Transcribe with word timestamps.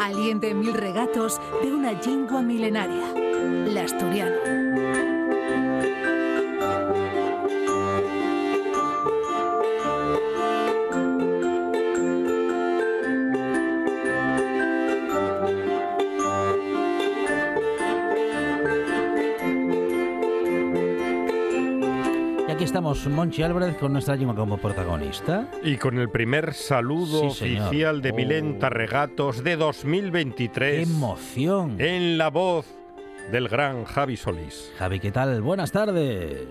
Aliente 0.00 0.54
mil 0.54 0.74
regatos 0.74 1.40
de 1.62 1.72
una 1.72 1.92
lengua 1.92 2.42
milenaria, 2.42 3.12
la 3.66 3.82
asturiano. 3.82 4.55
Estamos, 22.96 23.16
Monchi 23.16 23.42
Álvarez, 23.42 23.76
con 23.76 23.92
nuestra 23.92 24.16
lengua 24.16 24.34
como 24.34 24.58
protagonista. 24.58 25.48
Y 25.62 25.76
con 25.76 25.98
el 25.98 26.08
primer 26.08 26.52
saludo 26.54 27.30
Sí, 27.30 27.56
oficial 27.56 28.02
de 28.02 28.10
Oh. 28.10 28.14
Milenta 28.14 28.68
Regatos 28.70 29.42
de 29.44 29.50
¡Qué 29.52 29.56
2023 29.56 30.88
emoción! 30.88 31.76
en 31.80 32.18
la 32.18 32.28
voz 32.30 32.66
del 33.30 33.48
gran 33.48 33.84
Javi 33.84 34.16
Solís. 34.16 34.72
Javi, 34.78 35.00
¿qué 35.00 35.10
tal? 35.10 35.42
Buenas 35.42 35.72
tardes. 35.72 36.46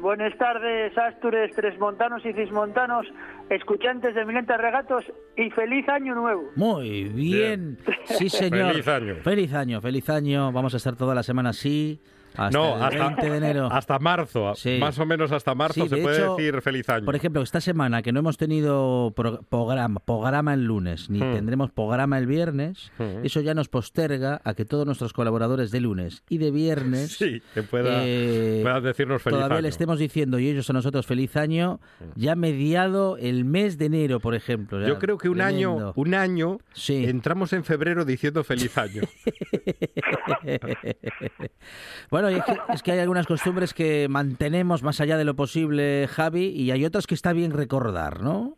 Buenas 0.00 0.36
tardes, 0.38 0.96
Astures, 0.96 1.52
Tresmontanos 1.56 2.24
y 2.24 2.32
Cismontanos, 2.32 3.04
escuchantes 3.50 4.14
de 4.14 4.24
Milenta 4.24 4.56
Regatos 4.56 5.04
y 5.36 5.50
feliz 5.50 5.88
año 5.88 6.14
nuevo. 6.14 6.44
Muy 6.54 7.04
bien. 7.04 7.78
Sí, 8.04 8.28
señor. 8.28 8.70
Feliz 8.72 8.86
año. 8.88 9.14
Feliz 9.24 9.52
año, 9.54 9.80
feliz 9.80 10.08
año. 10.08 10.52
Vamos 10.52 10.74
a 10.74 10.76
estar 10.76 10.94
toda 10.94 11.16
la 11.16 11.24
semana 11.24 11.50
así. 11.50 12.00
Hasta 12.38 12.56
no, 12.58 12.76
el 12.76 12.82
hasta, 12.82 13.06
20 13.08 13.30
de 13.30 13.36
enero. 13.36 13.68
hasta 13.70 13.98
marzo, 13.98 14.54
Sí. 14.54 14.78
más 14.80 14.98
o 14.98 15.04
menos 15.06 15.32
hasta 15.32 15.54
marzo 15.54 15.82
Sí, 15.82 15.88
se 15.88 15.96
de 15.96 16.02
puede 16.02 16.16
hecho, 16.18 16.36
decir 16.36 16.62
feliz 16.62 16.88
año. 16.88 17.04
Por 17.04 17.16
ejemplo, 17.16 17.42
esta 17.42 17.60
semana 17.60 18.00
que 18.02 18.12
no 18.12 18.20
hemos 18.20 18.36
tenido 18.38 19.12
pro- 19.16 19.42
programa, 19.42 20.00
programa 20.00 20.54
el 20.54 20.64
lunes, 20.64 21.10
ni 21.10 21.18
Hmm. 21.20 21.34
tendremos 21.34 21.70
programa 21.72 22.16
el 22.18 22.26
viernes, 22.26 22.92
Hmm. 22.98 23.24
eso 23.24 23.40
ya 23.40 23.54
nos 23.54 23.68
posterga 23.68 24.40
a 24.44 24.54
que 24.54 24.64
todos 24.64 24.86
nuestros 24.86 25.12
colaboradores 25.12 25.70
de 25.70 25.80
lunes 25.80 26.22
y 26.28 26.38
de 26.38 26.50
viernes 26.50 27.16
sí, 27.16 27.42
que 27.54 27.62
pueda, 27.62 28.02
eh, 28.04 28.60
puedan 28.62 28.82
decirnos 28.84 29.20
feliz 29.20 29.36
todavía 29.36 29.56
año. 29.56 29.62
le 29.62 29.68
estemos 29.68 29.98
diciendo 29.98 30.38
y 30.38 30.48
ellos 30.48 30.70
a 30.70 30.72
nosotros 30.72 31.06
feliz 31.06 31.36
año, 31.36 31.80
ya 32.14 32.36
mediado 32.36 33.16
el 33.18 33.44
mes 33.44 33.78
de 33.78 33.86
enero, 33.86 34.20
por 34.20 34.34
ejemplo. 34.34 34.86
Yo 34.86 34.98
creo 34.98 35.18
que 35.18 35.28
un 35.28 35.40
año, 35.40 35.92
un 35.96 36.14
año 36.14 36.58
Sí. 36.72 37.04
entramos 37.06 37.52
en 37.52 37.64
febrero 37.64 38.04
diciendo 38.04 38.44
feliz 38.44 38.78
año. 38.78 39.02
bueno, 42.10 42.27
y 42.30 42.34
es 42.36 42.44
que, 42.44 42.58
es 42.72 42.82
que 42.82 42.92
hay 42.92 42.98
algunas 43.00 43.26
costumbres 43.26 43.74
que 43.74 44.06
mantenemos 44.08 44.82
más 44.82 45.00
allá 45.00 45.16
de 45.16 45.24
lo 45.24 45.34
posible, 45.34 46.06
Javi, 46.08 46.46
y 46.48 46.70
hay 46.70 46.84
otras 46.84 47.06
que 47.06 47.14
está 47.14 47.32
bien 47.32 47.52
recordar, 47.52 48.20
¿no? 48.22 48.56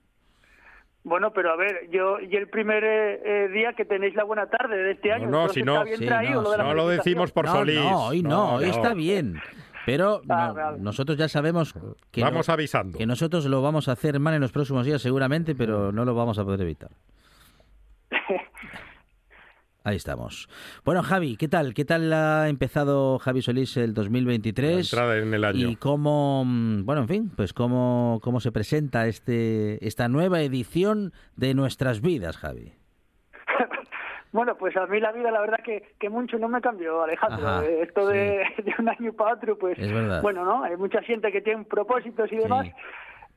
Bueno, 1.03 1.33
pero 1.33 1.51
a 1.53 1.57
ver, 1.57 1.89
yo 1.91 2.21
y 2.21 2.37
el 2.37 2.49
primer 2.49 2.85
eh, 2.85 3.21
eh, 3.25 3.49
día 3.49 3.73
que 3.73 3.87
tenéis 3.87 4.15
la 4.15 4.25
buena 4.25 4.47
tarde 4.51 4.77
de 4.77 4.91
este 4.93 5.11
año. 5.13 5.29
no, 5.29 5.43
entonces 5.47 5.55
si 5.55 5.63
no- 5.63 5.83
está 5.83 6.21
bien 6.21 6.29
sí, 6.29 6.35
no, 6.35 6.43
lo 6.43 6.51
de 6.51 6.59
la 6.59 6.65
no 6.65 6.75
lo 6.75 6.89
decimos 6.89 7.33
por 7.33 7.47
no, 7.47 7.53
Solís. 7.53 7.77
no, 7.81 8.07
hoy 8.07 8.23
no, 8.23 8.55
hoy 8.57 8.67
no. 8.67 8.71
está 8.71 8.93
bien. 8.93 9.41
Pero 9.87 10.21
Ah, 10.29 10.53
no, 10.55 10.77
nosotros 10.77 11.17
ya 11.17 11.27
sabemos 11.27 11.73
que, 12.13 12.21
Vamos 12.21 12.49
no- 12.49 12.55
avisando. 12.55 12.99
que 12.99 13.07
nosotros 13.07 13.47
lo 13.47 13.63
vamos 13.63 13.89
a 13.89 13.93
hacer 13.93 14.21
mal 14.21 14.35
en 14.35 14.43
los 14.43 14.53
próximos 14.53 14.85
días 14.85 15.01
seguramente, 15.01 15.55
pero 15.55 15.91
no 15.91 16.05
lo 16.05 16.15
vamos 16.15 16.39
a 16.39 16.45
poder 16.45 16.61
evitar. 16.61 16.91
Ahí 19.83 19.97
estamos. 19.97 20.49
Bueno, 20.85 21.03
Javi, 21.03 21.37
¿qué 21.37 21.49
tal? 21.49 21.73
¿Qué 21.73 21.87
tal 21.87 22.13
ha 22.13 22.49
empezado 22.49 23.19
Javi 23.19 23.41
Solís 23.41 23.77
el 23.79 23.95
2023? 23.95 24.73
La 24.75 24.81
entrada 24.81 25.17
en 25.17 25.33
el 25.33 25.43
año. 25.45 25.69
Y 25.71 25.77
cómo, 25.77 26.45
mm, 26.45 26.85
bueno, 26.85 27.03
en 27.03 27.09
fin, 27.09 27.31
pues 27.35 27.55
cómo, 27.55 28.21
cómo 28.23 28.41
se 28.41 28.53
presenta 28.53 29.07
este 29.07 29.85
esta 29.87 30.09
nueva 30.09 30.43
edición 30.43 31.13
de 31.37 31.55
nuestras 31.55 32.01
vidas, 32.03 32.37
Javi. 32.37 32.75
Bueno, 34.33 34.57
pues 34.57 34.77
a 34.77 34.87
mí 34.87 35.01
la 35.01 35.11
vida, 35.11 35.33
la 35.33 35.41
verdad 35.41 35.59
que, 35.65 35.95
que 35.99 36.09
mucho 36.09 36.39
no 36.39 36.49
me 36.49 36.61
cambió, 36.61 37.03
Alejandro. 37.03 37.49
Ajá, 37.49 37.65
Eh, 37.67 37.83
Esto 37.83 38.07
de, 38.07 38.45
de 38.65 38.75
un 38.79 38.89
año 38.89 39.13
para 39.15 39.35
otro, 39.35 39.59
pues, 39.59 39.77
Es 39.77 39.91
verdad. 39.93 40.23
bueno, 40.23 40.45
¿no? 40.45 40.63
Hay 40.63 40.77
mucha 40.77 41.03
gente 41.03 41.33
que 41.33 41.41
tiene 41.41 41.65
propósitos 41.65 42.31
y 42.31 42.37
Sí. 42.37 42.43
demás, 42.43 42.69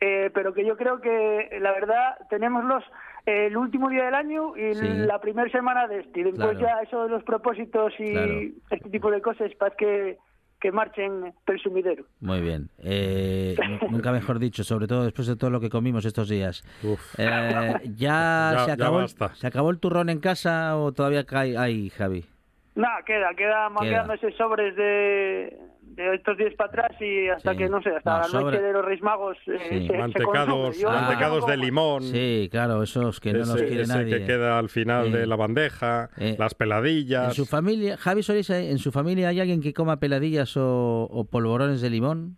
eh, 0.01 0.29
pero 0.35 0.53
que 0.53 0.63
yo 0.63 0.77
creo 0.77 1.01
que, 1.01 1.57
la 1.59 1.71
verdad, 1.71 2.17
tenemos 2.29 2.63
los 2.65 2.83
el 3.25 3.55
último 3.57 3.89
día 3.89 4.05
del 4.05 4.15
año 4.15 4.55
y 4.57 4.73
Sí. 4.75 4.87
la 4.87 5.19
primera 5.21 5.49
semana 5.51 5.87
de 5.87 5.99
este. 6.01 6.19
Y 6.19 6.23
después 6.23 6.57
Claro. 6.57 6.59
ya 6.59 6.81
eso 6.81 7.03
de 7.03 7.09
los 7.09 7.23
propósitos 7.23 7.93
y 7.99 8.11
Claro. 8.11 8.33
este 8.71 8.89
tipo 8.89 9.09
de 9.11 9.21
cosas, 9.21 9.51
para 9.57 9.75
que, 9.75 10.17
que 10.59 10.71
marchen 10.71 11.33
pel 11.45 11.59
sumidero. 11.59 12.05
Muy 12.21 12.39
bien. 12.41 12.69
Eh, 12.79 13.55
nu- 13.81 13.89
nunca 13.91 14.11
mejor 14.13 14.39
dicho, 14.39 14.63
sobre 14.63 14.87
todo 14.87 15.03
después 15.03 15.27
de 15.27 15.35
todo 15.35 15.49
lo 15.49 15.59
que 15.59 15.69
comimos 15.69 16.05
estos 16.05 16.29
días. 16.29 16.63
Uf. 16.83 17.01
Eh, 17.19 17.25
¿ya, 17.27 18.53
Ya- 18.57 18.65
se 18.65 18.71
acabó, 18.71 18.97
el- 18.97 19.03
basta. 19.03 19.35
¿Se 19.35 19.47
acabó 19.47 19.71
el 19.71 19.79
turrón 19.79 20.09
en 20.09 20.19
casa 20.19 20.77
o 20.77 20.91
todavía 20.93 21.25
cae 21.25 21.57
ahí, 21.57 21.89
Javi? 21.89 22.25
Nada, 22.75 23.03
queda, 23.05 23.29
queda 23.35 23.69
quedando 23.81 24.13
ese 24.13 24.31
sobres 24.31 24.75
de, 24.75 25.57
de 25.81 26.15
estos 26.15 26.35
días 26.37 26.53
para 26.55 26.69
atrás 26.69 27.01
y 27.01 27.29
hasta 27.29 27.51
Sí. 27.51 27.57
que, 27.59 27.69
no 27.69 27.81
sé, 27.83 27.89
hasta 27.91 28.11
No, 28.13 28.17
la 28.17 28.23
sobre- 28.23 28.43
noche 28.45 28.61
de 28.63 28.73
los 28.73 28.83
Reyes 28.85 29.03
Magos 29.03 29.37
eh, 29.45 29.57
Sí. 29.69 29.79
se- 29.81 29.87
se 29.91 29.97
mantecados, 29.97 30.83
Ah. 31.45 31.51
de 31.51 31.57
limón. 31.57 32.01
Sí, 32.01 32.47
claro, 32.51 32.81
esos 32.81 33.19
que 33.19 33.31
no 33.33 33.39
nos 33.39 33.55
ese, 33.57 33.67
quiere 33.67 33.83
ese 33.83 33.93
nadie. 33.95 34.17
que 34.19 34.25
queda 34.25 34.57
al 34.57 34.69
final 34.69 35.11
de 35.11 35.27
la 35.27 35.35
bandeja, 35.35 36.09
Eh, 36.17 36.35
las 36.39 36.53
En 36.53 36.57
peladillas. 36.57 37.35
su 37.35 37.45
familia, 37.45 37.95
Javi 37.97 38.23
Solís, 38.23 38.49
¿eh? 38.49 38.71
¿en 38.71 38.79
su 38.79 38.91
familia 38.91 39.27
hay 39.29 39.39
alguien 39.39 39.61
que 39.61 39.71
coma 39.73 39.99
peladillas 39.99 40.57
o, 40.57 41.03
o 41.11 41.25
polvorones 41.25 41.79
de 41.81 41.89
limón? 41.91 42.37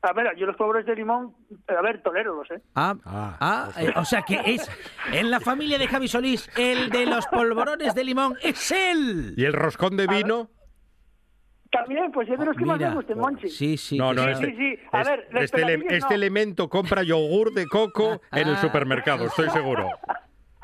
A 0.00 0.12
ver, 0.12 0.36
yo 0.36 0.46
los 0.46 0.54
pobres 0.56 0.86
de 0.86 0.94
limón, 0.94 1.34
a 1.76 1.82
ver, 1.82 2.00
tolérolos, 2.02 2.48
¿eh? 2.52 2.60
Ah, 2.76 2.94
Ah, 3.04 3.36
ah, 3.40 3.68
eh, 3.80 3.92
o 3.96 4.04
sea 4.04 4.22
que 4.22 4.40
es 4.44 4.70
en 5.12 5.28
la 5.30 5.40
familia 5.40 5.76
de 5.76 5.88
Javi 5.88 6.06
Solís, 6.06 6.48
el 6.56 6.88
de 6.90 7.04
los 7.06 7.26
polvorones 7.26 7.94
de 7.96 8.04
limón, 8.04 8.36
es 8.42 8.70
él. 8.70 9.34
¿Y 9.36 9.44
el 9.44 9.52
roscón 9.52 9.96
de 9.96 10.06
vino? 10.06 10.50
También, 11.72 12.10
pues 12.12 12.28
es 12.30 12.38
de 12.38 12.46
los 12.46 12.56
que 12.56 12.64
más 12.64 12.78
me 12.78 12.94
gustan, 12.94 13.18
Monchi. 13.18 13.48
Sí, 13.48 13.76
sí. 13.76 13.98
no, 13.98 14.14
no, 14.14 14.22
sí. 14.22 14.30
este, 14.30 14.46
sí, 14.46 14.56
sí. 14.56 14.78
A 14.92 15.00
es- 15.02 15.08
ver, 15.08 15.28
este, 15.32 15.62
ele- 15.62 15.84
este 15.90 16.14
elemento 16.14 16.68
compra 16.68 17.02
yogur 17.02 17.52
de 17.52 17.66
coco 17.66 18.22
en 18.32 18.48
el 18.48 18.54
Ah. 18.54 18.60
supermercado, 18.60 19.26
estoy 19.26 19.50
seguro. 19.50 19.88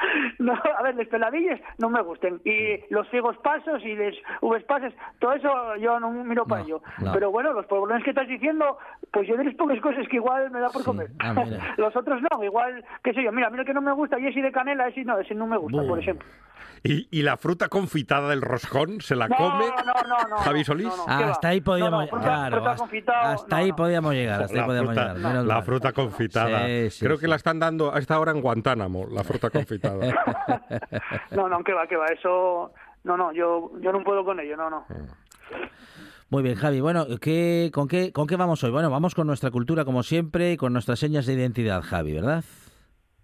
No, 0.38 0.52
a 0.52 0.82
ver, 0.82 0.94
las 0.96 1.06
peladillas 1.08 1.60
no 1.78 1.88
me 1.90 2.02
gustan. 2.02 2.40
Y 2.44 2.80
los 2.92 3.08
figos 3.08 3.36
pasos 3.38 3.82
y 3.84 3.94
los 3.94 4.14
uvas 4.40 4.62
pasas, 4.64 4.92
todo 5.18 5.32
eso 5.32 5.76
yo 5.76 5.98
no 6.00 6.10
miro 6.10 6.44
para 6.44 6.60
No, 6.62 6.66
ello. 6.66 6.82
no. 6.98 7.12
Pero 7.12 7.30
bueno, 7.30 7.52
los 7.52 7.66
pobrones 7.66 8.02
que 8.04 8.10
estás 8.10 8.28
diciendo, 8.28 8.76
pues 9.12 9.26
yo 9.28 9.36
de 9.36 9.44
las 9.44 9.54
pocas 9.54 9.80
cosas 9.80 10.06
que 10.08 10.16
igual 10.16 10.50
me 10.50 10.60
da 10.60 10.68
por 10.70 10.82
Sí. 10.82 10.86
comer. 10.86 11.08
Ah, 11.20 11.34
los 11.78 11.94
otros 11.96 12.20
no, 12.22 12.44
igual, 12.44 12.84
qué 13.02 13.12
sé 13.14 13.22
yo, 13.22 13.32
mira, 13.32 13.48
mira 13.50 13.64
que 13.64 13.72
no 13.74 13.80
me 13.80 13.92
gusta, 13.92 14.18
y 14.18 14.26
ese 14.26 14.40
de 14.42 14.52
canela, 14.52 14.88
ese 14.88 15.04
no, 15.04 15.18
ese 15.18 15.34
no 15.34 15.46
me 15.46 15.56
gusta, 15.56 15.82
por 15.86 15.98
ejemplo. 15.98 16.26
¿Y, 16.86 17.08
y 17.10 17.22
la 17.22 17.38
fruta 17.38 17.68
confitada 17.68 18.28
del 18.28 18.42
roscón 18.42 19.00
se 19.00 19.16
la 19.16 19.26
No, 19.28 19.36
come 19.36 19.64
no, 19.86 19.92
no, 20.06 20.28
no, 20.28 20.36
Javi 20.36 20.64
Solís? 20.64 20.86
no, 20.86 20.96
no. 20.98 21.04
Ah, 21.08 21.30
hasta 21.30 21.48
ahí 21.48 21.62
podíamos 21.62 21.92
No, 21.92 22.00
no, 22.00 22.06
fruta- 22.08 22.24
claro, 22.24 22.56
fruta 22.56 22.70
hasta, 22.72 22.82
confitado, 22.82 23.32
hasta 23.32 23.56
no, 23.56 23.62
ahí 23.62 23.70
no. 23.70 23.76
podíamos 23.76 24.12
llegar, 24.14 24.42
hasta 24.42 24.54
ahí 24.54 24.60
La 24.60 24.66
podíamos 24.66 24.94
fruta, 24.94 25.14
llegar. 25.14 25.44
la 25.44 25.62
fruta 25.62 25.92
confitada. 25.92 26.66
Sí, 26.66 26.90
sí, 26.90 27.04
Creo 27.06 27.16
sí. 27.16 27.22
que 27.22 27.28
la 27.28 27.36
están 27.36 27.58
dando 27.58 27.94
a 27.94 27.98
esta 27.98 28.20
hora 28.20 28.32
en 28.32 28.42
Guantánamo, 28.42 29.06
la 29.10 29.24
fruta 29.24 29.48
confitada. 29.48 29.93
No, 31.32 31.48
no, 31.48 31.62
que 31.64 31.72
va, 31.72 31.86
que 31.86 31.96
va, 31.96 32.06
eso... 32.06 32.72
No, 33.04 33.16
no, 33.16 33.32
yo, 33.32 33.70
yo 33.80 33.92
no 33.92 34.02
puedo 34.02 34.24
con 34.24 34.40
ello, 34.40 34.56
no, 34.56 34.70
no. 34.70 34.86
Muy 36.30 36.42
bien, 36.42 36.54
Javi. 36.56 36.80
Bueno, 36.80 37.04
¿qué, 37.20 37.70
con, 37.72 37.86
qué, 37.86 38.12
¿con 38.12 38.26
qué 38.26 38.36
vamos 38.36 38.64
hoy? 38.64 38.70
Bueno, 38.70 38.90
vamos 38.90 39.14
con 39.14 39.26
nuestra 39.26 39.50
cultura 39.50 39.84
como 39.84 40.02
siempre 40.02 40.52
y 40.52 40.56
con 40.56 40.72
nuestras 40.72 40.98
señas 40.98 41.26
de 41.26 41.34
identidad, 41.34 41.82
Javi, 41.82 42.14
¿verdad? 42.14 42.42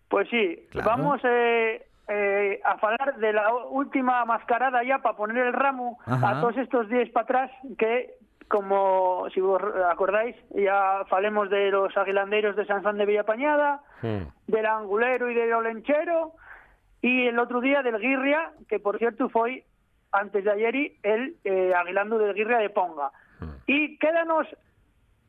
Pues 0.09 0.29
sí, 0.29 0.67
Claro. 0.71 0.87
vamos 0.91 1.21
eh, 1.25 1.87
eh, 2.09 2.61
a 2.65 2.73
hablar 2.73 3.17
de 3.17 3.33
la 3.33 3.55
última 3.71 4.25
mascarada 4.27 4.83
ya 4.85 4.99
para 4.99 5.17
poner 5.17 5.47
el 5.47 5.53
ramo 5.55 5.99
Ajá. 6.05 6.31
a 6.39 6.41
todos 6.41 6.56
estos 6.59 6.89
días 6.91 7.09
para 7.11 7.25
atrás 7.25 7.50
que 7.79 8.15
como 8.49 9.29
si 9.33 9.41
vos 9.41 9.62
acordáis 9.91 10.35
ya 10.56 11.05
falemos 11.09 11.49
de 11.50 11.71
los 11.71 11.97
aguilandeiros 11.97 12.56
de 12.56 12.67
San 12.67 12.83
Juan 12.83 12.99
de 12.99 13.06
Villapañada 13.06 13.81
Hmm. 14.03 14.25
del 14.49 14.67
angulero 14.67 15.31
y 15.31 15.35
del 15.35 15.53
olenchero 15.53 16.33
y 17.02 17.26
el 17.26 17.38
otro 17.38 17.61
día 17.61 17.82
del 17.82 17.99
guirria 17.99 18.52
que 18.69 18.79
por 18.79 18.99
cierto 18.99 19.29
fue 19.29 19.64
antes 20.12 20.44
de 20.44 20.50
ayer 20.50 20.93
el 21.02 21.37
eh, 21.44 21.73
aguilando 21.75 22.19
del 22.19 22.35
guirria 22.35 22.58
de 22.58 22.70
Ponga 22.70 23.11
y 23.67 23.99
quédanos 23.99 24.47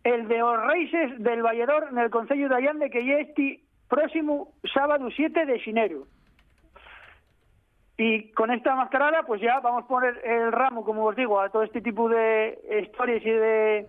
el 0.03 0.27
de 0.27 0.41
os 0.41 0.59
Reises 0.65 1.23
del 1.23 1.43
Valledor 1.43 1.89
en 1.91 1.97
el 1.99 2.09
Concello 2.09 2.49
de 2.49 2.55
Allande 2.55 2.89
que 2.89 3.05
ya 3.05 3.19
este 3.19 3.61
próximo 3.87 4.53
sábado 4.73 5.09
7 5.15 5.45
de 5.45 5.59
xinero. 5.59 6.07
Y 7.97 8.31
con 8.31 8.49
esta 8.49 8.73
mascarada, 8.73 9.23
pues 9.23 9.41
ya 9.41 9.59
vamos 9.59 9.83
a 9.83 9.87
poner 9.87 10.19
el 10.23 10.51
ramo, 10.51 10.83
como 10.83 11.05
os 11.05 11.15
digo, 11.15 11.39
a 11.39 11.49
todo 11.49 11.61
este 11.61 11.81
tipo 11.81 12.09
de 12.09 12.57
historias 12.81 13.21
y 13.23 13.29
de 13.29 13.87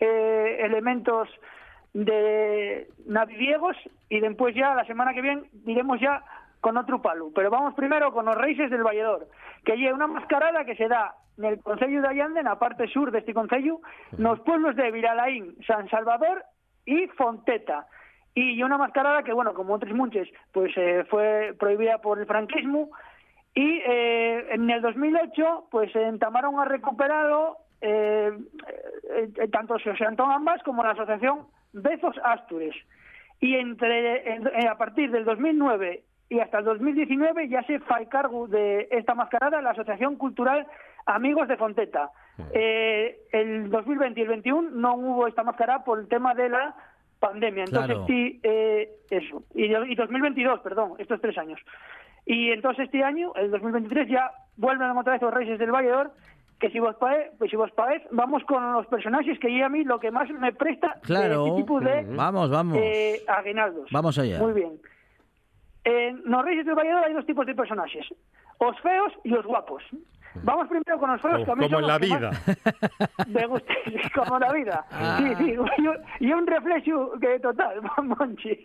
eh, 0.00 0.58
elementos 0.62 1.28
de 1.94 2.88
naviviegos 3.06 3.76
y 4.08 4.18
después 4.20 4.54
ya 4.54 4.74
la 4.74 4.84
semana 4.86 5.12
que 5.12 5.20
viene 5.20 5.42
iremos 5.66 6.00
ya 6.00 6.24
con 6.62 6.78
otro 6.78 7.02
palo. 7.02 7.30
Pero 7.34 7.50
vamos 7.50 7.74
primero 7.74 8.10
con 8.14 8.24
los 8.24 8.34
Reyes 8.36 8.70
del 8.70 8.82
Valledor, 8.84 9.28
que 9.66 9.76
lleva 9.76 9.94
una 9.96 10.06
mascarada 10.06 10.64
que 10.64 10.76
se 10.76 10.88
da 10.88 11.14
en 11.36 11.44
el 11.44 11.60
Concello 11.60 12.00
de 12.00 12.08
Allande, 12.08 12.40
en 12.40 12.46
la 12.46 12.58
parte 12.58 12.86
sur 12.88 13.10
de 13.10 13.18
este 13.18 13.34
concello, 13.34 13.80
en 14.16 14.22
los 14.24 14.40
pueblos 14.40 14.76
de 14.76 14.90
Viralaín, 14.90 15.56
San 15.66 15.88
Salvador 15.90 16.42
y 16.86 17.08
Fonteta. 17.08 17.86
Y 18.34 18.62
una 18.62 18.78
mascarada 18.78 19.22
que, 19.24 19.32
bueno, 19.34 19.52
como 19.52 19.74
otros 19.74 19.92
muchos, 19.92 20.26
pues 20.52 20.72
eh, 20.76 21.04
fue 21.10 21.54
prohibida 21.58 21.98
por 21.98 22.18
el 22.18 22.26
franquismo. 22.26 22.90
Y 23.54 23.80
eh, 23.84 24.46
en 24.54 24.70
el 24.70 24.80
2008, 24.80 25.66
pues 25.70 25.94
entamaron 25.96 26.58
a 26.58 26.64
recuperarlo 26.64 27.58
eh, 27.80 28.30
eh, 29.10 29.48
tanto 29.50 29.74
José 29.82 30.04
Antón 30.06 30.30
Ambas 30.30 30.62
como 30.62 30.82
la 30.84 30.92
asociación 30.92 31.40
Bezos 31.72 32.16
Astures. 32.24 32.76
Y 33.40 33.56
entre, 33.56 34.34
en- 34.34 34.68
a 34.68 34.76
partir 34.78 35.10
del 35.10 35.24
2009 35.24 36.04
y 36.32 36.40
hasta 36.40 36.58
el 36.58 36.64
2019 36.64 37.48
ya 37.48 37.62
se 37.64 37.78
fa 37.80 37.98
cargo 38.08 38.48
de 38.48 38.88
esta 38.90 39.14
mascarada 39.14 39.60
la 39.60 39.70
Asociación 39.70 40.16
Cultural 40.16 40.66
Amigos 41.06 41.46
de 41.48 41.56
Fonteta. 41.56 42.10
Eh, 42.54 43.18
el 43.32 43.68
2020 43.70 44.18
y 44.18 44.22
el 44.22 44.28
21 44.30 44.70
no 44.70 44.94
hubo 44.94 45.26
esta 45.26 45.42
mascarada 45.42 45.84
por 45.84 45.98
el 45.98 46.08
tema 46.08 46.34
de 46.34 46.48
la 46.48 46.74
pandemia. 47.20 47.64
Entonces, 47.64 47.90
Claro. 47.96 48.06
sí, 48.06 48.40
eh, 48.42 48.88
eso. 49.10 49.42
Y, 49.54 49.64
y 49.66 49.94
2022, 49.94 50.60
perdón, 50.60 50.94
estos 50.98 51.20
tres 51.20 51.36
años. 51.36 51.60
Y 52.24 52.50
entonces 52.50 52.86
este 52.86 53.02
año, 53.04 53.32
el 53.34 53.50
2023, 53.50 54.08
ya 54.08 54.30
vuelven 54.56 54.96
otra 54.96 55.12
vez 55.14 55.22
los 55.22 55.34
Reyes 55.34 55.58
del 55.58 55.70
Valledor, 55.72 56.12
que 56.60 56.70
si 56.70 56.78
vos 56.78 56.94
parece, 56.96 57.32
pues 57.38 57.50
si 57.50 57.56
vos 57.56 57.70
vamos 58.12 58.42
con 58.44 58.72
los 58.72 58.86
personajes 58.86 59.38
que 59.40 59.52
yo 59.52 59.66
a 59.66 59.68
mí 59.68 59.82
lo 59.84 59.98
que 59.98 60.10
más 60.12 60.30
me 60.30 60.52
presta 60.52 60.94
Claro. 61.02 61.46
este 61.46 61.60
tipo 61.60 61.80
de 61.80 62.06
Vamos, 62.08 62.48
vamos. 62.50 62.78
eh, 62.80 63.20
aguinaldos. 63.28 63.88
Vamos 63.90 64.16
allá. 64.18 64.38
Muy 64.38 64.52
bien. 64.52 64.78
En 65.84 66.22
los 66.24 66.44
Reyes 66.44 66.64
del 66.66 66.74
Valledor 66.76 67.04
hay 67.04 67.12
dos 67.14 67.26
tipos 67.26 67.44
de 67.46 67.54
personajes, 67.54 68.06
os 68.58 68.78
feos 68.80 69.12
y 69.24 69.34
os 69.34 69.44
guapos. 69.44 69.82
Vamos 70.44 70.66
primero 70.68 70.98
con 70.98 71.10
los 71.10 71.20
feos, 71.20 71.44
Como, 71.44 71.44
que 71.44 71.50
a 71.52 71.54
mí 71.56 71.66
como 71.66 71.80
en 71.80 71.86
la 71.86 71.98
vida. 71.98 72.30
me 73.28 73.46
gusta, 73.46 73.74
como 74.14 74.36
en 74.36 74.40
la 74.40 74.52
vida. 74.52 74.86
Ah. 74.90 75.18
Sí, 75.18 75.34
sí, 75.44 75.54
y 76.20 76.32
un- 76.32 76.46
reflejo 76.46 77.12
que 77.20 77.38
total, 77.40 77.80
Monchi. 78.02 78.64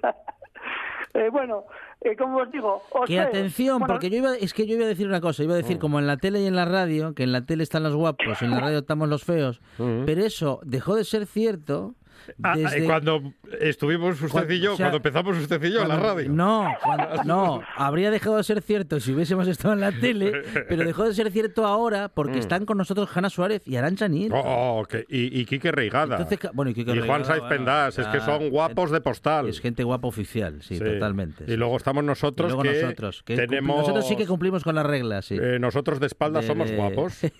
Eh, 1.13 1.29
bueno, 1.31 1.63
eh, 2.01 2.15
como 2.15 2.37
os 2.37 2.51
digo, 2.51 2.83
os 2.91 3.05
Que 3.07 3.15
feos. 3.17 3.27
atención, 3.27 3.79
Bueno, 3.79 3.93
porque 3.93 4.09
yo 4.09 4.17
iba, 4.17 4.35
es 4.35 4.53
que 4.53 4.67
yo 4.67 4.75
iba 4.75 4.85
a 4.85 4.87
decir 4.89 5.07
una 5.07 5.19
cosa, 5.21 5.43
iba 5.43 5.53
a 5.53 5.57
decir 5.57 5.79
como 5.79 5.99
en 5.99 6.07
la 6.07 6.17
tele 6.17 6.41
y 6.41 6.45
en 6.47 6.55
la 6.55 6.65
radio, 6.65 7.13
que 7.15 7.23
en 7.23 7.31
la 7.31 7.45
tele 7.45 7.63
están 7.63 7.83
los 7.83 7.95
guapos, 7.95 8.41
en 8.41 8.51
la 8.51 8.59
radio 8.59 8.79
estamos 8.79 9.09
los 9.09 9.23
feos, 9.23 9.59
pero 10.05 10.21
eso 10.23 10.59
dejó 10.63 10.95
de 10.95 11.03
ser 11.05 11.25
cierto 11.25 11.95
Ah, 12.43 12.55
ah. 12.65 12.69
Cuando 12.85 13.33
estuvimos 13.59 14.15
usted 14.15 14.29
Cuando- 14.31 14.53
y 14.53 14.59
yo, 14.59 14.73
o 14.73 14.75
sea, 14.77 14.85
cuando 14.87 14.97
empezamos 14.97 15.37
usted 15.37 15.63
y 15.63 15.71
yo 15.71 15.81
en 15.81 15.87
la 15.89 15.97
radio. 15.99 16.29
No, 16.29 16.73
cuando- 16.83 17.23
no, 17.23 17.61
habría 17.75 18.09
dejado 18.11 18.37
de 18.37 18.43
ser 18.43 18.61
cierto 18.61 18.99
si 18.99 19.13
hubiésemos 19.13 19.47
estado 19.47 19.73
en 19.73 19.81
la 19.81 19.91
tele, 19.91 20.31
pero 20.67 20.83
dejó 20.83 21.03
de 21.05 21.13
ser 21.13 21.31
cierto 21.31 21.65
ahora 21.65 22.09
porque 22.09 22.39
están 22.39 22.65
con 22.65 22.77
nosotros 22.77 23.09
Hanna 23.15 23.29
Suárez 23.29 23.61
y 23.65 23.75
Arancha. 23.75 24.07
Mm. 24.07 24.29
Oh, 24.33 24.85
y, 25.09 25.41
y 25.41 25.45
Quique 25.45 25.71
Reigada. 25.71 26.15
Entonces, 26.15 26.39
ca- 26.39 26.51
bueno, 26.53 26.71
y 26.71 26.73
Quique 26.73 26.91
y 26.95 26.99
Juan 26.99 27.25
Saiz 27.25 27.39
bueno, 27.41 27.55
Pendás, 27.55 27.99
es 27.99 28.07
que 28.07 28.19
son 28.21 28.49
guapos 28.49 28.91
de 28.91 29.01
postal. 29.01 29.49
Es 29.49 29.59
gente 29.59 29.83
guapa 29.83 30.07
oficial, 30.07 30.61
sí, 30.61 30.77
Sí. 30.77 30.83
totalmente. 30.83 31.43
Y 31.45 31.51
sí. 31.51 31.57
luego 31.57 31.75
estamos 31.77 32.03
nosotros 32.03 32.51
luego 32.51 32.63
que 32.63 32.81
nosotros, 32.81 33.23
que 33.23 33.35
tenemos... 33.35 33.79
nosotros 33.79 34.07
sí 34.07 34.15
que 34.15 34.25
cumplimos 34.27 34.63
con 34.63 34.75
las 34.75 34.85
reglas, 34.85 35.25
sí. 35.25 35.37
eh, 35.41 35.57
nosotros 35.59 35.99
de 35.99 36.07
espalda 36.07 36.41
De- 36.41 36.47
somos 36.47 36.71
guapos. 36.71 37.19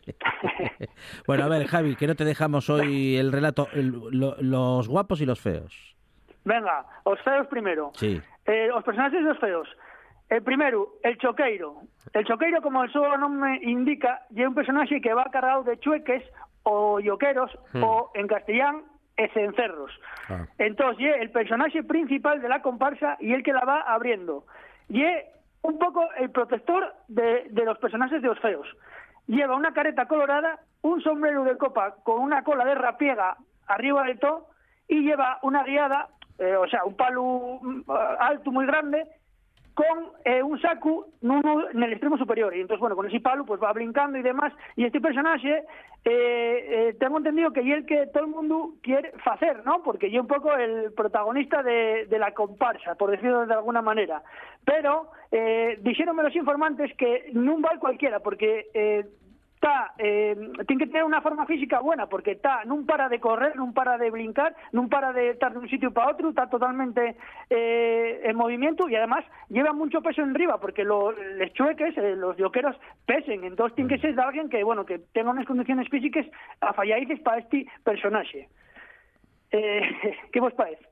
Bueno, 1.26 1.44
a 1.44 1.48
ver, 1.48 1.66
Javi, 1.66 1.96
que 1.96 2.06
no 2.06 2.14
te 2.14 2.24
dejamos 2.24 2.68
hoy 2.70 3.16
el 3.16 3.32
relato, 3.32 3.68
el- 3.72 3.90
lo- 4.10 4.36
los 4.40 4.88
guapos 4.88 5.20
y 5.20 5.26
los 5.26 5.40
feos. 5.40 5.96
Venga, 6.44 6.84
os 7.04 7.20
feos 7.22 7.46
primero. 7.48 7.90
Sí. 7.94 8.20
Eh, 8.46 8.70
os 8.72 8.82
personajes 8.84 9.22
dos 9.24 9.38
feos. 9.38 9.68
El 10.28 10.42
primero, 10.42 10.94
el 11.02 11.18
choqueiro. 11.18 11.82
El 12.12 12.24
choqueiro, 12.24 12.62
como 12.62 12.82
el 12.84 12.90
seu 12.92 13.02
nome 13.18 13.58
indica, 13.62 14.22
é 14.34 14.46
un 14.46 14.54
personaxe 14.54 15.00
que 15.02 15.12
va 15.12 15.26
cargado 15.30 15.64
de 15.64 15.76
chueques 15.78 16.22
o 16.62 17.00
yoqueros 17.00 17.50
o, 17.74 18.10
en 18.14 18.26
castellán, 18.26 18.82
e 19.18 19.28
cencerros. 19.34 19.90
Ah. 20.30 20.46
Entonces, 20.56 21.02
é 21.04 21.20
el 21.20 21.30
personaje 21.30 21.82
principal 21.82 22.40
de 22.40 22.48
la 22.48 22.62
comparsa 22.62 23.18
y 23.20 23.34
el 23.34 23.42
que 23.42 23.52
la 23.52 23.66
va 23.66 23.82
abriendo. 23.82 24.46
Y 24.88 25.02
es 25.04 25.26
un 25.62 25.78
poco 25.78 26.08
el 26.16 26.30
protector 26.30 26.94
de, 27.08 27.46
de 27.50 27.64
los 27.66 27.76
personajes 27.78 28.22
de 28.22 28.28
los 28.28 28.38
feos. 28.40 28.66
Lleva 29.26 29.56
una 29.56 29.74
careta 29.74 30.06
colorada, 30.06 30.58
un 30.82 31.02
sombrero 31.02 31.44
de 31.44 31.56
copa 31.56 31.96
con 32.02 32.20
una 32.20 32.42
cola 32.42 32.64
de 32.64 32.74
rapiega 32.74 33.36
arriba 33.66 34.04
del 34.04 34.18
todo 34.18 34.48
y 34.88 35.02
lleva 35.02 35.38
una 35.42 35.62
guiada, 35.62 36.08
eh, 36.38 36.56
o 36.56 36.66
sea, 36.68 36.84
un 36.84 36.96
palo 36.96 37.60
mm, 37.62 37.82
alto 38.18 38.50
muy 38.50 38.66
grande 38.66 39.06
con 39.74 40.12
eh, 40.24 40.42
un 40.42 40.60
saco 40.60 41.08
en 41.22 41.82
el 41.82 41.92
extremo 41.92 42.18
superior. 42.18 42.54
Y 42.54 42.60
entonces, 42.60 42.80
bueno, 42.80 42.96
con 42.96 43.06
ese 43.06 43.20
palo 43.20 43.44
pues 43.44 43.62
va 43.62 43.72
brincando 43.72 44.18
y 44.18 44.22
demás. 44.22 44.52
Y 44.76 44.84
este 44.84 45.00
personaje, 45.00 45.64
eh, 46.04 46.08
eh, 46.90 46.96
tengo 46.98 47.18
entendido 47.18 47.52
que 47.52 47.60
es 47.60 47.66
el 47.66 47.86
que 47.86 48.06
todo 48.08 48.24
el 48.24 48.30
mundo 48.30 48.74
quiere 48.82 49.12
hacer, 49.24 49.64
¿no? 49.64 49.82
Porque 49.82 50.08
es 50.08 50.20
un 50.20 50.26
poco 50.26 50.52
el 50.52 50.92
protagonista 50.92 51.62
de, 51.62 52.06
de 52.06 52.18
la 52.18 52.32
comparsa, 52.32 52.94
por 52.96 53.10
decirlo 53.10 53.46
de 53.46 53.54
alguna 53.54 53.80
manera. 53.80 54.22
Pero, 54.64 55.12
eh, 55.30 55.78
los 55.82 56.36
informantes 56.36 56.94
que 56.96 57.30
no 57.32 57.58
vale 57.58 57.78
cualquiera, 57.78 58.20
porque... 58.20 59.06
Está, 59.62 59.92
eh, 59.98 60.34
tiene 60.66 60.86
que 60.86 60.90
tener 60.90 61.04
una 61.04 61.20
forma 61.20 61.44
física 61.44 61.80
buena 61.80 62.06
porque 62.06 62.30
está, 62.30 62.64
no 62.64 62.86
para 62.86 63.10
de 63.10 63.20
correr, 63.20 63.54
no 63.56 63.74
para 63.74 63.98
de 63.98 64.10
brincar, 64.10 64.56
no 64.72 64.88
para 64.88 65.12
de 65.12 65.32
estar 65.32 65.52
de 65.52 65.58
un 65.58 65.68
sitio 65.68 65.92
para 65.92 66.12
otro, 66.12 66.30
está 66.30 66.48
totalmente 66.48 67.14
eh, 67.50 68.22
en 68.24 68.36
movimiento 68.36 68.88
y 68.88 68.96
además 68.96 69.22
lleva 69.50 69.74
mucho 69.74 70.00
peso 70.00 70.22
en 70.22 70.30
arriba 70.30 70.58
porque 70.58 70.82
los 70.82 71.14
chueques, 71.52 71.94
eh, 71.98 72.16
los 72.16 72.38
yoqueros 72.38 72.74
pesen, 73.04 73.44
entonces 73.44 73.74
tiene 73.74 73.94
que 73.94 74.00
ser 74.00 74.14
de 74.14 74.22
alguien 74.22 74.48
que, 74.48 74.64
bueno, 74.64 74.86
que 74.86 74.98
tenga 75.12 75.30
unas 75.30 75.44
condiciones 75.44 75.90
físicas 75.90 76.24
afalladices 76.62 77.20
para 77.20 77.40
este 77.40 77.66
personaje. 77.84 78.48
Eh, 79.50 79.82
¿Qué 80.32 80.40
vos 80.40 80.54
parece? 80.54 80.86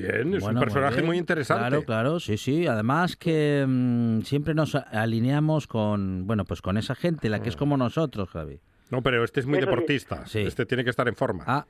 Bien, 0.00 0.34
es 0.34 0.40
Bueno, 0.42 0.58
un 0.60 0.64
personaje 0.64 1.02
muy, 1.02 1.18
interesante. 1.18 1.60
Claro, 1.68 1.84
claro, 1.84 2.20
sí, 2.20 2.36
sí. 2.36 2.66
Además 2.66 3.16
que 3.16 3.64
mm, 3.68 4.22
siempre 4.22 4.54
nos 4.54 4.74
alineamos 4.74 5.66
con, 5.66 6.26
bueno, 6.26 6.44
pues 6.44 6.62
con 6.62 6.76
esa 6.78 6.94
gente, 6.94 7.28
la 7.28 7.40
que 7.40 7.48
Mm. 7.48 7.52
es 7.52 7.56
como 7.56 7.76
nosotros, 7.76 8.28
Javi. 8.30 8.60
No, 8.90 9.02
pero 9.02 9.22
este 9.24 9.40
es 9.40 9.46
muy 9.46 9.58
Eso 9.58 9.66
sí. 9.66 9.70
deportista. 9.70 10.26
Sí. 10.26 10.40
Este 10.40 10.66
tiene 10.66 10.82
que 10.84 10.90
estar 10.90 11.06
en 11.06 11.14
forma. 11.14 11.44
Ah, 11.46 11.66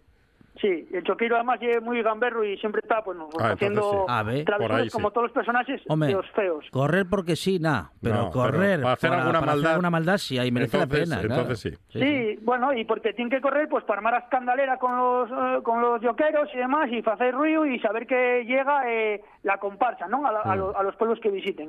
Sí, 0.61 0.87
el 0.93 1.03
choquero 1.05 1.37
además 1.37 1.59
es 1.63 1.83
muy 1.83 2.03
gamberro 2.03 2.45
y 2.45 2.57
siempre 2.59 2.81
está 2.83 3.03
pues, 3.03 3.17
no, 3.17 3.29
Ah, 3.41 3.53
haciendo 3.53 4.05
sí. 4.07 4.25
Ve. 4.27 4.45
travesuras 4.45 4.83
sí. 4.85 4.91
como 4.91 5.11
todos 5.11 5.25
los 5.29 5.33
personajes 5.33 5.81
hombre, 5.89 6.09
de 6.09 6.15
los 6.15 6.31
feos. 6.33 6.67
correr 6.71 7.07
porque 7.09 7.35
sí, 7.35 7.59
nada, 7.59 7.93
pero 8.03 8.15
No, 8.17 8.21
pero 8.21 8.33
correr 8.33 8.81
para 8.83 8.93
hacer 8.93 9.11
alguna 9.13 9.41
para 9.41 9.53
maldad- 9.53 9.71
alguna 9.71 9.91
maldad 9.91 10.19
sí, 10.19 10.39
ahí 10.39 10.51
merece 10.53 10.77
Entonces- 10.77 11.09
la 11.09 11.17
pena. 11.17 11.27
claro. 11.27 11.43
entonces 11.43 11.79
sí. 11.89 11.99
Sí, 11.99 12.39
bueno, 12.43 12.73
y 12.75 12.85
porque 12.85 13.15
tienen 13.15 13.31
que 13.31 13.41
correr 13.41 13.69
pues 13.69 13.85
para 13.85 13.99
armar 14.01 14.15
a 14.17 14.19
escandalera 14.19 14.77
con 14.77 14.97
los 14.97 15.31
eh, 15.31 15.63
con 15.63 15.81
los 15.81 16.01
yoqueros 16.03 16.49
y 16.55 16.59
demás 16.59 16.91
y 16.91 17.03
hacer 17.09 17.35
ruido 17.35 17.65
y 17.65 17.79
saber 17.81 18.07
que 18.07 18.45
llega 18.45 18.83
eh, 18.91 19.23
la 19.43 19.57
comparsa, 19.59 20.09
¿no? 20.09 20.27
A, 20.27 20.33
la- 20.33 20.41
a 20.41 20.57
lo- 20.57 20.77
a 20.77 20.83
los 20.83 20.95
pueblos 20.97 21.19
que 21.21 21.31
visiten. 21.31 21.69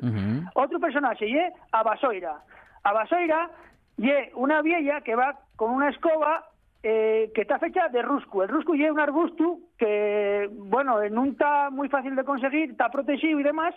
Otro 0.53 0.79
personaje 0.79 1.27
y 1.29 1.37
es 1.37 1.53
Abasoira. 1.71 2.41
Abasoira 2.83 3.49
y 3.97 4.09
una 4.35 4.61
vieja 4.61 5.01
que 5.01 5.15
va 5.15 5.35
con 5.55 5.71
una 5.71 5.89
escoba 5.89 6.45
eh, 6.83 7.31
que 7.33 7.41
está 7.41 7.59
fecha 7.59 7.87
de 7.89 8.01
rusco. 8.01 8.43
El 8.43 8.49
rusco 8.49 8.75
y 8.75 8.89
un 8.89 8.99
arbusto 8.99 9.59
que, 9.77 10.49
bueno, 10.51 10.97
no 11.09 11.25
está 11.25 11.69
muy 11.69 11.89
fácil 11.89 12.15
de 12.15 12.23
conseguir, 12.23 12.71
está 12.71 12.89
protegido 12.89 13.39
y 13.39 13.43
demás, 13.43 13.75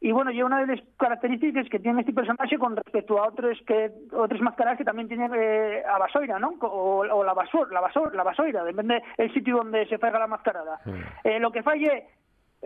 y 0.00 0.12
bueno, 0.12 0.30
y 0.30 0.42
una 0.42 0.60
de 0.60 0.76
las 0.76 0.84
características 0.98 1.68
que 1.70 1.78
tiene 1.78 2.00
este 2.00 2.12
personaje 2.12 2.58
con 2.58 2.76
respecto 2.76 3.18
a 3.18 3.28
otros 3.28 3.58
que 3.66 3.90
otras 4.12 4.40
máscaras 4.42 4.76
que 4.76 4.84
también 4.84 5.08
tienen 5.08 5.32
eh, 5.34 5.82
a 5.88 5.98
Basoira, 5.98 6.38
¿no? 6.38 6.54
O, 6.60 6.98
o 7.00 7.24
la 7.24 7.32
basor, 7.32 7.72
la 7.72 7.80
basor, 7.80 8.14
la 8.14 8.22
Basoira, 8.22 8.62
depende 8.62 9.02
del 9.16 9.32
sitio 9.32 9.56
donde 9.56 9.86
se 9.86 9.98
pega 9.98 10.18
la 10.18 10.26
mascarada. 10.26 10.80
Eh, 11.24 11.40
lo 11.40 11.50
que 11.50 11.62
falle 11.62 12.08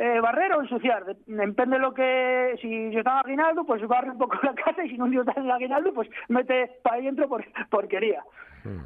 eh, 0.03 0.19
barrer 0.21 0.53
o 0.55 0.63
ensuciar, 0.63 1.05
de- 1.05 1.17
depende 1.27 1.77
de 1.77 1.83
lo 1.83 1.93
que, 1.93 2.57
si 2.63 2.91
yo 2.91 3.01
estaba 3.01 3.21
aguinaldo, 3.21 3.65
pues 3.65 3.87
barre 3.87 4.11
un 4.11 4.19
poco 4.19 4.39
la 4.43 4.55
casa 4.55 4.83
y 4.85 4.89
si 4.91 4.97
no 4.99 5.07
yo 5.09 5.21
está 5.21 5.35
en 5.37 5.45
el 5.45 5.51
aguinaldo, 5.51 5.93
pues 5.93 6.09
mete 6.29 6.79
para 6.83 6.97
adentro 6.97 7.29
por, 7.29 7.45
porquería. 7.69 8.23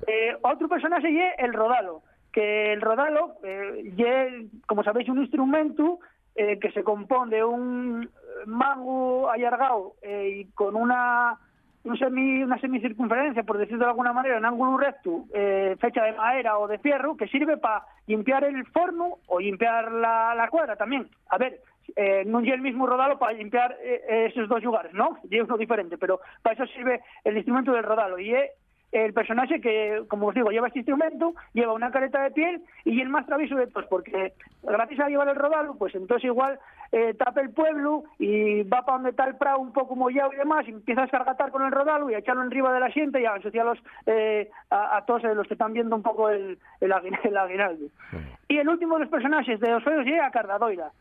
Eh, 0.07 0.37
otro 0.43 0.69
personaje 0.69 1.09
es 1.09 1.35
el 1.39 1.53
rodalo, 1.53 2.03
que 2.33 2.73
el 2.73 2.81
rodalo 2.81 3.37
eh, 3.45 4.47
como 4.67 4.83
sabéis, 4.83 5.09
un 5.09 5.21
instrumento 5.21 6.01
eh, 6.35 6.59
que 6.59 6.73
se 6.73 6.83
compone 6.83 7.37
de 7.37 7.45
un 7.45 8.11
mango 8.47 9.31
allargado 9.31 9.95
y 10.03 10.47
con 10.55 10.75
una 10.75 11.39
un 11.85 11.99
semi, 11.99 12.43
una 12.43 12.59
semicircunferencia, 12.59 13.43
por 13.43 13.59
decirlo 13.59 13.85
de 13.85 13.91
alguna 13.91 14.13
manera, 14.13 14.39
en 14.39 14.45
ángulo 14.45 14.79
recto, 14.79 15.25
eh, 15.35 15.77
fecha 15.79 16.03
de 16.05 16.13
madera 16.13 16.59
o 16.59 16.67
de 16.67 16.79
fierro, 16.79 17.17
que 17.17 17.29
sirve 17.29 17.59
para 17.59 17.85
limpiar 18.07 18.45
el 18.45 18.65
forno 18.67 19.19
o 19.27 19.39
limpiar 19.39 19.93
la, 19.93 20.35
la 20.35 20.49
cuadra 20.49 20.77
también. 20.77 21.09
A 21.29 21.39
ver, 21.39 21.61
eh, 21.97 22.25
non 22.25 22.43
lle 22.43 22.57
el 22.57 22.65
mismo 22.65 22.89
rodalo 22.89 23.21
para 23.21 23.37
limpiar 23.37 23.77
eh, 23.85 24.33
esos 24.33 24.49
dos 24.49 24.65
lugares, 24.65 24.97
¿no? 24.97 25.21
Lle 25.29 25.45
uno 25.45 25.61
diferente, 25.61 25.99
pero 25.99 26.21
para 26.41 26.57
eso 26.57 26.67
sirve 26.73 27.05
el 27.23 27.37
instrumento 27.37 27.73
del 27.73 27.85
rodalo 27.85 28.19
y 28.19 28.33
é 28.33 28.57
el 28.95 29.13
personaje 29.13 29.61
que, 29.61 30.05
como 30.09 30.29
os 30.29 30.35
digo, 30.35 30.51
lleva 30.51 30.69
este 30.69 30.79
instrumento, 30.79 31.35
lleva 31.53 31.73
una 31.73 31.91
careta 31.91 32.23
de 32.23 32.31
piel 32.31 32.63
y 32.85 33.01
el 33.01 33.09
más 33.09 33.27
travieso 33.27 33.57
de 33.57 33.67
todos, 33.67 33.87
porque 33.87 34.33
gracias 34.63 35.01
a 35.01 35.09
llevar 35.09 35.29
el 35.29 35.35
rodalo, 35.35 35.75
pues 35.75 35.95
entonces 35.97 36.25
igual 36.25 36.59
eh, 36.93 37.15
tapa 37.15 37.41
el 37.41 37.51
pueblo 37.51 38.05
y 38.19 38.63
va 38.63 38.85
para 38.85 38.99
donde 38.99 39.11
está 39.11 39.25
el 39.25 39.37
prado 39.37 39.59
un 39.59 39.73
poco 39.73 39.97
mollado 39.97 40.33
y 40.33 40.37
demás, 40.37 40.67
y 40.67 40.71
empieza 40.71 41.03
a 41.03 41.05
escargatar 41.07 41.51
con 41.51 41.63
el 41.63 41.73
rodalo 41.73 42.11
y 42.11 42.15
a 42.15 42.19
echarlo 42.19 42.43
arriba 42.43 42.73
de 42.73 42.81
la 42.81 42.91
siente 42.91 43.21
y 43.21 43.25
a 43.25 43.35
asociarlos 43.35 43.79
eh, 44.07 44.51
a, 44.71 44.97
a, 44.97 45.05
todos 45.05 45.23
los 45.23 45.47
que 45.47 45.55
están 45.55 45.73
viendo 45.73 45.97
un 45.97 46.03
poco 46.03 46.31
el, 46.31 46.59
el, 46.81 46.93
aguinaldo. 46.93 47.87
Sí. 48.11 48.17
Y 48.49 48.59
el 48.59 48.69
último 48.69 48.95
de 48.95 49.01
los 49.01 49.11
personajes 49.11 49.59
de 49.61 49.71
los 49.71 49.83
feos 49.83 50.05
llega 50.05 50.27
a 50.27 50.31
Cardadoira 50.31 50.93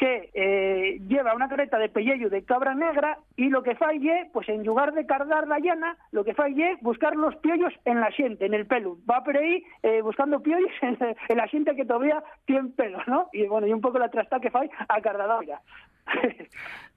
que 0.00 0.30
eh, 0.32 0.98
lleva 1.08 1.34
una 1.34 1.50
careta 1.50 1.76
de 1.76 1.90
pellejo 1.90 2.30
de 2.30 2.42
cabra 2.42 2.74
negra 2.74 3.18
y 3.36 3.50
lo 3.50 3.62
que 3.62 3.74
falle, 3.74 4.30
pues 4.32 4.48
en 4.48 4.64
lugar 4.64 4.94
de 4.94 5.04
cardar 5.04 5.46
la 5.46 5.58
llana, 5.58 5.98
lo 6.10 6.24
que 6.24 6.32
falle 6.32 6.78
buscar 6.80 7.14
los 7.14 7.36
piollos 7.36 7.74
en 7.84 8.00
la 8.00 8.10
siente, 8.12 8.46
en 8.46 8.54
el 8.54 8.66
pelo. 8.66 8.96
Va 9.08 9.22
por 9.22 9.36
ahí 9.36 9.62
eh, 9.82 10.00
buscando 10.00 10.42
piollos 10.42 10.72
en, 10.80 11.36
la 11.36 11.46
siente 11.48 11.76
que 11.76 11.84
todavía 11.84 12.24
tiene 12.46 12.70
pelo, 12.70 12.98
¿no? 13.06 13.28
Y 13.34 13.46
bueno, 13.46 13.66
y 13.66 13.74
un 13.74 13.82
poco 13.82 13.98
la 13.98 14.08
trasta 14.08 14.40
que 14.40 14.50
fai 14.50 14.70
a 14.88 15.02
cardadora. 15.02 15.60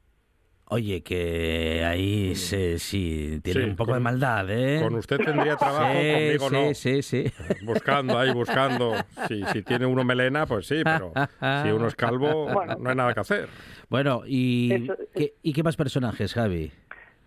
Oye, 0.74 1.04
que 1.04 1.86
ahí 1.86 2.34
se, 2.34 2.80
sí, 2.80 3.40
tiene 3.44 3.62
sí, 3.62 3.70
un 3.70 3.76
poco 3.76 3.92
con, 3.92 4.00
de 4.00 4.04
maldad, 4.04 4.50
¿eh? 4.50 4.80
Con 4.82 4.96
usted 4.96 5.18
tendría 5.18 5.56
trabajo, 5.56 5.94
sí, 5.94 6.38
conmigo 6.40 6.50
sí, 6.50 6.56
no. 6.56 6.74
Sí, 6.74 7.02
sí, 7.04 7.34
Buscando 7.64 8.18
ahí, 8.18 8.34
buscando. 8.34 8.94
Si 9.28 9.62
tiene 9.62 9.86
uno 9.86 10.04
melena, 10.04 10.48
pues 10.48 10.66
sí, 10.66 10.82
pero 10.84 11.14
si 11.62 11.70
uno 11.70 11.86
es 11.86 11.96
calvo, 11.96 12.52
bueno. 12.52 12.76
no 12.80 12.90
hay 12.90 12.96
nada 12.96 13.14
que 13.14 13.20
hacer. 13.20 13.50
Bueno, 13.88 14.24
¿y, 14.26 14.74
Eso, 14.74 14.96
¿qué, 15.14 15.36
¿y 15.44 15.54
qué 15.54 15.62
más 15.62 15.78
personajes, 15.78 16.34
Javi? 16.34 16.72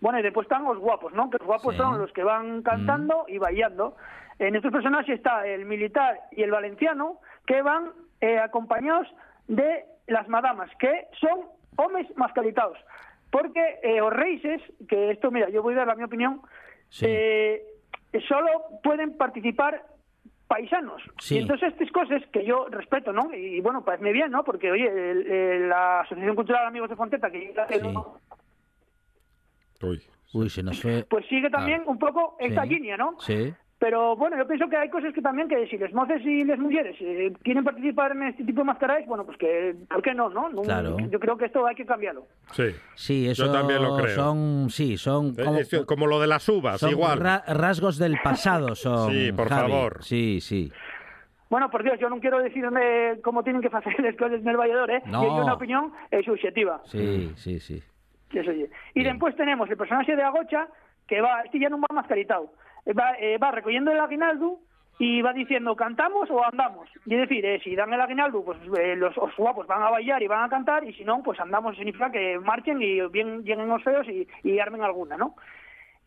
Bueno, 0.01 0.19
y 0.19 0.23
después 0.23 0.43
están 0.43 0.65
los 0.65 0.77
guapos, 0.79 1.13
¿no? 1.13 1.29
Que 1.29 1.37
los 1.37 1.47
guapos 1.47 1.73
sí. 1.73 1.79
son 1.79 1.99
los 1.99 2.11
que 2.11 2.23
van 2.25 2.63
cantando 2.63 3.23
mm. 3.29 3.31
y 3.31 3.37
bailando. 3.37 3.95
En 4.39 4.57
estos 4.57 4.73
personajes 4.73 5.15
está 5.15 5.47
el 5.47 5.63
militar 5.63 6.19
y 6.33 6.43
el 6.43 6.51
valenciano, 6.51 7.21
que 7.45 7.61
van 7.61 7.91
eh, 8.19 8.39
acompañados 8.39 9.07
de 9.47 9.85
las 10.07 10.27
madamas, 10.27 10.69
que 10.79 11.07
son 11.21 11.45
hombres 11.77 12.07
mascaritados. 12.17 12.77
Porque 13.29 13.79
eh, 13.83 14.01
os 14.01 14.13
reises, 14.13 14.61
que 14.87 15.11
esto, 15.11 15.31
mira, 15.31 15.49
yo 15.49 15.61
voy 15.61 15.73
a 15.73 15.77
dar 15.77 15.87
la 15.87 15.95
mi 15.95 16.03
opinión, 16.03 16.41
sí. 16.89 17.05
eh, 17.07 17.63
solo 18.27 18.49
pueden 18.83 19.17
participar 19.17 19.83
paisanos. 20.47 21.01
Sí. 21.19 21.35
Y 21.35 21.39
entonces 21.39 21.73
estas 21.73 21.91
cosas 21.91 22.23
que 22.31 22.45
yo 22.45 22.67
respeto, 22.69 23.11
¿no? 23.11 23.33
Y 23.33 23.59
bueno, 23.59 23.83
parece 23.83 24.11
bien, 24.11 24.31
¿no? 24.31 24.43
Porque, 24.43 24.71
oye, 24.71 24.87
el, 24.87 25.27
el, 25.27 25.69
la 25.69 26.01
Asociación 26.01 26.35
Cultural 26.35 26.65
Amigos 26.65 26.89
de 26.89 26.95
Fonteta, 26.95 27.29
que 27.29 27.53
yo 27.53 27.65
sí. 27.69 29.85
Uy. 29.85 30.01
Uy, 30.33 30.49
se 30.49 30.63
nos 30.63 30.81
fue. 30.81 31.05
Pues 31.09 31.25
sigue 31.27 31.49
también 31.49 31.83
ah. 31.85 31.89
un 31.89 31.97
poco 31.97 32.35
esta 32.39 32.63
sí. 32.63 32.69
línea, 32.69 32.97
¿no? 32.97 33.19
Sí. 33.19 33.53
Pero 33.79 34.15
bueno, 34.15 34.35
yo 34.37 34.47
pienso 34.47 34.67
que 34.69 34.75
hay 34.75 34.89
cosas 34.89 35.13
que 35.13 35.21
también 35.21 35.47
que 35.47 35.67
si 35.67 35.77
les 35.77 35.93
moces 35.93 36.25
y 36.25 36.43
les 36.43 36.57
mujeres 36.57 36.95
eh, 36.99 37.31
quieren 37.43 37.63
participar 37.63 38.11
en 38.13 38.23
este 38.23 38.43
tipo 38.43 38.61
de 38.61 38.65
mascaradas, 38.65 39.05
bueno, 39.05 39.23
pues 39.23 39.37
que, 39.37 39.75
¿por 39.87 40.01
qué 40.01 40.15
no, 40.15 40.29
no? 40.29 40.49
Claro. 40.63 40.97
Yo 41.11 41.19
creo 41.19 41.37
que 41.37 41.45
esto 41.45 41.65
hay 41.67 41.75
que 41.75 41.85
cambiarlo. 41.85 42.25
Sí, 42.53 42.75
sí 42.95 43.29
eso 43.29 43.45
yo 43.45 43.51
también 43.51 43.83
lo 43.83 43.95
creo. 43.95 44.15
Son, 44.15 44.69
sí, 44.71 44.97
son 44.97 45.35
como, 45.35 45.59
es 45.59 45.69
como 45.85 46.07
lo 46.07 46.19
de 46.19 46.25
las 46.25 46.49
uvas, 46.49 46.79
son 46.79 46.89
igual. 46.89 47.19
Ra 47.19 47.43
rasgos 47.47 47.99
del 47.99 48.17
pasado 48.23 48.73
son. 48.75 49.11
sí, 49.11 49.31
por 49.31 49.47
Javi. 49.47 49.71
favor. 49.71 50.03
Sí, 50.03 50.41
sí. 50.41 50.71
Bueno, 51.51 51.69
por 51.69 51.83
Dios, 51.83 51.99
yo 51.99 52.09
no 52.09 52.19
quiero 52.19 52.39
decirme 52.39 53.19
cómo 53.23 53.43
tienen 53.43 53.61
que 53.61 53.67
hacer 53.71 53.99
las 53.99 54.15
cosas 54.15 54.41
en 54.41 54.47
el 54.47 54.57
Vallador, 54.57 54.89
¿eh? 54.89 55.03
No. 55.05 55.23
Yo 55.23 55.35
una 55.35 55.53
opinión 55.53 55.93
eh, 56.09 56.23
subjetiva. 56.23 56.81
Sí, 56.85 57.31
sí, 57.35 57.59
sí. 57.59 57.83
Eso. 58.33 58.51
Y 58.51 58.67
Bien. 58.95 59.13
después 59.13 59.35
tenemos 59.35 59.69
el 59.69 59.77
personaje 59.77 60.15
de 60.15 60.23
Agocha, 60.23 60.67
que 61.07 61.21
va, 61.21 61.41
este 61.41 61.59
ya 61.59 61.69
no 61.69 61.77
va 61.77 61.87
mascaritado 61.93 62.51
va, 62.93 63.13
eh, 63.19 63.37
va 63.37 63.51
recogiendo 63.51 63.91
el 63.91 63.99
aguinaldo 63.99 64.59
y 64.99 65.21
va 65.21 65.33
diciendo 65.33 65.75
cantamos 65.75 66.29
o 66.31 66.43
andamos. 66.43 66.89
Y 67.05 67.13
es 67.13 67.21
decir, 67.21 67.45
eh, 67.45 67.59
si 67.63 67.75
dan 67.75 67.93
el 67.93 68.01
aguinaldo, 68.01 68.43
pues 68.43 68.57
eh, 68.79 68.95
los, 68.95 69.15
los, 69.15 69.35
guapos 69.35 69.67
van 69.67 69.83
a 69.83 69.91
bailar 69.91 70.21
y 70.23 70.27
van 70.27 70.43
a 70.43 70.49
cantar, 70.49 70.83
y 70.83 70.93
si 70.93 71.03
no, 71.03 71.21
pues 71.21 71.39
andamos 71.39 71.75
significa 71.75 72.11
que 72.11 72.39
marchen 72.39 72.81
y 72.81 73.01
bien 73.07 73.43
lleguen 73.43 73.67
los 73.67 73.83
feos 73.83 74.07
y, 74.07 74.27
y 74.43 74.59
armen 74.59 74.81
alguna, 74.81 75.17
¿no? 75.17 75.35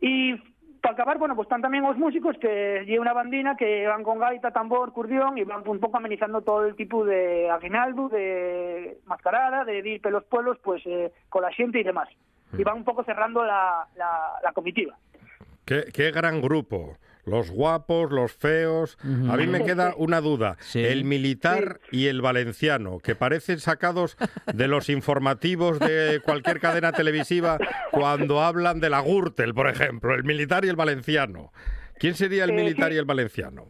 Y 0.01 0.35
para 0.81 0.95
acabar, 0.95 1.19
bueno, 1.19 1.37
pues 1.37 1.47
están 1.47 1.61
también 1.61 1.85
los 1.85 1.97
músicos 1.99 2.37
que 2.39 2.85
llevan 2.87 3.03
una 3.03 3.13
bandina 3.13 3.57
que 3.57 3.87
van 3.87 4.03
con 4.03 4.19
gaita, 4.19 4.51
tambor, 4.51 4.93
curdión 4.93 5.37
y 5.37 5.45
van 5.45 5.67
un 5.67 5.79
poco 5.79 5.99
amenizando 5.99 6.41
todo 6.41 6.67
el 6.67 6.75
tipo 6.75 7.05
de 7.05 7.51
aguinaldo, 7.51 8.09
de 8.09 8.99
mascarada, 9.05 9.65
de 9.65 9.79
ir 9.79 10.01
pelos 10.01 10.25
pueblos, 10.25 10.59
pues 10.63 10.83
eh, 10.87 11.13
con 11.29 11.43
la 11.43 11.53
gente 11.53 11.81
y 11.81 11.85
demás. 11.85 12.09
Y 12.57 12.65
van 12.65 12.79
un 12.79 12.85
poco 12.85 13.05
cerrando 13.05 13.45
la, 13.45 13.87
la, 13.97 14.41
la 14.43 14.53
comitiva. 14.53 14.97
Qué, 15.71 15.85
qué, 15.93 16.11
gran 16.11 16.41
grupo. 16.41 16.99
Los 17.25 17.49
guapos, 17.49 18.11
los 18.11 18.33
feos. 18.33 18.99
Uh 19.05 19.07
-huh. 19.07 19.33
A 19.33 19.37
mí 19.37 19.47
me 19.47 19.63
queda 19.63 19.95
una 19.97 20.21
duda. 20.21 20.57
Sí. 20.59 20.85
El 20.85 21.05
militar 21.05 21.79
sí. 21.89 21.99
y 21.99 22.07
el 22.09 22.21
valenciano, 22.21 22.99
que 22.99 23.15
parecen 23.15 23.61
sacados 23.61 24.17
de 24.53 24.67
los 24.67 24.89
informativos 24.89 25.79
de 25.79 26.21
cualquier 26.25 26.59
cadena 26.59 26.91
televisiva 26.91 27.59
cuando 27.93 28.43
hablan 28.43 28.81
de 28.81 28.91
la 28.91 29.01
Gürtel, 29.01 29.55
por 29.55 29.69
ejemplo. 29.69 30.13
El 30.17 30.25
militar 30.25 30.65
y 30.65 30.69
el 30.71 30.77
valenciano. 30.77 31.53
¿Quién 32.01 32.17
sería 32.17 32.43
el 32.43 32.53
militar 32.53 32.89
sí. 32.89 32.97
y 32.97 32.99
el 32.99 33.05
valenciano? 33.05 33.69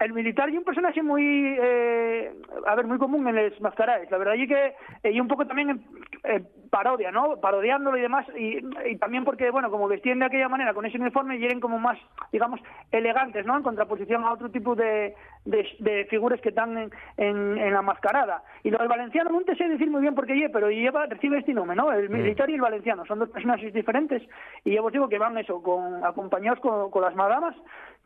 El 0.00 0.14
militar 0.14 0.48
y 0.48 0.56
un 0.56 0.64
personaje 0.64 1.02
muy 1.02 1.56
eh, 1.60 2.32
a 2.66 2.74
ver 2.74 2.86
muy 2.86 2.98
común 2.98 3.28
en 3.28 3.36
los 3.36 3.60
mascaraes. 3.60 4.10
La 4.10 4.16
verdad 4.16 4.34
es 4.34 4.48
que 4.48 4.74
eh, 5.02 5.12
y 5.12 5.20
un 5.20 5.28
poco 5.28 5.46
también 5.46 5.84
eh, 6.24 6.42
parodia 6.70 7.10
no 7.10 7.38
parodiándolo 7.40 7.98
y 7.98 8.00
demás 8.00 8.26
y, 8.36 8.60
y, 8.86 8.96
también 8.96 9.24
porque 9.24 9.50
bueno 9.50 9.70
como 9.70 9.88
vestían 9.88 10.18
de 10.18 10.24
aquella 10.24 10.48
manera 10.48 10.72
con 10.72 10.86
ese 10.86 10.98
uniforme 10.98 11.36
y 11.36 11.44
eran 11.44 11.60
como 11.60 11.78
más 11.78 11.98
digamos 12.32 12.60
elegantes 12.90 13.44
no 13.44 13.56
en 13.58 13.62
contraposición 13.62 14.24
a 14.24 14.32
otro 14.32 14.50
tipo 14.50 14.74
de, 14.74 15.14
de, 15.44 15.68
de 15.80 16.06
figuras 16.06 16.40
que 16.40 16.48
están 16.48 16.78
en, 16.78 16.90
en, 17.18 17.58
en, 17.58 17.74
la 17.74 17.82
mascarada. 17.82 18.42
Y 18.62 18.70
lo 18.70 18.78
del 18.78 18.88
valenciano 18.88 19.30
no 19.30 19.42
te 19.42 19.54
sé 19.54 19.68
decir 19.68 19.90
muy 19.90 20.00
bien 20.00 20.14
por 20.14 20.26
qué 20.26 20.34
lleva 20.34 20.52
pero 20.54 20.70
lleva 20.70 21.06
recibe 21.06 21.38
este 21.38 21.52
nombre 21.52 21.76
no 21.76 21.92
el 21.92 22.08
militar 22.08 22.48
y 22.48 22.54
el 22.54 22.62
valenciano. 22.62 23.04
Son 23.04 23.18
dos 23.18 23.28
personajes 23.28 23.74
diferentes 23.74 24.22
y 24.64 24.74
yo 24.74 24.82
os 24.82 24.92
digo 24.92 25.10
que 25.10 25.18
van 25.18 25.36
eso 25.36 25.62
con 25.62 26.02
acompañados 26.02 26.60
con, 26.60 26.90
con 26.90 27.02
las 27.02 27.14
madamas 27.14 27.54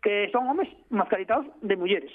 que 0.04 0.28
son 0.30 0.46
hombres 0.46 0.68
mascaritados 0.90 1.46
de 1.62 1.76
mujeres. 1.76 2.12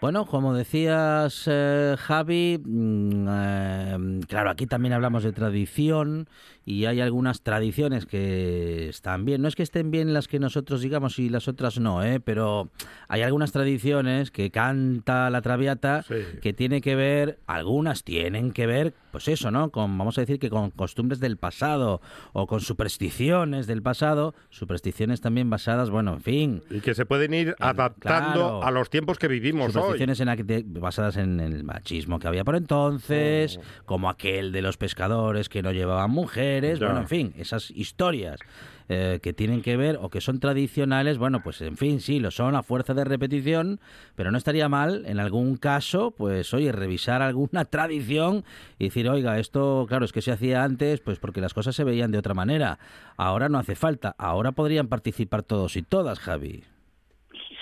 Bueno, 0.00 0.24
como 0.24 0.54
decías, 0.54 1.46
eh, 1.46 1.94
Javi, 1.98 2.54
eh, 2.54 4.20
claro, 4.26 4.50
aquí 4.50 4.66
también 4.66 4.94
hablamos 4.94 5.22
de 5.22 5.32
tradición 5.32 6.26
y 6.70 6.86
hay 6.86 7.00
algunas 7.00 7.42
tradiciones 7.42 8.06
que 8.06 8.88
están 8.88 9.24
bien. 9.24 9.42
No 9.42 9.48
es 9.48 9.56
que 9.56 9.64
estén 9.64 9.90
bien 9.90 10.14
las 10.14 10.28
que 10.28 10.38
nosotros 10.38 10.82
digamos 10.82 11.18
y 11.18 11.28
las 11.28 11.48
otras 11.48 11.80
no, 11.80 12.04
¿eh? 12.04 12.20
pero 12.20 12.70
hay 13.08 13.22
algunas 13.22 13.50
tradiciones 13.50 14.30
que 14.30 14.52
canta 14.52 15.30
la 15.30 15.42
Traviata 15.42 16.02
sí. 16.02 16.14
que 16.40 16.52
tiene 16.52 16.80
que 16.80 16.94
ver, 16.94 17.40
algunas 17.48 18.04
tienen 18.04 18.52
que 18.52 18.66
ver, 18.66 18.94
pues 19.10 19.26
eso, 19.26 19.50
¿no? 19.50 19.70
Con, 19.70 19.98
vamos 19.98 20.16
a 20.18 20.20
decir 20.20 20.38
que 20.38 20.48
con 20.48 20.70
costumbres 20.70 21.18
del 21.18 21.36
pasado 21.36 22.00
o 22.32 22.46
con 22.46 22.60
supersticiones 22.60 23.66
del 23.66 23.82
pasado, 23.82 24.36
supersticiones 24.50 25.20
también 25.20 25.50
basadas, 25.50 25.90
bueno, 25.90 26.14
en 26.14 26.20
fin. 26.20 26.62
Y 26.70 26.80
que 26.80 26.94
se 26.94 27.04
pueden 27.04 27.34
ir 27.34 27.56
adaptando 27.58 28.32
claro, 28.32 28.62
a 28.62 28.70
los 28.70 28.90
tiempos 28.90 29.18
que 29.18 29.26
vivimos 29.26 29.74
hoy 29.74 30.00
en, 30.00 30.80
basadas 30.80 31.16
en 31.16 31.40
el 31.40 31.64
machismo 31.64 32.20
que 32.20 32.28
había 32.28 32.44
por 32.44 32.54
entonces, 32.54 33.58
oh. 33.58 33.84
como 33.86 34.08
aquel 34.08 34.52
de 34.52 34.62
los 34.62 34.76
pescadores 34.76 35.48
que 35.48 35.62
no 35.62 35.72
llevaban 35.72 36.12
mujeres, 36.12 36.59
ya. 36.62 36.86
bueno, 36.86 37.00
en 37.00 37.08
fin, 37.08 37.34
esas 37.36 37.70
historias 37.70 38.40
eh, 38.88 39.20
que 39.22 39.32
tienen 39.32 39.62
que 39.62 39.76
ver 39.76 39.98
o 40.00 40.10
que 40.10 40.20
son 40.20 40.40
tradicionales, 40.40 41.16
bueno, 41.16 41.42
pues 41.42 41.60
en 41.60 41.76
fin, 41.76 42.00
sí, 42.00 42.18
lo 42.18 42.30
son 42.30 42.56
a 42.56 42.62
fuerza 42.62 42.92
de 42.92 43.04
repetición, 43.04 43.78
pero 44.16 44.30
no 44.30 44.38
estaría 44.38 44.68
mal 44.68 45.04
en 45.06 45.20
algún 45.20 45.56
caso, 45.56 46.10
pues 46.10 46.52
oye, 46.54 46.72
revisar 46.72 47.22
alguna 47.22 47.64
tradición 47.70 48.44
y 48.78 48.84
decir, 48.84 49.08
oiga, 49.08 49.38
esto, 49.38 49.86
claro, 49.88 50.04
es 50.04 50.12
que 50.12 50.22
se 50.22 50.32
hacía 50.32 50.64
antes, 50.64 51.00
pues 51.00 51.18
porque 51.18 51.40
las 51.40 51.54
cosas 51.54 51.76
se 51.76 51.84
veían 51.84 52.10
de 52.10 52.18
otra 52.18 52.34
manera. 52.34 52.78
Ahora 53.16 53.48
no 53.48 53.58
hace 53.58 53.74
falta, 53.76 54.14
ahora 54.18 54.52
podrían 54.52 54.88
participar 54.88 55.42
todos 55.42 55.76
y 55.76 55.82
todas, 55.82 56.18
Javi. 56.18 56.64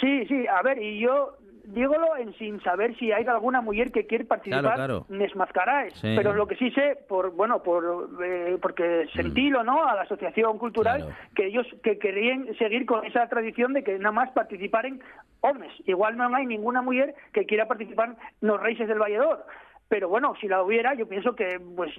Sí, 0.01 0.27
sí, 0.29 0.47
a 0.47 0.63
ver, 0.63 0.83
y 0.83 1.01
yo 1.01 1.37
dígolo 1.73 2.17
en 2.17 2.33
sin 2.35 2.61
saber 2.63 2.97
si 2.97 3.13
hay 3.13 3.25
alguna 3.25 3.61
mujer 3.61 3.93
que 3.93 4.07
quiere 4.07 4.25
participar 4.25 4.75
claro, 4.75 5.05
claro. 5.07 5.07
en 5.11 5.91
sí. 5.95 6.15
pero 6.17 6.33
lo 6.33 6.47
que 6.47 6.57
sí 6.57 6.71
sé, 6.71 6.99
por 7.09 7.31
bueno, 7.33 7.63
por 7.63 8.11
eh, 8.25 8.57
porque 8.61 9.07
sentilo, 9.15 9.63
¿no? 9.63 9.85
A 9.85 9.95
la 9.95 10.03
asociación 10.03 10.59
cultural 10.59 11.01
claro. 11.03 11.17
que 11.35 11.47
ellos 11.47 11.67
que 11.83 11.99
querían 11.99 12.55
seguir 12.59 12.87
con 12.87 13.05
esa 13.05 13.27
tradición 13.29 13.73
de 13.73 13.85
que 13.85 13.99
nada 13.99 14.13
más 14.13 14.31
participaren 14.31 15.01
hombres. 15.41 15.73
Igual 15.87 16.17
no 16.17 16.35
hay 16.35 16.47
ninguna 16.47 16.83
mujer 16.83 17.15
que 17.33 17.45
quiera 17.47 17.67
participar 17.67 18.11
en 18.11 18.49
los 18.49 18.61
Reyes 18.61 18.89
del 18.89 18.99
Valledor 18.99 19.45
pero 19.89 20.09
bueno, 20.09 20.35
si 20.41 20.49
la 20.49 20.63
hubiera, 20.63 20.95
yo 20.95 21.09
pienso 21.09 21.35
que 21.35 21.59
pues 21.77 21.91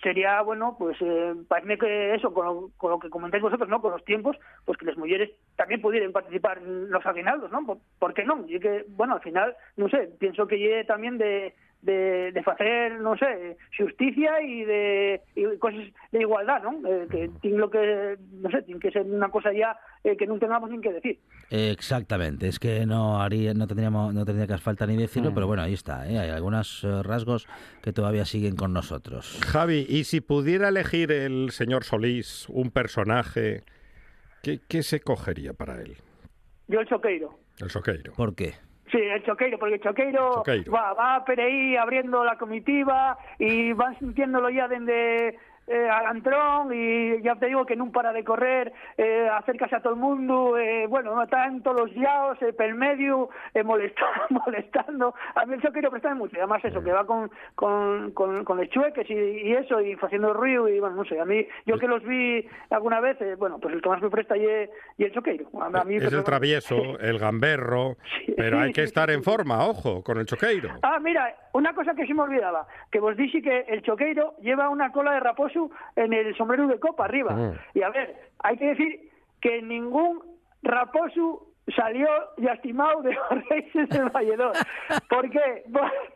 sería 0.00 0.40
bueno, 0.42 0.76
pues 0.78 0.96
eh, 1.00 1.34
parece 1.48 1.76
que 1.76 2.14
eso, 2.14 2.32
con 2.32 2.46
lo, 2.46 2.70
con 2.76 2.90
lo, 2.92 2.98
que 3.00 3.10
comentáis 3.10 3.42
vosotros, 3.42 3.68
¿no? 3.68 3.80
Con 3.80 3.92
los 3.92 4.04
tiempos, 4.04 4.36
pues 4.64 4.78
que 4.78 4.86
las 4.86 4.96
mujeres 4.96 5.30
también 5.56 5.80
pudieran 5.80 6.12
participar 6.12 6.62
los 6.62 7.04
aguinaldos, 7.04 7.50
¿no? 7.50 7.66
¿Por, 7.66 7.78
¿Por, 7.98 8.14
qué 8.14 8.24
no? 8.24 8.44
Y 8.46 8.60
que, 8.60 8.84
bueno, 8.88 9.14
al 9.14 9.20
final, 9.22 9.56
no 9.76 9.88
sé, 9.88 10.10
pienso 10.20 10.46
que 10.46 10.58
llegue 10.58 10.84
también 10.84 11.18
de, 11.18 11.54
de, 11.82 12.30
de 12.30 12.42
facer, 12.46 13.02
non 13.02 13.18
sei, 13.18 13.58
justicia 13.74 14.38
e 14.38 14.62
de 14.62 14.82
e 15.34 15.58
cosas 15.58 15.82
de 16.14 16.18
igualdad, 16.22 16.62
non? 16.62 16.78
Eh, 16.86 17.10
que 17.10 17.26
tin 17.42 17.58
lo 17.58 17.66
que, 17.68 18.14
non 18.38 18.54
sei, 18.54 18.62
tin 18.62 18.78
que 18.78 18.94
ser 18.94 19.02
unha 19.02 19.28
cosa 19.34 19.50
ya 19.50 19.74
eh, 20.06 20.14
que 20.14 20.30
non 20.30 20.38
tengamos 20.38 20.70
nin 20.70 20.78
que 20.78 20.94
decir. 20.94 21.18
Exactamente, 21.50 22.46
es 22.46 22.58
que 22.62 22.86
no 22.86 23.20
haría, 23.20 23.52
no 23.54 23.66
tendríamos, 23.66 24.14
no 24.14 24.24
tendría 24.24 24.46
que 24.46 24.58
falta 24.62 24.86
ni 24.86 24.96
decirlo, 24.96 25.30
Mm. 25.30 25.34
pero 25.34 25.46
bueno, 25.46 25.62
ahí 25.62 25.74
está, 25.74 26.06
¿eh? 26.08 26.18
hay 26.18 26.30
algunos 26.30 26.84
eh, 26.84 27.02
rasgos 27.02 27.46
que 27.82 27.92
todavía 27.92 28.24
siguen 28.24 28.54
con 28.56 28.72
nosotros. 28.72 29.40
Javi, 29.44 29.84
y 29.88 30.04
si 30.04 30.20
pudiera 30.20 30.68
elegir 30.68 31.10
el 31.10 31.50
señor 31.50 31.82
Solís 31.84 32.46
un 32.48 32.70
personaje, 32.70 33.64
¿qué, 34.42 34.60
qué 34.68 34.82
se 34.82 35.00
cogería 35.00 35.52
para 35.52 35.82
él? 35.82 35.96
Yo 36.68 36.80
el 36.80 36.86
choqueiro. 36.86 37.38
El 37.60 37.68
Soqueiro. 37.68 38.12
¿Por 38.14 38.34
qué? 38.34 38.54
Sí, 38.92 38.98
el 38.98 39.22
choqueiro, 39.24 39.58
porque 39.58 39.76
el 39.76 39.80
choqueiro, 39.80 40.34
Choqueiro. 40.34 40.70
va, 40.70 40.92
va 40.92 41.24
por 41.24 41.40
ahí 41.40 41.76
abriendo 41.76 42.22
la 42.22 42.36
comitiva 42.36 43.16
y 43.38 43.72
van 43.72 43.98
sintiéndolo 43.98 44.50
ya 44.50 44.68
desde 44.68 45.38
eh, 45.66 45.88
Alantrón 45.88 46.72
y 46.72 47.22
ya 47.22 47.36
te 47.36 47.46
digo 47.46 47.64
que 47.64 47.76
no 47.76 47.90
para 47.92 48.12
de 48.12 48.24
correr, 48.24 48.72
eh, 48.96 49.28
acércase 49.32 49.76
a 49.76 49.80
todo 49.80 49.94
el 49.94 49.98
mundo, 50.00 50.58
eh, 50.58 50.86
bueno, 50.86 51.14
no 51.14 51.22
están 51.22 51.62
todos 51.62 51.80
los 51.82 51.94
yaos, 51.94 52.40
eh, 52.42 52.52
pel 52.52 52.74
medio, 52.74 53.30
eh, 53.54 53.62
molestando, 53.62 54.22
molestando. 54.46 55.14
A 55.34 55.46
mí 55.46 55.54
el 55.54 55.62
choqueiro 55.62 55.90
presta 55.90 56.14
mucho, 56.14 56.36
y 56.36 56.38
además 56.38 56.64
eso, 56.64 56.82
que 56.82 56.92
va 56.92 57.06
con, 57.06 57.30
con, 57.54 58.10
con, 58.12 58.44
con 58.44 58.56
los 58.58 58.68
chueques 58.70 59.08
y, 59.10 59.14
y 59.14 59.52
eso, 59.54 59.80
y 59.80 59.94
haciendo 60.00 60.32
ruido, 60.32 60.68
y 60.68 60.80
bueno, 60.80 60.96
no 60.96 61.04
sé, 61.04 61.18
a 61.20 61.24
mí, 61.24 61.46
yo 61.66 61.78
que 61.78 61.86
los 61.86 62.02
vi 62.02 62.46
alguna 62.70 63.00
vez, 63.00 63.20
eh, 63.20 63.34
bueno, 63.36 63.58
pues 63.60 63.74
el 63.74 63.82
que 63.82 63.88
más 63.88 64.02
me 64.02 64.10
presta 64.10 64.36
y, 64.36 64.46
y 64.98 65.04
el 65.04 65.12
choqueiro. 65.12 65.46
A, 65.60 65.84
mí 65.84 65.96
Es 65.96 66.12
el 66.12 66.24
travieso, 66.24 66.76
el 67.00 67.18
gamberro, 67.18 67.96
Sí. 68.26 68.34
pero 68.36 68.58
hay 68.60 68.72
que 68.72 68.82
estar 68.82 69.10
en 69.10 69.22
forma, 69.22 69.66
ojo, 69.66 70.02
con 70.02 70.18
el 70.18 70.26
choqueiro. 70.26 70.70
Ah, 70.82 70.98
mira, 71.00 71.34
una 71.52 71.74
cosa 71.74 71.94
que 71.94 72.06
se 72.06 72.14
me 72.14 72.22
olvidaba, 72.22 72.66
que 72.90 73.00
vos 73.00 73.16
dije 73.16 73.40
que 73.42 73.60
el 73.68 73.82
choqueiro 73.82 74.34
lleva 74.40 74.68
una 74.68 74.90
cola 74.92 75.12
de 75.12 75.20
raposo 75.20 75.51
en 75.96 76.12
el 76.12 76.36
sombrero 76.36 76.66
de 76.66 76.78
copa 76.78 77.04
arriba. 77.04 77.34
Mm. 77.34 77.52
Y 77.74 77.82
a 77.82 77.90
ver, 77.90 78.16
hay 78.40 78.56
que 78.56 78.66
decir 78.66 79.10
que 79.40 79.62
ningún 79.62 80.22
raposo 80.62 81.46
salió 81.76 82.08
lastimado 82.38 83.02
de 83.02 83.14
los 83.14 83.28
Reyes 83.48 83.88
del 83.88 84.08
Valledor. 84.10 84.52
¿Por 85.08 85.30
qué? 85.30 85.64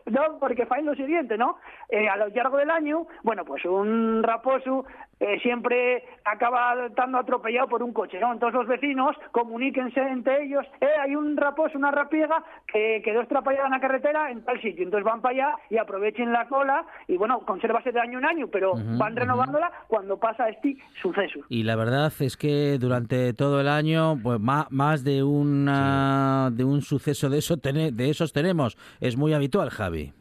No, 0.06 0.38
porque 0.40 0.66
fue 0.66 0.82
lo 0.82 0.94
siguiente, 0.94 1.36
¿no? 1.36 1.58
Eh, 1.88 2.08
a 2.08 2.16
lo 2.16 2.28
largo 2.28 2.56
del 2.56 2.70
año, 2.70 3.06
bueno, 3.22 3.44
pues 3.44 3.64
un 3.64 4.22
raposo 4.22 4.86
eh, 5.20 5.38
siempre 5.42 6.04
acaba 6.24 6.86
estando 6.86 7.18
atropellado 7.18 7.68
por 7.68 7.82
un 7.82 7.92
coche, 7.92 8.18
¿no? 8.20 8.32
Entonces 8.32 8.58
los 8.58 8.68
vecinos 8.68 9.16
comuníquense 9.32 10.00
entre 10.00 10.44
ellos, 10.44 10.64
eh, 10.80 10.86
hay 11.00 11.16
un 11.16 11.36
raposo, 11.36 11.78
una 11.78 11.90
rapiega 11.90 12.44
que 12.66 13.00
quedó 13.04 13.22
estrapallada 13.22 13.66
en 13.66 13.72
la 13.72 13.80
carretera 13.80 14.30
en 14.30 14.42
tal 14.42 14.60
sitio. 14.60 14.84
Entonces 14.84 15.04
van 15.04 15.22
para 15.22 15.34
allá 15.34 15.58
y 15.70 15.78
aprovechen 15.78 16.32
la 16.32 16.46
cola 16.48 16.84
y, 17.08 17.16
bueno, 17.16 17.40
consérvase 17.40 17.92
de 17.92 18.00
año 18.00 18.18
en 18.18 18.26
año, 18.26 18.48
pero 18.48 18.74
van 18.98 19.16
renovándola 19.16 19.72
cuando 19.88 20.18
pasa 20.18 20.48
este 20.48 20.76
suceso. 21.00 21.40
Y 21.48 21.62
la 21.62 21.76
verdad 21.76 22.12
es 22.20 22.36
que 22.36 22.78
durante 22.78 23.32
todo 23.32 23.60
el 23.60 23.68
año, 23.68 24.18
pues 24.22 24.40
más, 24.40 24.70
más 24.70 25.04
de 25.04 25.22
una 25.22 26.50
de 26.52 26.64
un 26.64 26.82
suceso 26.82 27.30
de 27.30 27.38
eso 27.38 27.56
de 27.56 28.10
esos 28.10 28.32
tenemos. 28.32 28.76
Es 29.00 29.16
muy 29.16 29.32
habitual, 29.32 29.70
Javi. 29.70 30.12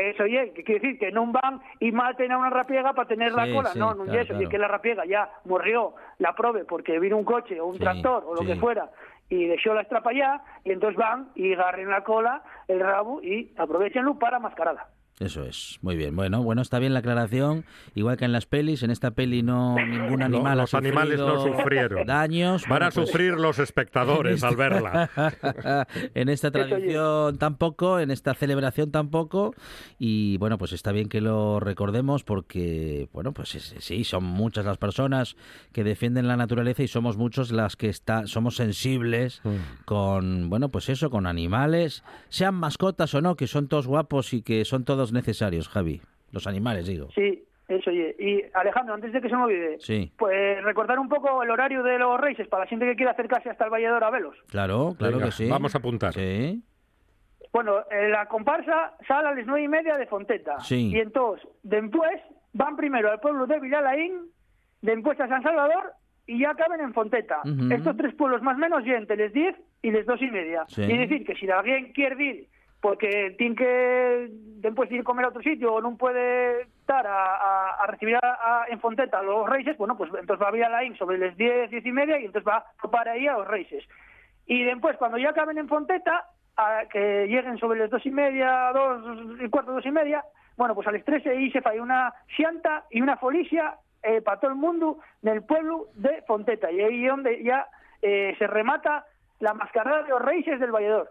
Eso, 0.00 0.24
oye, 0.24 0.52
que 0.52 0.62
quiere 0.64 0.80
decir 0.80 0.98
que 0.98 1.10
no 1.12 1.26
van 1.26 1.60
y 1.80 1.92
maten 1.92 2.32
a 2.32 2.38
una 2.38 2.50
rapiega 2.50 2.92
para 2.92 3.08
tener 3.08 3.32
la 3.32 3.50
cola. 3.52 3.70
sí, 3.70 3.78
no, 3.78 3.94
no 3.94 4.04
claro, 4.04 4.12
es 4.20 4.24
eso. 4.26 4.34
claro. 4.34 4.42
Y 4.44 4.48
que 4.48 4.58
la 4.58 4.68
rapiega 4.68 5.04
ya 5.06 5.30
murió, 5.44 5.94
la 6.18 6.34
prove 6.34 6.64
porque 6.64 6.98
vino 6.98 7.16
un 7.16 7.24
coche 7.24 7.60
o 7.60 7.66
un 7.66 7.74
Sí, 7.74 7.80
tractor 7.80 8.24
o 8.26 8.34
lo 8.34 8.42
que 8.46 8.56
fuera 8.56 8.90
y 9.28 9.46
dejó 9.46 9.74
la 9.74 9.80
estrapa 9.82 10.10
allá 10.10 10.40
y 10.64 10.70
entonces 10.70 10.96
van 10.96 11.30
y 11.34 11.52
agarren 11.54 11.90
la 11.90 12.04
cola, 12.04 12.42
el 12.68 12.78
rabo 12.80 13.20
y 13.22 13.52
aprovechenlo 13.56 14.18
para 14.18 14.38
mascarada. 14.38 14.88
Eso 15.18 15.44
es, 15.44 15.78
muy 15.80 15.96
bien. 15.96 16.14
Bueno, 16.14 16.42
bueno, 16.42 16.60
está 16.60 16.78
bien 16.78 16.92
la 16.92 16.98
aclaración. 16.98 17.64
Igual 17.94 18.18
que 18.18 18.26
en 18.26 18.32
las 18.32 18.44
pelis, 18.44 18.82
en 18.82 18.90
esta 18.90 19.12
peli 19.12 19.42
no 19.42 19.74
ningún 19.76 20.18
No, 20.20 20.24
animal 20.26 20.58
los 20.58 20.74
ha 20.74 20.78
animales 20.78 21.18
no 21.18 21.42
sufrieron. 21.42 22.06
daños. 22.06 22.62
Van 22.64 22.68
Bueno, 22.68 22.86
a 22.86 22.90
pues- 22.90 23.08
sufrir 23.08 23.32
los 23.34 23.58
espectadores 23.58 24.42
al 24.44 24.56
verla. 24.56 25.08
en 26.14 26.28
esta 26.28 26.50
tradición 26.50 27.38
tampoco, 27.38 27.98
en 27.98 28.10
esta 28.10 28.34
celebración 28.34 28.90
tampoco. 28.90 29.54
Y 29.98 30.36
bueno, 30.36 30.58
pues 30.58 30.72
está 30.74 30.92
bien 30.92 31.08
que 31.08 31.22
lo 31.22 31.60
recordemos 31.60 32.22
porque, 32.22 33.08
bueno, 33.14 33.32
pues 33.32 33.54
es- 33.54 33.74
sí, 33.78 34.04
son 34.04 34.22
muchas 34.24 34.66
las 34.66 34.76
personas 34.76 35.36
que 35.72 35.82
defienden 35.82 36.28
la 36.28 36.36
naturaleza 36.36 36.82
y 36.82 36.88
somos 36.88 37.16
muchos 37.16 37.52
las 37.52 37.76
que 37.76 37.88
está, 37.88 38.26
somos 38.26 38.56
sensibles 38.56 39.40
con, 39.86 40.50
bueno, 40.50 40.68
pues 40.68 40.90
eso, 40.90 41.08
con 41.08 41.26
animales, 41.26 42.04
sean 42.28 42.54
mascotas 42.54 43.14
o 43.14 43.22
no, 43.22 43.34
que 43.36 43.46
son 43.46 43.66
todos 43.68 43.86
guapos 43.86 44.34
y 44.34 44.42
que 44.42 44.64
son 44.66 44.84
todos 44.84 45.05
necesarios, 45.12 45.68
Javi. 45.68 46.00
Los 46.32 46.46
animales, 46.46 46.86
digo. 46.86 47.08
Sí, 47.14 47.44
eso, 47.68 47.90
oye. 47.90 48.14
Y 48.18 48.42
Alejandro, 48.54 48.94
antes 48.94 49.12
de 49.12 49.20
que 49.20 49.28
se 49.28 49.36
me 49.36 49.44
olvide, 49.44 49.76
Sí. 49.80 50.12
pues 50.18 50.62
recordar 50.62 50.98
un 50.98 51.08
poco 51.08 51.42
el 51.42 51.50
horario 51.50 51.82
de 51.82 51.98
los 51.98 52.20
Reyes 52.20 52.46
para 52.48 52.64
la 52.64 52.68
gente 52.68 52.84
que 52.86 52.96
quiera 52.96 53.12
acercarse 53.12 53.50
hasta 53.50 53.64
el 53.64 53.70
Valledor 53.70 54.02
a 54.04 54.10
velos. 54.10 54.36
Claro, 54.48 54.94
claro 54.98 55.14
Venga, 55.16 55.26
que 55.26 55.32
sí. 55.32 55.48
vamos 55.48 55.74
a 55.74 55.78
apuntar. 55.78 56.12
Sí. 56.12 56.62
Bueno, 57.52 57.78
eh, 57.90 58.08
la 58.10 58.26
comparsa 58.26 58.94
sale 59.06 59.28
a 59.28 59.34
las 59.34 59.46
nueve 59.46 59.62
y 59.62 59.68
media 59.68 59.96
de 59.96 60.06
Fonteta. 60.06 60.60
Sí. 60.60 60.90
Y 60.92 60.98
entonces, 60.98 61.46
después, 61.62 62.20
van 62.52 62.76
primero 62.76 63.10
al 63.10 63.20
pueblo 63.20 63.46
de 63.46 63.58
Vilalaín, 63.60 64.30
después 64.82 65.18
a 65.20 65.28
San 65.28 65.42
Salvador 65.42 65.92
y 66.26 66.40
ya 66.40 66.50
acaben 66.50 66.80
en 66.80 66.92
Fonteta. 66.92 67.40
Estos 67.70 67.96
tres 67.96 68.14
pueblos 68.14 68.42
más 68.42 68.56
o 68.56 68.58
menos 68.58 68.84
y 68.84 68.90
entre 68.90 69.16
les 69.16 69.32
diez 69.32 69.56
y 69.80 69.90
les 69.90 70.04
dos 70.06 70.20
y 70.20 70.26
media. 70.30 70.64
Sí. 70.68 70.82
Y 70.82 70.98
decir 70.98 71.24
que 71.24 71.34
si 71.36 71.48
alguien 71.48 71.92
quiere 71.92 72.22
ir 72.24 72.48
porque 72.86 73.34
tiene 73.36 73.56
que 73.56 74.28
después 74.30 74.88
ir 74.92 75.00
a 75.00 75.02
comer 75.02 75.24
a 75.24 75.30
otro 75.30 75.42
sitio 75.42 75.74
o 75.74 75.80
no 75.80 75.96
puede 75.96 76.60
estar 76.62 77.04
a, 77.04 77.34
a- 77.34 77.70
a 77.82 77.86
recibir 77.88 78.14
a- 78.14 78.20
a- 78.62 78.66
en 78.68 78.78
Fonteta 78.78 79.18
a 79.18 79.22
los 79.24 79.48
Reyes, 79.50 79.76
bueno, 79.76 79.96
pues 79.96 80.08
entonces 80.16 80.40
va 80.40 80.50
a 80.50 80.52
Vilalaín 80.52 80.96
sobre 80.96 81.18
las 81.18 81.36
diez, 81.36 81.68
diez 81.68 81.84
y 81.84 81.90
media 81.90 82.16
y 82.20 82.26
entonces 82.26 82.46
va 82.48 82.64
a 82.78 82.88
para 82.88 83.10
ahí 83.10 83.26
a 83.26 83.32
los 83.38 83.48
Reyes. 83.48 83.82
Y 84.46 84.62
después, 84.62 84.96
cuando 84.98 85.18
ya 85.18 85.30
acaben 85.30 85.58
en 85.58 85.66
Fonteta, 85.66 86.26
a 86.56 86.84
que 86.88 87.26
lleguen 87.26 87.58
sobre 87.58 87.80
las 87.80 87.90
dos 87.90 88.06
y 88.06 88.12
media, 88.12 88.70
dos 88.72 89.02
y 89.40 89.48
cuarto, 89.48 89.72
dos 89.72 89.84
y 89.84 89.90
media, 89.90 90.22
bueno, 90.56 90.76
pues 90.76 90.86
a 90.86 90.92
las 90.92 91.02
tres 91.04 91.26
ahí 91.26 91.50
se 91.50 91.62
fai 91.62 91.80
una 91.80 92.14
xianta 92.36 92.84
y 92.90 93.00
una 93.00 93.16
folicia 93.16 93.74
eh, 94.04 94.20
para 94.22 94.38
todo 94.38 94.52
el 94.52 94.56
mundo 94.58 94.98
en 95.24 95.30
el 95.32 95.42
pueblo 95.42 95.88
de 95.94 96.22
Fonteta. 96.22 96.70
Y 96.70 96.80
ahí 96.82 97.04
es 97.04 97.10
donde 97.10 97.42
ya 97.42 97.66
eh, 98.00 98.36
se 98.38 98.46
remata 98.46 99.04
la 99.40 99.54
mascarada 99.54 100.04
de 100.04 100.10
los 100.10 100.22
Reyes 100.22 100.60
del 100.60 100.70
Valledor. 100.70 101.10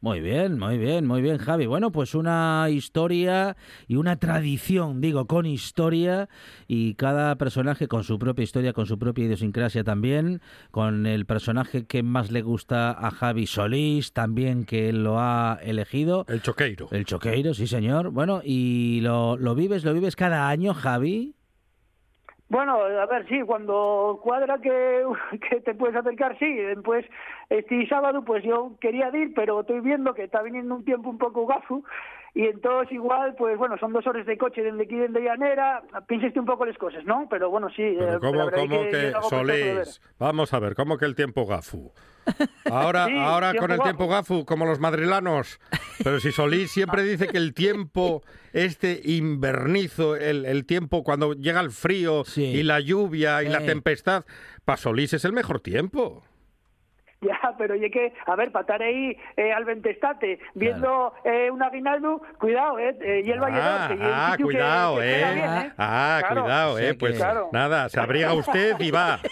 Muy 0.00 0.20
bien, 0.20 0.60
muy 0.60 0.78
bien, 0.78 1.06
muy 1.06 1.20
bien, 1.22 1.38
Javi. 1.38 1.66
Bueno, 1.66 1.90
pues 1.90 2.14
una 2.14 2.68
historia 2.70 3.56
y 3.88 3.96
una 3.96 4.16
tradición, 4.16 5.00
digo, 5.00 5.26
con 5.26 5.44
historia 5.44 6.28
y 6.68 6.94
cada 6.94 7.36
personaje 7.36 7.88
con 7.88 8.04
su 8.04 8.16
propia 8.16 8.44
historia, 8.44 8.72
con 8.72 8.86
su 8.86 8.96
propia 8.96 9.24
idiosincrasia 9.24 9.82
también, 9.82 10.40
con 10.70 11.06
el 11.06 11.26
personaje 11.26 11.84
que 11.84 12.04
más 12.04 12.30
le 12.30 12.42
gusta 12.42 12.92
a 12.92 13.10
Javi 13.10 13.48
Solís, 13.48 14.12
también 14.12 14.64
que 14.66 14.88
él 14.88 15.02
lo 15.02 15.18
ha 15.18 15.58
elegido. 15.62 16.24
El 16.28 16.42
choqueiro. 16.42 16.86
El 16.92 17.04
Choqueiro, 17.04 17.52
sí, 17.52 17.66
señor. 17.66 18.10
Bueno, 18.10 18.40
¿y 18.44 19.00
lo, 19.00 19.36
lo 19.36 19.56
vives, 19.56 19.84
lo 19.84 19.92
vives 19.92 20.14
cada 20.14 20.48
año, 20.48 20.74
Javi? 20.74 21.34
Bueno, 22.50 22.80
a 22.80 23.06
ver, 23.06 23.28
sí, 23.28 23.42
cuando 23.42 24.20
cuadra 24.22 24.58
que, 24.62 25.04
te 25.64 25.74
puedes 25.74 25.96
acercar, 25.96 26.38
sí. 26.38 26.54
Después, 26.54 27.04
este 27.50 27.86
sábado, 27.88 28.24
pues 28.24 28.42
yo 28.42 28.72
quería 28.80 29.10
ir, 29.14 29.34
pero 29.34 29.60
estoy 29.60 29.80
viendo 29.80 30.14
que 30.14 30.24
está 30.24 30.42
viniendo 30.42 30.74
un 30.74 30.84
tiempo 30.84 31.10
un 31.10 31.18
poco 31.18 31.46
gafo. 31.46 31.82
Y 32.38 32.44
entonces 32.46 32.92
igual, 32.92 33.34
pues 33.36 33.58
bueno, 33.58 33.76
son 33.80 33.92
dos 33.92 34.06
horas 34.06 34.24
de 34.24 34.38
coche 34.38 34.62
desde 34.62 34.84
aquí, 34.84 34.94
desde 34.94 35.20
Llanera. 35.24 35.82
Piensaste 36.06 36.38
un 36.38 36.46
poco 36.46 36.64
las 36.64 36.78
cosas, 36.78 37.04
¿no? 37.04 37.26
Pero 37.28 37.50
bueno, 37.50 37.68
sí. 37.70 37.96
Pero 37.98 38.14
eh, 38.14 38.20
¿cómo, 38.54 38.80
que. 38.88 39.12
Solís? 39.28 40.00
Vamos 40.20 40.54
a 40.54 40.60
ver, 40.60 40.76
¿cómo 40.76 40.98
que 40.98 41.04
el 41.04 41.16
tiempo 41.16 41.46
gafu? 41.46 41.92
Ahora, 42.70 43.06
Sí, 43.06 43.14
ahora 43.18 43.50
tiempo 43.50 43.62
con 43.62 43.70
el 43.72 43.78
gafu. 43.78 43.88
tiempo 43.88 44.06
gafu, 44.06 44.44
como 44.44 44.66
los 44.66 44.78
madrilanos. 44.78 45.58
Pero 46.04 46.20
si 46.20 46.30
Solís 46.30 46.70
siempre 46.70 47.02
dice 47.02 47.26
que 47.26 47.38
el 47.38 47.54
tiempo, 47.54 48.22
este 48.52 49.00
invernizo, 49.02 50.14
el, 50.14 50.44
el 50.46 50.64
tiempo 50.64 51.02
cuando 51.02 51.32
llega 51.32 51.60
el 51.60 51.70
frío 51.72 52.22
Sí. 52.24 52.44
y 52.44 52.62
la 52.62 52.78
lluvia 52.78 53.42
y 53.42 53.48
la 53.48 53.64
tempestad, 53.66 54.24
para 54.64 54.76
Solís 54.76 55.12
es 55.12 55.24
el 55.24 55.32
mejor 55.32 55.60
tiempo. 55.60 56.22
Ya, 57.20 57.36
pero 57.58 57.74
oye 57.74 57.90
que, 57.90 58.12
a 58.26 58.36
ver, 58.36 58.52
para 58.52 58.60
estar 58.62 58.80
ahí 58.80 59.16
eh, 59.36 59.52
al 59.52 59.64
ventestate 59.64 60.38
viendo 60.54 61.12
eh, 61.24 61.50
un 61.50 61.60
aguinaldo, 61.62 62.22
cuidado, 62.38 62.78
¿eh? 62.78 62.96
eh, 63.00 63.22
y 63.24 63.30
el 63.32 63.42
Ah, 63.42 63.90
y 63.92 63.98
ah, 64.00 64.34
que- 64.36 64.44
cuidado, 64.44 64.98
que 65.00 65.02
eh. 65.20 65.24
bien, 65.34 65.38
¿eh? 65.38 65.72
Ah, 65.78 66.18
Claro. 66.24 66.42
cuidado, 66.42 66.78
eh. 66.78 66.94
Pues 66.94 67.16
Claro. 67.16 67.48
nada, 67.52 67.88
se 67.88 67.98
abriga 67.98 68.32
usted 68.34 68.76
y 68.78 68.90
va. 68.92 69.18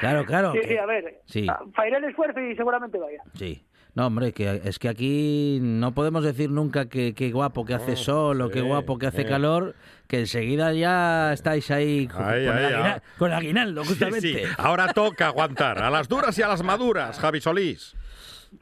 Claro, 0.00 0.24
claro. 0.26 0.52
Sí, 0.52 0.60
que- 0.60 0.68
sí, 0.68 0.76
a 0.76 0.86
ver, 0.86 1.20
Sí. 1.26 1.46
ah, 1.48 1.60
el 1.86 2.04
esfuerzo 2.04 2.40
y 2.40 2.54
seguramente 2.56 2.98
vaya. 2.98 3.22
Sí. 3.34 3.64
No, 3.94 4.08
hombre, 4.08 4.32
que 4.32 4.60
es 4.64 4.78
que 4.80 4.88
aquí 4.88 5.58
no 5.62 5.94
podemos 5.94 6.24
decir 6.24 6.50
nunca 6.50 6.88
que 6.88 7.14
qué 7.14 7.30
guapo 7.30 7.64
que 7.64 7.74
hace 7.74 7.94
sol 7.94 8.40
o 8.40 8.50
qué 8.50 8.60
guapo 8.60 8.98
que 8.98 9.06
hace 9.06 9.22
eh. 9.22 9.26
calor, 9.26 9.76
que 10.08 10.18
enseguida 10.20 10.72
ya 10.72 11.32
estáis 11.32 11.70
ahí 11.70 12.08
con, 12.08 12.24
Ahí, 12.24 12.44
con 12.44 12.56
ahí, 12.56 12.64
el, 12.64 12.74
aguina- 12.74 12.94
ah. 12.96 13.02
con 13.18 13.30
el 13.30 13.36
aguinaldo, 13.36 13.82
Sí, 13.84 13.88
justamente. 13.90 14.28
sí. 14.46 14.52
Ahora 14.58 14.92
toca 14.92 15.28
aguantar 15.28 15.78
a 15.78 15.90
las 15.90 16.08
duras 16.08 16.36
y 16.38 16.42
a 16.42 16.48
las 16.48 16.64
maduras, 16.64 17.20
Javi 17.20 17.40
Solís. 17.40 17.94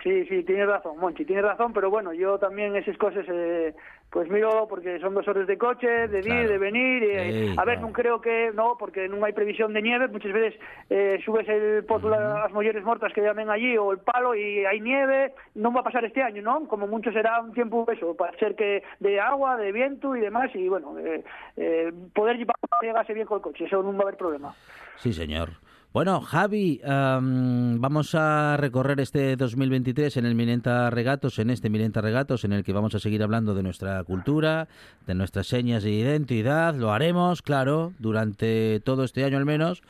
Sí, 0.02 0.24
sí, 0.26 0.42
tienes 0.44 0.66
razón, 0.66 0.98
Monchi, 0.98 1.24
tienes 1.24 1.44
razón, 1.44 1.72
pero 1.72 1.88
bueno, 1.90 2.12
yo 2.12 2.38
también 2.38 2.76
esas 2.76 2.96
cosas, 2.98 3.24
eh, 3.28 3.74
pues 4.12 4.28
miro 4.28 4.66
porque 4.68 5.00
son 5.00 5.14
dos 5.14 5.26
horas 5.26 5.46
de 5.46 5.56
coche, 5.56 5.88
de 5.88 6.18
ir, 6.18 6.46
de 6.46 6.58
venir, 6.58 7.02
e, 7.02 7.32
Sí, 7.32 7.54
a 7.56 7.64
ver, 7.64 7.80
claro. 7.80 7.88
non 7.88 7.92
creo 7.96 8.20
que, 8.20 8.52
no, 8.52 8.76
porque 8.76 9.08
non 9.08 9.24
hai 9.24 9.32
previsión 9.32 9.72
de 9.72 9.80
nieve, 9.80 10.12
muchas 10.12 10.36
veces 10.36 10.60
eh, 10.92 11.16
subes 11.24 11.48
el 11.48 11.80
pozo 11.88 12.12
las 12.12 12.52
molleres 12.52 12.84
mortas 12.84 13.08
que 13.16 13.24
llamen 13.24 13.48
allí 13.48 13.72
o 13.80 13.88
el 13.88 14.04
palo 14.04 14.36
y 14.36 14.68
hay 14.68 14.84
nieve, 14.84 15.32
non 15.56 15.72
va 15.72 15.80
a 15.80 15.88
pasar 15.88 16.04
este 16.04 16.20
año, 16.20 16.44
¿no? 16.44 16.68
Como 16.68 16.84
mucho 16.84 17.08
será 17.08 17.40
un 17.40 17.56
tiempo 17.56 17.88
eso, 17.88 18.12
para 18.12 18.36
ser 18.36 18.52
que 18.52 18.84
de 19.00 19.16
agua, 19.16 19.56
de 19.56 19.72
viento 19.72 20.12
y 20.12 20.20
demás, 20.20 20.52
y 20.52 20.68
bueno, 20.68 20.92
eh, 21.00 21.24
eh, 21.56 21.88
poder 22.12 22.36
llegarse 22.36 23.16
bien 23.16 23.24
con 23.24 23.40
el 23.40 23.44
coche, 23.48 23.64
eso 23.64 23.80
non 23.80 23.96
va 23.96 24.04
a 24.04 24.12
haber 24.12 24.20
problema. 24.20 24.52
Sí, 25.00 25.16
señor. 25.16 25.56
Bueno, 25.92 26.22
Javi, 26.22 26.80
am, 26.86 27.78
vamos 27.78 28.14
a 28.14 28.56
recorrer 28.56 28.98
este 29.00 29.36
2023 29.36 30.16
en 30.16 30.24
el 30.24 30.34
Milenta 30.34 30.88
Regatos, 30.88 31.38
en 31.38 31.50
este 31.50 31.68
Milenta 31.68 32.00
Regatos, 32.00 32.44
en 32.44 32.54
el 32.54 32.64
que 32.64 32.72
vamos 32.72 32.94
a 32.94 32.98
seguir 32.98 33.22
hablando 33.22 33.52
de 33.52 33.62
nuestra 33.62 34.02
cultura, 34.02 34.68
de 35.06 35.14
nuestras 35.14 35.48
señas 35.48 35.82
de 35.82 35.90
identidad. 35.90 36.74
Lo 36.74 36.92
haremos, 36.94 37.42
claro, 37.42 37.92
durante 37.98 38.80
todo 38.80 39.04
este 39.04 39.22
año 39.24 39.36
al 39.36 39.44
menos. 39.44 39.82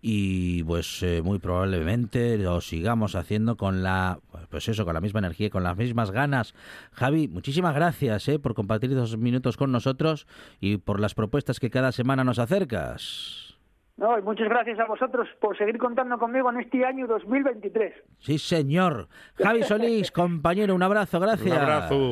Y 0.00 0.62
pues 0.62 1.02
eh, 1.02 1.20
muy 1.22 1.38
probablemente 1.38 2.38
lo 2.38 2.62
sigamos 2.62 3.14
haciendo 3.14 3.58
con 3.58 3.82
la, 3.82 4.18
pues 4.48 4.66
eso, 4.66 4.86
con 4.86 4.94
la 4.94 5.02
misma 5.02 5.18
energía, 5.18 5.48
y 5.48 5.50
con 5.50 5.62
las 5.62 5.76
mismas 5.76 6.10
ganas. 6.10 6.54
Javi, 6.92 7.28
muchísimas 7.28 7.74
gracias 7.74 8.26
eh, 8.28 8.38
por 8.38 8.54
compartir 8.54 8.92
esos 8.92 9.18
minutos 9.18 9.58
con 9.58 9.72
nosotros 9.72 10.26
y 10.58 10.78
por 10.78 11.00
las 11.00 11.12
propuestas 11.12 11.60
que 11.60 11.68
cada 11.68 11.92
semana 11.92 12.24
nos 12.24 12.38
acercas. 12.38 13.49
No, 13.96 14.18
y 14.18 14.22
muchas 14.22 14.48
gracias 14.48 14.78
a 14.78 14.86
vosotros 14.86 15.28
por 15.40 15.56
seguir 15.58 15.76
contando 15.76 16.18
conmigo 16.18 16.50
en 16.50 16.60
este 16.60 16.84
año 16.84 17.06
2023. 17.06 17.92
Sí, 18.20 18.38
señor. 18.38 19.08
Javi 19.36 19.62
Solís, 19.62 20.10
compañero, 20.12 20.74
un 20.74 20.82
abrazo, 20.82 21.20
gracias. 21.20 21.54
Un 21.54 21.62
abrazo. 21.62 22.10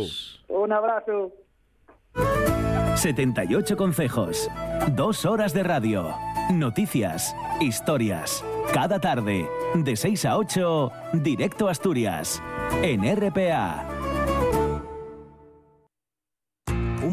Un 0.49 0.73
abrazo. 0.73 1.33
78 2.97 3.77
consejos, 3.77 4.51
dos 4.97 5.25
horas 5.25 5.55
de 5.55 5.62
radio, 5.62 6.11
noticias, 6.53 7.35
historias. 7.61 8.45
Cada 8.75 8.99
tarde, 8.99 9.49
de 9.75 9.97
6 9.97 10.25
a 10.27 10.37
8, 10.37 10.93
directo 11.14 11.69
a 11.69 11.71
Asturias, 11.71 12.43
en 12.83 13.05
RPA. 13.17 13.98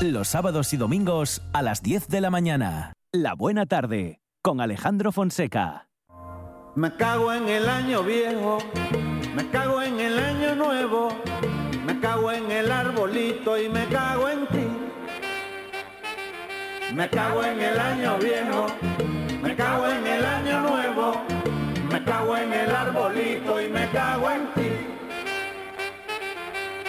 Los 0.00 0.28
sábados 0.28 0.72
y 0.74 0.76
domingos 0.76 1.40
a 1.52 1.62
las 1.62 1.80
10 1.82 2.08
de 2.08 2.20
la 2.20 2.28
mañana. 2.28 2.92
La 3.12 3.34
buena 3.34 3.64
tarde 3.64 4.20
con 4.42 4.60
Alejandro 4.60 5.12
Fonseca. 5.12 5.88
Me 6.74 6.96
cago 6.96 7.32
en 7.32 7.48
el 7.48 7.68
año 7.68 8.02
viejo, 8.02 8.58
me 9.36 9.48
cago 9.50 9.80
en 9.80 10.00
el 10.00 10.18
año 10.18 10.56
nuevo, 10.56 11.08
me 11.86 12.00
cago 12.00 12.32
en 12.32 12.50
el 12.50 12.72
arbolito 12.72 13.56
y 13.56 13.68
me 13.68 13.86
cago 13.86 14.28
en 14.28 14.46
ti. 14.48 14.66
Me 16.92 17.08
cago 17.08 17.44
en 17.44 17.60
el 17.60 17.78
año 17.78 18.18
viejo, 18.18 18.66
me 19.42 19.54
cago 19.54 19.88
en 19.88 20.06
el 20.06 20.24
año 20.24 20.60
nuevo, 20.60 21.22
me 21.90 22.04
cago 22.04 22.36
en 22.36 22.52
el 22.52 22.70
arbolito 22.74 23.62
y 23.62 23.68
me 23.68 23.88
cago 23.90 24.30
en 24.30 24.54
ti. 24.54 24.70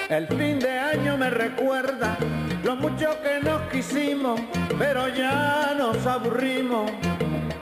El 0.09 0.27
fin 0.27 0.59
de 0.59 0.69
año 0.79 1.17
me 1.17 1.29
recuerda 1.29 2.17
lo 2.63 2.75
mucho 2.75 3.09
que 3.23 3.39
nos 3.43 3.61
quisimos, 3.71 4.39
pero 4.77 5.07
ya 5.09 5.73
nos 5.77 6.05
aburrimos. 6.05 6.91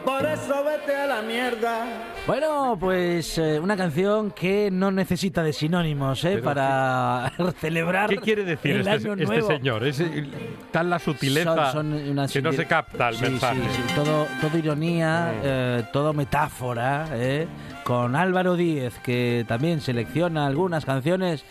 Por 0.03 0.25
eso 0.25 0.63
vete 0.65 0.93
a 0.95 1.07
la 1.07 1.21
mierda. 1.21 1.85
Bueno, 2.27 2.75
pues 2.79 3.37
eh, 3.37 3.59
una 3.59 3.77
canción 3.77 4.31
que 4.31 4.69
no 4.71 4.91
necesita 4.91 5.43
de 5.43 5.51
sinónimos 5.53 6.23
¿eh? 6.25 6.37
Para 6.39 7.31
celebrar 7.59 8.09
¿Qué 8.09 8.17
quiere 8.17 8.43
decir 8.43 8.71
el 8.75 8.79
este, 8.87 8.91
año 8.91 9.13
este 9.13 9.25
nuevo. 9.25 9.47
señor? 9.47 9.85
Es 9.87 9.99
eh, 10.01 10.25
tal 10.71 10.89
la 10.89 10.99
sutileza 10.99 11.71
Son- 11.71 11.91
son 11.91 12.09
una 12.09 12.27
que 12.27 12.41
no 12.41 12.51
se 12.51 12.65
capta 12.65 13.09
el 13.09 13.15
Sí, 13.15 13.23
mensaje. 13.23 13.61
sí, 13.61 13.81
sí, 13.87 13.93
todo, 13.95 14.27
todo 14.41 14.57
ironía, 14.57 15.33
eh, 15.41 15.83
todo 15.93 16.13
metáfora, 16.13 17.07
¿eh? 17.13 17.47
con 17.85 18.15
Álvaro 18.15 18.55
Díez, 18.55 18.93
que 19.03 19.45
también 19.47 19.79
selecciona 19.81 20.45
algunas 20.45 20.85
canciones. 20.85 21.43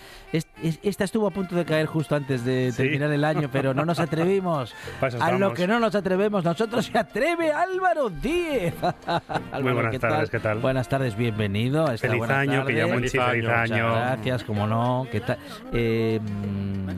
Es- 0.63 0.75
es- 0.75 0.81
esta 0.83 1.05
estuvo 1.05 1.27
a 1.27 1.31
punto 1.31 1.55
de 1.57 1.65
caer 1.65 1.87
justo 1.87 2.15
antes 2.15 2.45
de 2.45 2.71
Sí. 2.71 2.77
terminar 2.83 3.11
el 3.13 3.25
año, 3.25 3.49
pero 3.53 3.75
no 3.75 3.85
nos 3.85 3.99
atrevimos. 3.99 4.75
A 5.21 5.33
lo 5.33 5.53
que 5.55 5.67
no 5.67 5.81
nos 5.81 5.95
atrevemos 5.95 6.45
nosotros 6.45 6.87
se 6.87 6.99
atreve 6.99 7.53
Álvaro 7.53 8.09
Díez. 8.11 8.75
Álvaro, 9.53 9.75
buenas 9.75 9.99
tardes, 9.99 10.31
¿qué 10.31 10.39
tal? 10.41 10.59
Buenas 10.59 10.89
tardes, 10.89 11.17
bienvenido. 11.17 11.87
a 11.87 11.95
esta 11.95 12.07
Feliz 12.07 12.19
buena 12.19 12.39
año, 12.41 12.53
que 12.67 12.73
tarde. 12.73 12.75
llamo 12.75 12.93
en 12.95 12.99
Feliz 13.01 13.13
feliz 13.13 13.49
año. 13.49 13.89
Muchas 13.89 14.07
gracias, 14.07 14.45
como 14.45 14.67
no. 14.67 15.07
¿Qué 15.11 15.21
tal? 15.21 15.39
Eh, 15.73 16.21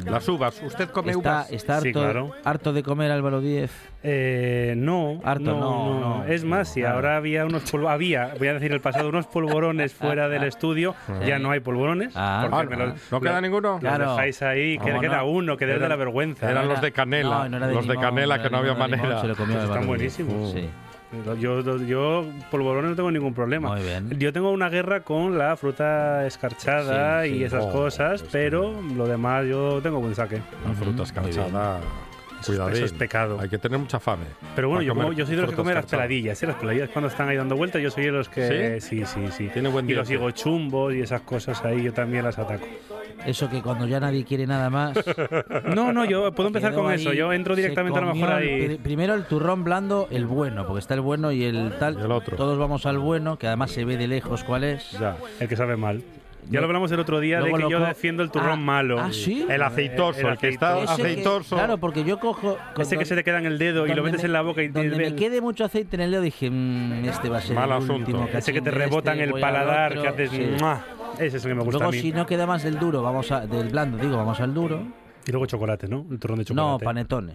Las 0.07 0.29
uvas. 0.29 0.61
¿Usted 0.63 0.89
come 0.91 1.13
está, 1.13 1.19
uvas? 1.21 1.53
está 1.53 1.75
harto, 1.77 1.85
Sí, 1.87 1.93
claro. 1.93 2.31
harto 2.45 2.73
de 2.73 2.83
comer 2.83 3.11
Álvaro 3.11 3.41
Díez. 3.41 3.71
Eh, 4.03 4.75
no, 4.77 5.21
Harto, 5.25 5.45
no, 5.59 6.01
no. 6.01 6.25
Es 6.27 6.45
más, 6.45 6.69
si 6.69 6.81
Claro. 6.81 6.97
ahora 6.97 7.17
había 7.17 7.47
unos 7.47 7.65
polvo- 7.73 7.89
había, 7.89 8.35
voy 8.39 8.49
a 8.49 8.55
decir 8.55 8.71
el 8.73 8.81
pasado, 8.83 9.09
unos 9.09 9.27
polvorones 9.27 9.95
fuera 9.95 10.29
del 10.29 10.43
estudio, 10.45 10.95
ya 11.27 11.39
no 11.39 11.51
hay 11.51 11.61
polvorones. 11.61 12.13
Ah. 12.15 12.47
porque 12.51 12.75
Ah, 12.75 12.77
me 12.79 12.85
los- 12.87 13.13
¿No 13.13 13.21
queda 13.21 13.33
lo- 13.33 13.41
ninguno? 13.55 13.73
Los 13.73 13.81
Claro. 13.81 14.11
dejáis 14.11 14.43
ahí, 14.43 14.79
que 14.79 14.91
¿Cómo 14.91 15.01
queda 15.01 15.19
no? 15.19 15.27
uno, 15.29 15.57
que 15.57 15.67
debe 15.67 15.79
de 15.79 15.87
Eran- 15.87 15.99
la 15.99 16.05
vergüenza. 16.05 16.51
eran 16.51 16.65
los 16.69 16.73
era- 16.79 16.81
de 16.83 16.93
canela, 16.93 17.29
no, 17.45 17.49
no 17.49 17.57
era 17.59 17.67
de 17.69 17.75
los 17.75 17.87
de 17.87 17.95
canela 17.97 18.37
no 18.37 18.43
que 18.43 18.49
era 18.49 18.57
no 18.57 18.59
había 18.59 18.75
manera. 18.75 19.21
se 19.21 19.29
lo 19.29 19.37
comió 19.37 19.57
Esos 19.57 19.63
Álvaro 19.65 19.75
están 19.75 19.87
buenísimos. 19.87 20.53
Sí. 20.53 20.69
Yo, 21.41 21.61
yo 21.87 22.25
polvorones 22.51 22.91
no 22.91 22.97
tengo 22.97 23.11
ningún 23.13 23.35
problema. 23.35 23.69
Muy 23.69 23.83
bien. 23.83 24.11
Yo 24.19 24.33
tengo 24.33 24.51
una 24.51 24.69
guerra 24.69 25.01
con 25.03 25.39
la 25.39 25.57
fruta 25.57 26.27
escarchada 26.27 27.23
Sí, 27.23 27.31
sí. 27.31 27.37
y 27.37 27.45
esas 27.45 27.65
Oh, 27.67 27.71
cosas, 27.71 28.21
pues 28.23 28.33
pero 28.33 28.75
lo 28.97 29.07
demás 29.07 29.47
yo 29.47 29.81
tengo 29.81 30.01
buen 30.01 30.15
saque. 30.17 30.43
La 30.67 30.73
fruta 30.75 30.93
Muy 30.97 31.05
escarchada. 31.05 31.79
Eso, 32.45 32.53
Cuidadín. 32.53 32.77
eso 32.77 32.85
es 32.87 32.93
pecado. 32.93 33.39
Hay 33.41 33.49
que 33.49 33.59
tener 33.59 33.79
mucha 33.79 33.99
fame. 33.99 34.25
Pero 34.55 34.69
bueno, 34.69 34.83
yo, 34.83 34.95
como- 34.95 35.13
yo 35.13 35.27
soy 35.27 35.37
de 35.37 35.43
los 35.43 35.51
que 35.51 35.57
comen 35.57 35.75
las 35.75 35.87
peladillas, 35.87 36.43
¿eh? 36.43 36.47
Las 36.47 36.57
peladillas 36.57 36.91
cuando 36.93 37.09
están 37.09 37.29
ahí 37.29 37.37
dando 37.37 37.57
vueltas, 37.57 37.83
yo 37.83 37.91
soy 37.91 38.05
de 38.05 38.13
los 38.13 38.29
que... 38.29 38.81
Sí, 38.81 39.05
sí, 39.07 39.21
sí. 39.31 39.49
Tiene 39.53 39.69
buen 39.69 39.89
y 39.89 39.95
los 39.95 40.09
diente. 40.09 40.25
higochumbos 40.25 40.95
y 40.95 41.01
esas 41.01 41.23
cosas 41.23 41.65
ahí 41.65 41.83
yo 41.83 41.93
también 41.93 42.25
las 42.25 42.39
ataco. 42.39 42.67
Eso 43.27 43.49
que 43.49 43.63
cuando 43.63 43.87
ya 43.87 44.01
nadie 44.01 44.25
quiere 44.25 44.47
nada 44.47 44.69
más. 44.71 44.97
No, 45.75 45.93
no, 45.93 46.05
yo 46.05 46.33
puedo 46.33 46.49
empezar 46.49 46.73
quedó 46.73 46.83
con 46.83 46.93
ahí, 46.93 47.01
eso. 47.01 47.13
Yo 47.13 47.33
entro 47.33 47.55
directamente 47.57 47.99
a 47.99 48.03
lo 48.03 48.15
mejor 48.15 48.31
el- 48.31 48.49
ahí... 48.49 48.67
pri- 48.67 48.77
primero 48.79 49.15
el 49.15 49.25
turrón 49.25 49.65
blando, 49.65 50.09
el 50.11 50.27
bueno, 50.27 50.67
porque 50.67 50.81
está 50.81 50.95
el 50.95 51.01
bueno 51.01 51.33
y 51.33 51.45
el 51.45 51.73
tal. 51.79 51.99
Y 51.99 52.03
el 52.03 52.13
otro. 52.13 52.37
Todos 52.37 52.59
vamos 52.59 52.85
al 52.87 52.99
bueno, 52.99 53.39
que 53.39 53.47
además 53.47 53.71
se 53.71 53.85
ve 53.85 53.97
de 53.97 54.07
lejos 54.09 54.45
cuál 54.45 54.65
es. 54.65 54.93
Ya, 54.93 55.17
el 55.41 55.49
que 55.49 55.57
sabe 55.57 55.77
mal. 55.77 56.03
Ya 56.51 56.61
lo 56.61 56.67
hablamos 56.67 56.93
el 56.93 57.01
otro 57.01 57.21
día 57.21 57.41
de 57.41 57.53
que 57.53 57.71
yo 57.71 57.81
defiendo 57.81 58.23
el 58.23 58.31
turrón 58.31 58.51
Ah, 58.53 58.57
malo. 58.57 59.01
ah, 59.01 59.11
¿sí? 59.13 59.47
El 59.49 59.63
aceitoso, 59.63 60.29
el, 60.29 60.37
que 60.39 60.49
está 60.49 60.83
aceitoso. 60.83 61.57
Que- 61.57 61.63
claro, 61.63 61.79
porque 61.79 62.05
yo 62.05 62.19
cojo. 62.21 62.59
Ese 62.79 62.99
que 62.99 63.05
se 63.05 63.15
te 63.15 63.25
queda 63.25 63.39
en 63.39 63.47
el 63.47 63.59
dedo 63.59 63.87
y 63.87 63.95
lo 63.95 64.03
metes 64.03 64.21
me- 64.23 64.27
en 64.27 64.33
la 64.35 64.43
boca 64.43 64.63
y 64.63 64.69
te 64.71 64.79
Donde 64.89 64.97
me 65.11 65.17
quede 65.17 65.41
mucho 65.41 65.65
aceite 65.65 65.97
en 65.97 66.03
el 66.03 66.11
dedo 66.11 66.23
dije, 66.23 66.51
"Mm, 66.51 67.05
este 67.07 67.29
va 67.29 67.39
a 67.39 67.41
ser 67.41 67.57
Mal 67.57 67.71
el 67.71 67.73
asunto. 67.77 67.95
último 67.95 68.29
Ese 68.33 68.53
que 68.53 68.61
te 68.61 68.71
rebota 68.71 69.13
en 69.13 69.19
este, 69.21 69.25
el 69.25 69.31
voy 69.33 69.43
al 69.43 69.49
paladar, 69.53 69.91
otro". 69.93 70.03
que 70.03 70.09
haces... 70.09 70.31
Sí. 70.31 70.51
Ese 71.19 71.37
es 71.39 71.45
el 71.45 71.51
que 71.51 71.55
me 71.55 71.63
gusta 71.63 71.79
Luego, 71.79 71.89
a 71.89 71.93
mí. 71.93 72.01
si 72.01 72.13
no 72.13 72.27
queda 72.27 72.47
más 72.47 72.63
del 72.63 72.79
duro, 72.79 73.03
vamos 73.03 73.31
a, 73.33 73.47
del 73.47 73.69
blando, 73.71 73.97
digo, 73.99 74.17
vamos 74.17 74.39
al 74.41 74.53
duro. 74.53 74.87
Y 75.27 75.31
luego 75.31 75.47
chocolate, 75.47 75.89
¿no? 75.89 76.05
El 76.11 76.19
turrón 76.19 76.39
de 76.41 76.45
chocolate. 76.45 76.71
No, 76.73 76.79
panetone. 76.79 77.33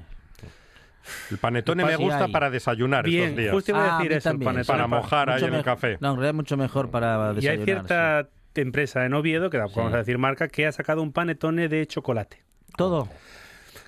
El 1.31 1.37
panetone 1.39 1.83
me 1.85 1.95
gusta 1.95 2.25
ahí. 2.25 2.31
para 2.31 2.49
desayunar 2.51 3.03
Bien, 3.05 3.23
estos 3.29 3.37
días. 3.39 3.53
justo 3.53 3.71
iba 3.71 3.79
a 3.79 3.95
Ah, 3.95 3.97
decir 3.97 4.11
mí 4.11 4.17
eso, 4.17 4.29
el 4.29 4.39
panetone. 4.39 4.65
Para 4.65 4.87
mojar 4.87 5.29
ahí 5.29 5.35
Mucho 5.35 5.47
en 5.47 5.53
el 5.55 5.63
café. 5.63 5.97
No, 5.99 6.09
en 6.11 6.15
realidad 6.17 6.33
mucho 6.35 6.57
mejor 6.57 6.91
para 6.91 7.31
Y 7.31 7.35
desayunar. 7.35 7.59
hay 7.59 7.65
cierta 7.65 8.27
empresa 8.55 9.05
en 9.05 9.13
Oviedo, 9.13 9.49
que 9.49 9.57
vamos 9.57 9.93
a 9.93 9.97
decir 9.97 10.17
marca, 10.17 10.47
que 10.47 10.65
ha 10.67 10.71
sacado 10.71 11.01
un 11.01 11.11
panetone 11.11 11.67
de 11.69 11.85
chocolate. 11.87 12.43
Todo. 12.77 13.07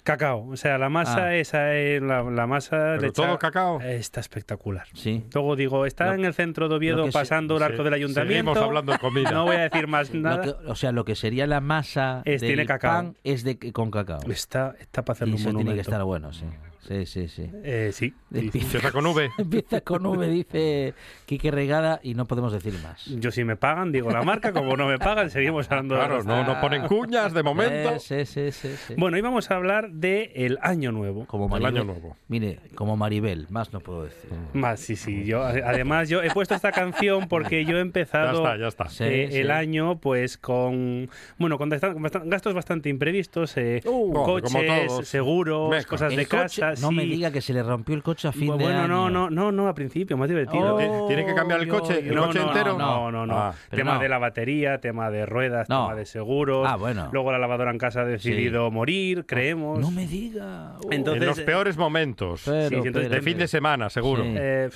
Cacao. 0.03 0.47
O 0.49 0.57
sea, 0.57 0.79
la 0.79 0.89
masa 0.89 1.25
Ah. 1.25 1.35
esa, 1.35 1.75
eh, 1.75 1.99
la, 2.01 2.23
la 2.23 2.47
masa... 2.47 2.95
¿Pero 2.95 3.01
le 3.01 3.11
todo 3.11 3.37
cacao? 3.37 3.79
Está 3.81 4.19
espectacular. 4.19 4.87
Sí. 4.95 5.23
Luego 5.33 5.55
digo, 5.55 5.85
está 5.85 6.07
Lo- 6.07 6.13
en 6.13 6.25
el 6.25 6.33
centro 6.33 6.67
de 6.69 6.75
Oviedo 6.75 7.05
se- 7.05 7.11
pasando 7.11 7.57
el 7.57 7.63
arco 7.63 7.83
del 7.83 7.93
ayuntamiento. 7.93 8.51
Seguimos 8.51 8.57
hablando 8.57 8.93
de 8.93 8.97
comida. 8.97 9.31
No 9.31 9.45
voy 9.45 9.57
a 9.57 9.69
decir 9.69 9.87
más 9.87 10.11
nada. 10.13 10.41
que- 10.41 10.49
o 10.67 10.75
sea, 10.75 10.91
lo 10.91 11.05
que 11.05 11.13
sería 11.15 11.45
la 11.45 11.61
masa 11.61 12.23
Es- 12.25 12.41
del 12.41 12.49
tiene 12.49 12.65
cacao. 12.65 12.91
pan 12.91 13.17
es 13.23 13.43
de 13.43 13.59
con 13.71 13.91
cacao. 13.91 14.21
Está, 14.27 14.73
está 14.79 15.03
para 15.05 15.17
hacerle 15.17 15.33
Y 15.33 15.35
un 15.35 15.41
eso 15.41 15.55
tiene 15.55 15.75
que 15.75 15.81
estar 15.81 16.03
bueno, 16.03 16.33
sí. 16.33 16.45
Sí, 16.87 17.05
sí, 17.05 17.27
sí. 17.27 17.49
Eh, 17.63 17.91
sí. 17.93 18.13
Empieza 18.33 18.91
con 18.91 19.05
V. 19.05 19.29
Empieza 19.37 19.81
con 19.81 20.05
V, 20.05 20.27
dice 20.27 20.93
Quique 21.25 21.51
Regada, 21.51 21.99
y 22.03 22.15
no 22.15 22.25
podemos 22.25 22.51
decir 22.53 22.73
más. 22.83 23.05
Yo 23.05 23.31
si 23.31 23.43
me 23.43 23.55
pagan, 23.55 23.91
digo 23.91 24.09
la 24.11 24.23
marca, 24.23 24.51
como 24.51 24.75
no 24.75 24.87
me 24.87 24.97
pagan, 24.97 25.29
seguimos 25.29 25.67
hablando 25.71 25.95
de 25.95 26.01
Claro, 26.01 26.23
no, 26.23 26.43
no 26.43 26.59
ponen 26.59 26.87
cuñas 26.87 27.33
de 27.33 27.43
momento. 27.43 27.91
Eh, 27.95 27.99
sí, 27.99 28.25
sí, 28.25 28.51
sí, 28.51 28.69
sí. 28.87 28.95
Bueno, 28.97 29.15
hoy 29.15 29.21
vamos 29.21 29.51
a 29.51 29.55
hablar 29.55 29.91
de 29.91 30.31
el 30.35 30.57
año 30.61 30.91
nuevo. 30.91 31.25
como 31.25 31.45
el 31.55 31.61
Maribel. 31.61 31.75
año 31.81 31.83
nuevo. 31.85 32.17
Mire, 32.27 32.59
como 32.75 32.97
Maribel, 32.97 33.47
más 33.49 33.71
no 33.73 33.79
puedo 33.79 34.03
decir. 34.05 34.31
Más, 34.53 34.79
sí, 34.79 34.95
sí. 34.95 35.23
Yo, 35.25 35.43
además, 35.43 36.09
yo 36.09 36.23
he 36.23 36.31
puesto 36.31 36.55
esta 36.55 36.71
canción 36.71 37.27
porque 37.27 37.63
yo 37.65 37.71
he 37.71 37.75
Ya 37.75 37.81
empezado 37.81 38.37
está, 38.37 38.57
ya 38.57 38.67
está. 38.67 38.89
Sí, 38.89 39.03
eh, 39.03 39.27
sí. 39.31 39.37
el 39.37 39.51
año 39.51 39.99
pues 39.99 40.37
con 40.37 41.09
bueno 41.37 41.57
con 41.57 41.69
gastos 41.69 42.53
bastante 42.53 42.89
imprevistos, 42.89 43.55
eh, 43.57 43.81
Uh, 43.85 44.13
coches, 44.13 45.07
seguros, 45.07 45.69
Meca. 45.69 45.87
cosas 45.87 46.11
El 46.11 46.17
de 46.17 46.25
coche- 46.25 46.37
no 46.79 46.89
sí. 46.89 46.95
me 46.95 47.05
diga 47.05 47.31
que 47.31 47.41
se 47.41 47.53
le 47.53 47.63
rompió 47.63 47.95
el 47.95 48.03
coche 48.03 48.27
a 48.27 48.31
fin 48.31 48.57
de 48.57 48.63
bueno, 48.63 48.79
año. 48.81 48.87
no, 48.87 49.09
no, 49.09 49.29
no, 49.29 49.51
no, 49.51 49.67
al 49.67 49.73
principio, 49.73 50.17
más 50.17 50.29
divertido. 50.29 50.75
Oh, 50.75 50.77
Ti- 50.77 51.07
¿Tiene 51.15 51.25
que 51.25 51.33
cambiar 51.35 51.59
el 51.61 51.67
coche? 51.67 52.01
yo- 52.03 52.09
¿El 52.09 52.15
no, 52.15 52.27
coche 52.27 52.39
no, 52.39 52.47
entero? 52.47 52.77
No, 52.77 53.11
no, 53.11 53.25
no. 53.25 53.37
Ah. 53.37 53.53
Tema 53.69 53.95
no. 53.95 53.99
de 53.99 54.09
la 54.09 54.17
batería, 54.17 54.79
tema 54.79 55.09
de 55.09 55.25
ruedas, 55.25 55.67
No. 55.69 55.85
tema 55.87 55.95
de 55.95 56.05
seguros. 56.05 56.67
Ah, 56.69 56.75
bueno. 56.75 57.09
Luego 57.11 57.31
la 57.31 57.37
lavadora 57.39 57.71
en 57.71 57.77
casa 57.77 58.01
ha 58.01 58.05
decidido 58.05 58.69
morir, 58.71 59.25
creemos. 59.25 59.79
No 59.79 59.91
me 59.91 60.07
diga. 60.07 60.75
Uh, 60.83 60.91
Entonces, 60.91 61.21
en 61.23 61.27
los 61.27 61.39
eh, 61.39 61.43
peores 61.43 61.77
momentos. 61.77 62.43
pero, 62.45 62.69
sí, 62.69 62.75
entonces 62.75 63.03
pero, 63.03 63.15
de 63.15 63.21
fin 63.21 63.37
de 63.37 63.47
semana, 63.47 63.89
seguro. 63.89 64.23
Sí. 64.23 64.33
eh, 64.37 64.69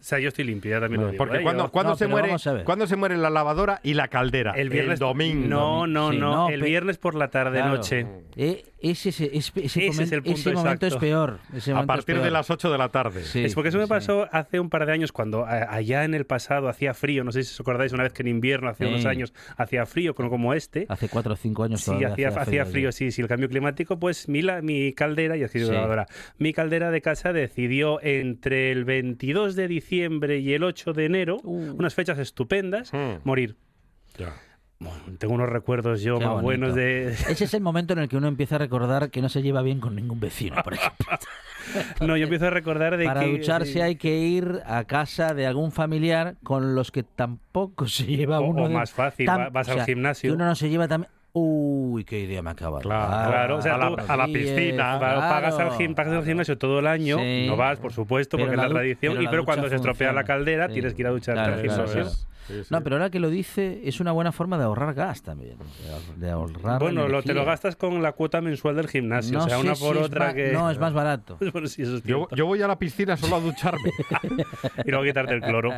o 0.00 0.02
sea, 0.08 0.20
yo 0.20 0.28
estoy 0.28 0.44
limpio, 0.44 0.70
ya 0.70 0.80
también 0.80 1.02
lo 1.02 1.08
digo. 1.10 1.18
Porque 1.18 1.38
¿eh? 1.38 1.42
cuando, 1.42 1.70
cuando 1.70 1.92
No, 1.92 1.96
se 1.96 2.06
muere, 2.06 2.32
a. 2.32 2.64
¿cuándo 2.64 2.86
se 2.86 2.94
muere 2.96 3.16
la 3.16 3.30
lavadora 3.30 3.80
y 3.82 3.94
la 3.94 4.08
caldera? 4.08 4.52
el 4.52 4.70
viernes 4.70 5.00
domingo. 5.00 5.48
No, 5.48 5.86
no, 5.88 6.12
Sí, 6.12 6.18
no, 6.18 6.32
no, 6.32 6.48
el 6.48 6.62
viernes 6.62 6.98
por 6.98 7.14
la 7.16 7.28
tarde 7.28 7.58
Claro. 7.58 7.74
noche. 7.76 8.06
Eh, 8.36 8.64
ese, 8.80 9.08
ese, 9.08 9.30
ese, 9.36 9.52
ese 9.64 9.86
Ese 9.88 10.02
es 10.04 10.12
el 10.12 10.22
punto 10.22 10.38
ese 10.38 10.52
momento 10.52 10.86
es 10.86 10.96
peor. 10.96 11.38
ese 11.54 11.72
A 11.72 11.80
es 11.80 11.86
partir 11.86 12.14
de 12.16 12.20
peor. 12.22 12.32
las 12.32 12.50
8 12.50 12.70
de 12.70 12.78
la 12.78 12.88
tarde. 12.90 13.24
Sí, 13.24 13.44
es 13.44 13.54
porque 13.54 13.70
eso 13.70 13.78
me 13.78 13.84
sí. 13.84 13.88
pasó 13.90 14.28
hace 14.32 14.60
un 14.60 14.70
par 14.70 14.86
de 14.86 14.92
años 14.92 15.10
cuando 15.12 15.44
a- 15.44 15.74
allá 15.74 16.04
en 16.04 16.14
el 16.14 16.26
pasado 16.26 16.68
hacía 16.68 16.94
frío, 16.94 17.24
no 17.24 17.32
sé 17.32 17.42
si 17.42 17.52
os 17.54 17.60
acordáis, 17.60 17.92
una 17.92 18.04
vez 18.04 18.12
que 18.12 18.22
en 18.22 18.28
invierno, 18.28 18.68
hace 18.68 18.84
Sí. 18.84 18.90
unos 18.90 19.04
años, 19.06 19.34
hacía 19.56 19.84
frío 19.86 20.14
como, 20.14 20.30
como 20.30 20.54
este. 20.54 20.86
Hace 20.88 21.08
cuatro 21.08 21.34
o 21.34 21.36
cinco 21.36 21.64
años 21.64 21.80
Sí, 21.80 21.92
hacía, 22.04 22.28
hacía 22.28 22.64
frío, 22.66 22.92
sí, 22.92 23.10
sí, 23.10 23.20
el 23.22 23.28
cambio 23.28 23.48
climático, 23.48 23.98
pues 23.98 24.28
mi, 24.28 24.42
la- 24.42 24.62
mi 24.62 24.92
caldera, 24.92 25.36
y 25.36 25.46
Sí. 25.48 25.58
lavadora, 25.60 26.06
mi 26.38 26.52
caldera 26.52 26.90
de 26.90 27.00
casa 27.00 27.32
decidió 27.32 28.00
entre 28.02 28.70
el 28.70 28.84
22 28.84 29.56
de 29.56 29.66
diciembre 29.68 30.38
y 30.38 30.52
el 30.54 30.62
8 30.62 30.92
de 30.92 31.04
enero, 31.06 31.38
Uh. 31.42 31.72
unas 31.78 31.94
fechas 31.94 32.18
estupendas, 32.18 32.92
Mm. 32.92 33.20
morir. 33.24 33.56
Ya. 34.18 34.34
Tengo 35.18 35.34
unos 35.34 35.48
recuerdos 35.48 36.02
yo 36.02 36.18
Qué 36.18 36.24
más 36.24 36.34
bonito. 36.34 36.44
buenos 36.44 36.74
de... 36.76 37.08
Ese 37.28 37.44
es 37.44 37.54
el 37.54 37.60
momento 37.62 37.94
en 37.94 37.98
el 37.98 38.08
que 38.08 38.16
uno 38.16 38.28
empieza 38.28 38.54
a 38.54 38.58
recordar 38.58 39.10
que 39.10 39.20
no 39.20 39.28
se 39.28 39.42
lleva 39.42 39.62
bien 39.62 39.80
con 39.80 39.96
ningún 39.96 40.20
vecino, 40.20 40.62
por 40.62 40.74
ejemplo. 40.74 41.06
No, 42.00 42.16
yo 42.16 42.24
empiezo 42.24 42.46
a 42.46 42.50
recordar 42.50 42.96
de 42.96 43.04
Para 43.04 43.20
que... 43.20 43.26
ducharse 43.30 43.82
hay 43.82 43.96
que 43.96 44.16
ir 44.20 44.62
a 44.64 44.84
casa 44.84 45.34
de 45.34 45.46
algún 45.46 45.70
familiar 45.70 46.36
con 46.42 46.74
los 46.74 46.90
que 46.90 47.02
tampoco 47.02 47.86
se 47.88 48.06
lleva 48.06 48.40
O- 48.40 48.44
uno. 48.46 48.62
o 48.62 48.68
de- 48.68 48.74
más 48.74 48.90
fácil, 48.92 49.26
tan- 49.26 49.52
vas 49.52 49.68
o 49.68 49.72
al 49.72 49.84
gimnasio. 49.84 50.30
Que 50.30 50.34
uno 50.34 50.46
no 50.46 50.54
se 50.54 50.70
lleva 50.70 50.88
también. 50.88 51.12
Uy, 51.38 52.04
qué 52.04 52.20
idea 52.20 52.42
me 52.42 52.50
acaba 52.50 52.80
Claro, 52.80 53.30
claro, 53.30 53.56
o 53.58 53.62
sea, 53.62 53.74
a, 53.74 53.78
la, 53.78 53.88
tú- 53.96 54.12
a 54.12 54.16
la 54.16 54.26
Sí, 54.26 54.32
piscina. 54.32 54.98
Claro, 54.98 55.20
pagas, 55.20 55.58
al, 55.58 55.70
gim- 55.72 55.94
pagas 55.94 56.12
al 56.14 56.24
gimnasio 56.24 56.58
todo 56.58 56.78
el 56.80 56.86
año, 56.86 57.18
Sí. 57.18 57.46
no 57.46 57.56
vas, 57.56 57.78
por 57.78 57.92
supuesto, 57.92 58.36
Pero 58.36 58.48
porque 58.50 58.60
es 58.60 58.68
la 58.68 58.74
tradición, 58.74 59.12
pero 59.12 59.22
y 59.22 59.24
la 59.24 59.30
pero 59.30 59.44
cuando 59.44 59.68
se 59.68 59.76
estropea 59.76 60.12
la 60.12 60.24
caldera 60.24 60.66
Sí. 60.68 60.74
tienes 60.74 60.94
que 60.94 61.02
ir 61.02 61.06
a 61.08 61.10
ducharte 61.10 61.40
Claro, 61.40 61.54
al 61.54 61.60
gimnasio. 61.60 61.92
claro. 62.02 62.10
Sí, 62.48 62.54
sí. 62.62 62.68
No, 62.70 62.82
pero 62.82 62.96
ahora 62.96 63.10
que 63.10 63.20
lo 63.20 63.28
dice, 63.28 63.82
es 63.84 64.00
una 64.00 64.10
buena 64.12 64.32
forma 64.32 64.56
de 64.56 64.64
ahorrar 64.64 64.94
gas 64.94 65.20
también. 65.22 65.58
de 65.58 65.90
ahor- 65.92 66.16
De 66.16 66.30
ahorrar 66.30 66.80
Bueno, 66.80 67.06
lo, 67.06 67.22
te 67.22 67.34
lo 67.34 67.44
gastas 67.44 67.76
con 67.76 68.02
la 68.02 68.12
cuota 68.12 68.40
mensual 68.40 68.74
del 68.74 68.88
gimnasio, 68.88 69.36
No 69.36 69.44
o 69.44 69.48
sea, 69.50 69.58
sé 69.58 69.62
una 69.62 69.74
por 69.74 69.98
es 69.98 70.02
otra 70.04 70.32
que... 70.32 70.50
No, 70.52 70.70
es 70.70 70.78
más 70.78 70.94
barato. 70.94 71.36
bueno, 71.52 71.66
sí, 71.68 71.82
eso 71.82 71.96
es 71.98 72.02
Yo, 72.04 72.26
voy 72.46 72.62
a 72.62 72.66
la 72.66 72.78
piscina 72.78 73.18
solo 73.18 73.36
a 73.36 73.40
ducharme. 73.40 73.90
Y 74.86 74.90
luego 74.90 75.04
quitarte 75.04 75.34
el 75.34 75.42
cloro. 75.42 75.70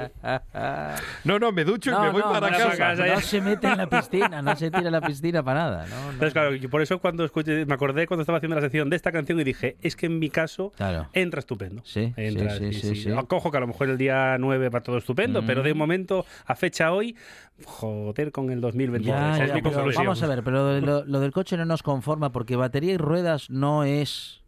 No, 1.25 1.41
no, 1.41 1.51
me 1.51 1.65
ducho 1.65 1.91
y 1.91 2.01
me 2.01 2.11
voy 2.11 2.23
para 2.23 2.39
para 2.41 2.57
casa. 2.57 2.95
no 2.95 3.21
se 3.21 3.41
mete 3.41 3.67
en 3.67 3.77
la 3.79 3.89
piscina, 3.89 4.41
no 4.41 4.55
se 4.55 4.71
tira 4.71 4.89
a 4.89 4.93
la 4.93 5.01
piscina 5.01 5.43
para 5.55 5.61
nada. 5.71 5.87
No, 5.89 5.97
no. 6.05 6.11
Entonces, 6.13 6.33
claro, 6.33 6.55
yo 6.55 6.69
por 6.71 6.83
eso 6.83 6.99
cuando 6.99 7.25
escuché, 7.25 7.65
me 7.67 7.75
acordé 7.75 8.07
cuando 8.07 8.23
estaba 8.23 8.39
haciendo 8.39 8.57
la 8.57 8.63
sección 8.63 8.91
de 8.91 8.97
esta 8.97 9.13
canción 9.13 9.39
y 9.41 9.45
dije, 9.45 9.77
es 9.83 9.97
que 9.97 10.07
en 10.07 10.19
mi 10.19 10.31
caso 10.31 10.73
Claro. 10.77 11.09
entra 11.13 11.41
estupendo. 11.41 11.83
Sí, 11.85 12.13
entra, 12.17 12.57
sí, 12.57 12.73
sí, 12.73 12.81
sí, 12.81 12.97
sí. 12.97 13.11
Cojo 13.29 13.51
que 13.51 13.57
a 13.57 13.61
lo 13.61 13.67
mejor 13.67 13.89
el 13.91 13.99
día 13.99 14.37
9 14.39 14.69
va 14.69 14.81
todo 14.83 14.99
estupendo, 14.99 15.43
Mm. 15.43 15.47
pero 15.47 15.63
de 15.63 15.75
momento, 15.75 16.25
a 16.47 16.55
fecha 16.55 16.93
hoy, 16.93 17.17
joder 17.65 18.33
con 18.33 18.51
el 18.51 18.61
2023. 18.61 19.17
Ya, 19.17 19.43
es 19.45 19.49
ya, 19.49 19.55
mi 19.55 19.61
vamos 19.61 20.23
a 20.23 20.27
ver, 20.27 20.43
pero 20.43 20.57
lo, 20.59 20.67
de- 20.75 20.81
lo- 20.81 21.05
lo 21.05 21.21
del 21.21 21.33
coche 21.33 21.57
no 21.57 21.65
nos 21.65 21.83
conforma 21.83 22.33
porque 22.33 22.57
batería 22.57 22.93
y 22.95 22.97
ruedas 22.97 23.51
no 23.51 23.85
es. 23.85 24.41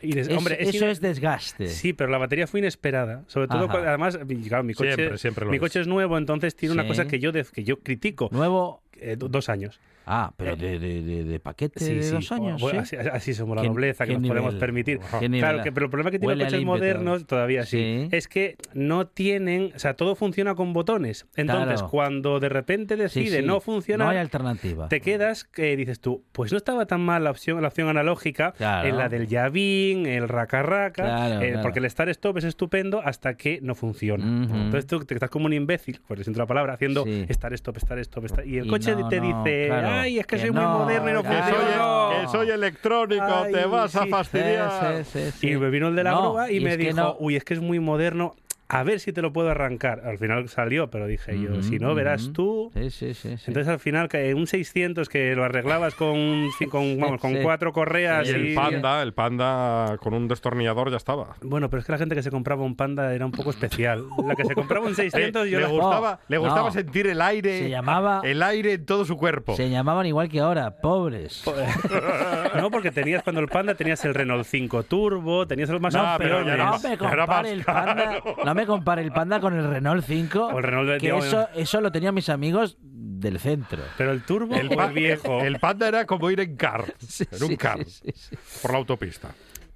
Y 0.00 0.12
des- 0.12 0.28
es- 0.28 0.36
hombre, 0.36 0.56
es 0.60 0.74
eso 0.76 0.86
es 0.86 1.00
desgaste. 1.00 1.66
Sí, 1.68 1.92
pero 1.92 2.08
la 2.10 2.18
batería 2.18 2.46
fue 2.46 2.60
inesperada. 2.60 3.24
Sobre 3.26 3.48
todo, 3.48 3.66
cuando- 3.68 3.88
además, 3.88 4.18
mi- 4.26 4.36
claro, 4.42 4.62
mi 4.62 4.74
coche, 4.74 4.94
Siempre, 4.94 5.18
siempre 5.18 5.44
lo 5.44 5.50
mi 5.50 5.56
es. 5.56 5.60
coche 5.60 5.80
es 5.80 5.88
nuevo, 5.88 6.16
entonces 6.18 6.54
tiene 6.54 6.72
una 6.74 6.86
cosa 6.86 7.06
que 7.08 7.18
yo, 7.18 7.32
que 7.32 7.64
yo 7.64 7.80
critico. 7.80 8.28
Nuevo. 8.30 8.82
Eh, 9.00 9.16
do- 9.16 9.28
dos 9.28 9.48
años. 9.48 9.78
Ah, 10.10 10.32
pero 10.36 10.56
de, 10.56 10.78
de, 10.78 11.02
de, 11.02 11.24
de 11.24 11.40
paquete 11.40 11.80
Sí, 11.84 11.94
de 11.96 12.10
dos 12.10 12.32
años. 12.32 12.60
Bueno, 12.62 12.84
¿sí? 12.84 12.96
así, 12.96 13.08
así 13.10 13.34
somos 13.34 13.56
la 13.56 13.62
¿Qué- 13.62 13.68
nobleza 13.68 14.06
que 14.06 14.14
nos 14.14 14.22
nivel? 14.22 14.38
podemos 14.38 14.54
permitir. 14.58 15.00
Claro, 15.00 15.62
que, 15.62 15.70
pero 15.70 15.84
el 15.86 15.90
problema 15.90 16.10
que 16.10 16.18
tienen 16.18 16.38
los 16.38 16.46
coches 16.48 16.64
modernos, 16.64 17.26
todavía 17.26 17.66
sí, 17.66 18.08
es 18.10 18.26
que 18.26 18.56
no 18.72 19.06
tienen, 19.06 19.72
o 19.76 19.78
sea, 19.78 19.94
todo 19.94 20.14
funciona 20.14 20.54
con 20.54 20.72
botones. 20.72 21.26
Entonces, 21.36 21.74
Claro. 21.80 21.88
cuando 21.90 22.40
de 22.40 22.48
repente 22.48 22.96
decide 22.96 23.42
no 23.42 23.60
funcionar, 23.60 24.06
No 24.06 24.12
hay 24.12 24.18
alternativa. 24.18 24.88
te 24.88 25.00
quedas 25.02 25.44
que 25.44 25.76
dices 25.76 26.00
tú, 26.00 26.24
pues 26.32 26.52
no 26.52 26.56
estaba 26.58 26.86
tan 26.86 27.00
mal 27.02 27.24
la 27.24 27.30
opción, 27.30 27.60
la 27.60 27.68
opción 27.68 27.88
analógica, 27.88 28.52
Claro. 28.52 28.88
en 28.88 28.96
la 28.96 29.08
del 29.10 29.26
llavín, 29.26 30.06
el 30.06 30.28
raca 30.28 30.62
raca, 30.62 31.02
Claro, 31.02 31.42
eh, 31.42 31.58
porque 31.60 31.80
el 31.80 31.90
start 31.90 32.08
stop 32.10 32.38
es 32.38 32.44
estupendo 32.44 33.02
hasta 33.04 33.36
que 33.36 33.58
no 33.62 33.74
funciona. 33.74 34.24
Entonces 34.24 34.86
tú 34.86 35.00
te 35.04 35.14
estás 35.14 35.28
como 35.30 35.46
un 35.46 35.52
imbécil, 35.52 36.00
por 36.06 36.22
siento 36.22 36.38
la 36.40 36.46
palabra, 36.46 36.72
haciendo 36.74 37.04
start 37.30 37.54
stop, 37.54 37.76
start 37.78 38.00
stop, 38.00 38.24
start- 38.24 38.46
y 38.46 38.58
el 38.58 38.66
Y 38.66 38.68
coche 38.68 38.92
no, 38.96 39.08
te 39.08 39.20
no, 39.20 39.42
dice, 39.42 39.68
ay, 40.00 40.18
es 40.18 40.26
que, 40.26 40.36
que 40.36 40.42
soy 40.42 40.50
muy 40.52 40.62
no, 40.62 40.78
moderno 40.78 41.10
y 41.10 41.12
no 41.12 41.22
Que 41.22 41.28
funciona. 41.28 42.08
que 42.22 42.28
soy 42.28 42.50
electrónico, 42.50 43.24
Ay, 43.44 43.52
te 43.52 43.64
vas 43.66 43.94
a 43.96 44.04
sí. 44.04 44.10
fastidiar. 44.10 45.04
Sí, 45.04 45.20
sí, 45.20 45.32
sí. 45.32 45.48
Y 45.50 45.56
me 45.56 45.70
vino 45.70 45.88
el 45.88 45.96
de 45.96 46.04
la 46.04 46.10
No, 46.12 46.22
grúa 46.30 46.50
y, 46.50 46.60
me 46.60 46.70
es 46.70 46.76
que 46.76 46.84
dijo, 46.84 46.96
no- 46.96 47.16
uy, 47.18 47.36
es 47.36 47.44
que 47.44 47.54
es 47.54 47.60
muy 47.60 47.80
moderno, 47.80 48.34
a 48.70 48.82
ver 48.82 49.00
si 49.00 49.12
te 49.14 49.22
lo 49.22 49.32
puedo 49.32 49.50
arrancar. 49.50 50.02
Al 50.04 50.18
final 50.18 50.48
salió, 50.48 50.90
pero 50.90 51.06
dije 51.06 51.40
yo, 51.40 51.62
si 51.62 51.78
no, 51.78 51.94
verás 51.94 52.32
tú. 52.34 52.70
Sí, 52.74 52.90
sí, 52.90 53.14
sí. 53.14 53.28
Entonces 53.46 53.68
al 53.68 53.78
final 53.78 54.08
que 54.08 54.34
un 54.34 54.46
600 54.46 55.08
que 55.08 55.34
lo 55.34 55.44
arreglabas 55.44 55.94
con, 55.94 56.46
con, 56.70 56.98
vamos, 57.00 57.20
con 57.20 57.32
Sí. 57.32 57.38
cuatro 57.42 57.72
correas 57.72 58.26
Y 58.28 58.30
el 58.32 58.48
y- 58.50 58.54
panda, 58.54 59.00
el 59.02 59.14
panda 59.14 59.96
con 60.00 60.12
un 60.12 60.28
destornillador 60.28 60.90
ya 60.90 60.98
estaba. 60.98 61.36
Bueno, 61.42 61.70
pero 61.70 61.80
es 61.80 61.86
que 61.86 61.92
la 61.92 61.98
gente 61.98 62.14
que 62.14 62.22
se 62.22 62.30
compraba 62.30 62.62
un 62.62 62.76
panda 62.76 63.14
era 63.14 63.24
un 63.24 63.32
poco 63.32 63.50
especial. 63.50 64.04
La 64.26 64.34
que 64.34 64.44
se 64.44 64.54
compraba 64.54 64.86
un 64.86 64.94
600 64.94 65.44
le, 65.46 65.50
yo 65.50 65.58
le 65.60 65.64
la- 65.64 65.70
gustaba, 65.70 66.20
le 66.28 66.36
gustaba 66.38 66.68
no. 66.68 66.72
sentir 66.72 67.06
el 67.06 67.22
aire, 67.22 67.60
Se 67.60 67.68
llamaba- 67.70 68.20
el 68.24 68.42
aire 68.42 68.74
en 68.74 68.84
todo 68.84 69.04
su 69.06 69.16
cuerpo. 69.16 69.56
Se 69.56 69.70
llamaban 69.70 70.04
igual 70.06 70.28
que 70.28 70.40
ahora, 70.40 70.76
pobres. 70.76 71.42
No, 72.56 72.70
porque 72.70 72.90
tenías 72.90 73.22
cuando 73.22 73.40
el 73.40 73.48
panda 73.48 73.74
tenías 73.74 74.04
el 74.04 74.14
Renault 74.14 74.44
5 74.44 74.82
Turbo, 74.84 75.46
tenías 75.46 75.68
los 75.68 75.80
más 75.80 75.94
No, 75.94 76.04
pero 76.18 76.44
ya 76.44 76.54
era 76.54 76.64
más- 76.66 76.82
más 77.28 77.46
el 77.46 77.64
panda, 77.64 78.18
no 78.44 78.54
me 78.58 78.66
compare 78.66 79.02
el 79.02 79.12
panda 79.12 79.40
con 79.40 79.54
el 79.54 79.68
Renault 79.68 80.04
5, 80.04 80.46
O 80.48 80.58
el 80.58 80.64
Renault 80.64 80.88
de- 80.90 80.98
que 80.98 81.16
eso, 81.16 81.48
eso 81.54 81.80
lo 81.80 81.90
tenían 81.92 82.14
mis 82.14 82.28
amigos 82.28 82.76
del 82.80 83.38
centro. 83.38 83.82
Pero 83.96 84.12
el 84.12 84.22
Turbo 84.22 84.54
El, 84.54 84.68
viejo. 84.92 85.40
el 85.42 85.58
panda 85.58 85.88
era 85.88 86.04
como 86.06 86.30
ir 86.30 86.40
en 86.40 86.56
car, 86.56 86.84
Sí, 86.98 87.24
en 87.30 87.42
un 87.42 87.48
sí, 87.50 87.56
car, 87.56 87.78
sí, 87.84 88.12
sí, 88.14 88.36
sí. 88.36 88.36
por 88.62 88.72
la 88.72 88.78
autopista. 88.78 89.30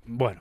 Bueno, 0.04 0.40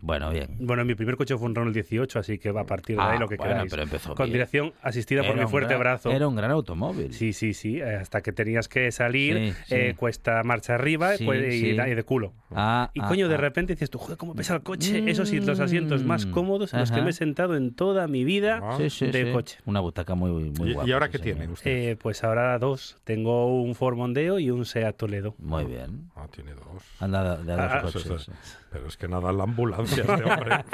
Bueno, 0.00 0.30
bien. 0.30 0.56
Bueno, 0.60 0.84
mi 0.84 0.94
primer 0.94 1.16
coche 1.16 1.36
fue 1.36 1.46
un 1.48 1.54
Renault 1.56 1.74
18, 1.74 2.20
así 2.20 2.38
que 2.38 2.52
va 2.52 2.60
a 2.60 2.66
partir 2.66 2.94
de 2.96 3.02
Ah, 3.02 3.10
ahí 3.12 3.18
lo 3.18 3.26
que 3.26 3.36
bueno, 3.36 3.52
queráis. 3.54 3.70
pero 3.70 3.82
empezó 3.82 4.14
Con 4.14 4.26
bien. 4.26 4.34
dirección 4.34 4.72
asistida 4.82 5.24
por 5.24 5.36
mi 5.36 5.44
fuerte 5.46 5.70
gran- 5.74 5.80
brazo. 5.80 6.10
Era 6.12 6.28
un 6.28 6.36
gran 6.36 6.52
automóvil. 6.52 7.12
Sí, 7.12 7.32
sí, 7.32 7.52
sí. 7.52 7.80
eh, 7.80 7.96
Hasta 7.96 8.20
que 8.20 8.30
tenías 8.32 8.68
que 8.68 8.92
salir, 8.92 9.36
Sí, 9.36 9.52
sí. 9.66 9.74
eh, 9.74 9.94
cuesta 9.96 10.44
marcha 10.44 10.76
arriba 10.76 11.16
Sí, 11.16 11.24
pues, 11.24 11.52
y, 11.52 11.60
sí. 11.60 11.66
y 11.70 11.94
de 11.94 12.02
culo. 12.04 12.32
Ah, 12.54 12.90
Y 12.94 13.00
ah, 13.00 13.08
coño, 13.08 13.28
de 13.28 13.34
ah. 13.34 13.38
repente 13.38 13.74
dices 13.74 13.90
tú, 13.90 13.98
joder, 13.98 14.16
cómo 14.16 14.34
pesa 14.34 14.54
el 14.54 14.62
coche. 14.62 15.10
Eso 15.10 15.26
sí, 15.26 15.38
los 15.40 15.60
asientos 15.60 16.02
más 16.04 16.24
Mm, 16.26 16.30
cómodos 16.30 16.72
en 16.72 16.80
los 16.80 16.90
que 16.90 17.02
me 17.02 17.10
he 17.10 17.12
sentado 17.12 17.56
en 17.56 17.74
toda 17.74 18.08
mi 18.08 18.24
vida 18.24 18.60
Ah. 18.62 18.76
Sí, 18.78 18.88
sí, 18.90 19.06
de 19.08 19.26
sí. 19.26 19.32
coche. 19.32 19.58
Una 19.66 19.80
butaca 19.80 20.14
muy, 20.14 20.30
muy 20.30 20.70
¿Y, 20.70 20.72
guapa. 20.74 20.88
y 20.88 20.92
ahora 20.92 21.10
qué 21.10 21.18
tiene 21.18 21.46
usted? 21.48 21.70
Eh, 21.70 21.96
pues 21.96 22.24
ahora 22.24 22.58
dos. 22.58 22.96
Tengo 23.04 23.60
un 23.62 23.74
Ford 23.74 23.96
Mondeo 23.96 24.38
y 24.38 24.50
un 24.50 24.64
Seat 24.64 24.96
Toledo. 24.96 25.34
Muy 25.38 25.64
bien. 25.64 26.10
Ah, 26.16 26.26
tiene 26.30 26.52
dos. 26.54 26.82
Anda 27.00 27.36
de, 27.36 27.44
de 27.44 27.52
dos 27.52 27.60
Ah, 27.60 27.82
Eso 27.86 27.98
coches. 28.08 28.28
es- 28.28 28.58
pero 28.70 28.86
es 28.86 28.96
que 28.96 29.08
nada 29.08 29.32
la 29.32 29.44
ambulancia 29.44 30.00
este 30.02 30.24
hombre. 30.24 30.64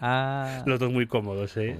Ah, 0.00 0.62
Los 0.66 0.78
dos 0.80 0.90
muy 0.92 1.06
cómodos, 1.06 1.56
¿eh? 1.56 1.78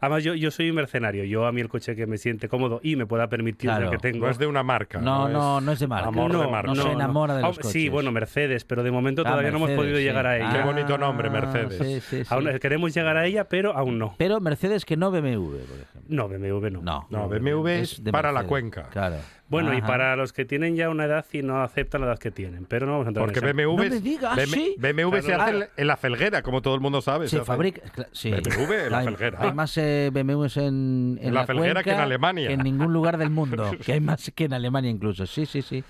Además, 0.00 0.24
yo, 0.24 0.34
yo 0.34 0.50
soy 0.50 0.70
un 0.70 0.76
mercenario. 0.76 1.24
Yo 1.24 1.46
a 1.46 1.52
mí 1.52 1.60
el 1.60 1.68
coche 1.68 1.94
que 1.96 2.06
me 2.06 2.18
siente 2.18 2.48
cómodo 2.48 2.80
y 2.82 2.96
me 2.96 3.06
pueda 3.06 3.28
permitir 3.28 3.68
Claro. 3.70 3.84
el 3.86 3.90
que 3.90 3.98
tengo. 3.98 4.24
No 4.26 4.30
es 4.30 4.38
de 4.38 4.46
una 4.46 4.62
marca. 4.62 5.00
no, 5.00 5.26
es- 5.26 5.32
no, 5.32 5.60
no 5.60 5.72
es 5.72 5.78
de 5.78 5.86
marca. 5.86 6.08
Amor 6.08 6.32
de 6.36 6.46
marca. 6.48 6.68
No 6.74 6.82
se 6.82 6.90
enamora 6.92 7.34
de 7.36 7.42
los 7.42 7.50
Ah, 7.50 7.60
coches. 7.60 7.72
Sí, 7.72 7.88
bueno, 7.88 8.12
Mercedes, 8.12 8.64
pero 8.64 8.82
de 8.82 8.90
momento 8.90 9.22
Ah, 9.22 9.30
todavía 9.30 9.50
no 9.50 9.56
hemos 9.58 9.68
Mercedes, 9.68 9.80
podido 9.84 9.96
sí. 9.98 10.02
llegar 10.04 10.26
a 10.26 10.36
ella. 10.36 10.50
Qué 10.52 10.58
Ah, 10.58 10.64
bonito 10.66 10.98
nombre, 10.98 11.30
Mercedes. 11.30 11.78
sí, 11.78 12.00
sí, 12.00 12.24
sí. 12.24 12.34
Aún 12.34 12.46
queremos 12.60 12.94
llegar 12.94 13.16
a 13.16 13.26
ella, 13.26 13.44
pero 13.44 13.76
aún 13.76 13.98
no. 13.98 14.14
Pero 14.18 14.40
Mercedes 14.40 14.84
que 14.84 14.96
no 14.96 15.10
BMW, 15.10 15.58
por 15.58 15.78
ejemplo. 15.80 16.02
No, 16.08 16.28
BMW 16.28 16.70
no. 16.70 16.82
No. 16.82 17.06
No, 17.10 17.28
BMW 17.28 17.68
es 17.80 18.02
de 18.02 18.12
para 18.12 18.28
la 18.32 18.40
Mercedes, 18.42 18.48
cuenca. 18.48 18.88
Claro. 18.90 19.16
Bueno, 19.50 19.76
y 19.76 19.82
para 19.82 20.16
los 20.16 20.32
que 20.32 20.44
tienen 20.44 20.76
ya 20.76 20.88
una 20.88 21.04
edad 21.04 21.26
y 21.32 21.42
no 21.42 21.62
aceptan 21.62 22.00
la 22.02 22.06
edad 22.06 22.18
que 22.18 22.30
tienen. 22.30 22.64
Pero 22.66 22.86
no 22.86 22.92
vamos 22.92 23.06
a 23.06 23.08
entrar 23.10 23.26
Porque 23.26 23.40
en. 23.40 23.56
BMW, 23.56 23.76
No 23.84 23.90
me 23.90 24.00
digas, 24.00 24.36
BM- 24.38 24.46
¿sí? 24.54 24.74
BMW 24.78 25.10
se 25.20 25.34
hace 25.34 25.50
claro. 25.50 25.66
en 25.76 25.86
la 25.86 25.96
felguera, 25.96 26.42
como 26.42 26.62
todo 26.62 26.74
el 26.76 26.80
mundo 26.80 27.02
sabe. 27.02 27.28
Se 27.28 27.36
hace- 27.36 27.44
fabrica. 27.44 27.82
Sí. 28.12 28.30
BMW 28.30 28.72
en 28.86 28.92
la 28.92 29.02
felguera. 29.02 29.38
hay 29.42 29.52
más 29.52 29.76
eh, 29.76 30.10
BMWs 30.12 30.56
en, 30.56 31.18
en 31.20 31.28
En 31.28 31.34
la 31.34 31.46
felguera 31.46 31.82
que 31.82 31.90
en 31.90 31.98
Alemania. 31.98 32.46
que 32.48 32.54
en 32.54 32.60
ningún 32.62 32.92
lugar 32.92 33.18
del 33.18 33.30
mundo. 33.30 33.70
Que 33.84 33.92
hay 33.94 34.00
más 34.00 34.30
que 34.34 34.44
en 34.44 34.52
Alemania 34.54 34.90
incluso. 34.90 35.26
Sí, 35.26 35.44
sí, 35.46 35.62
sí. 35.62 35.82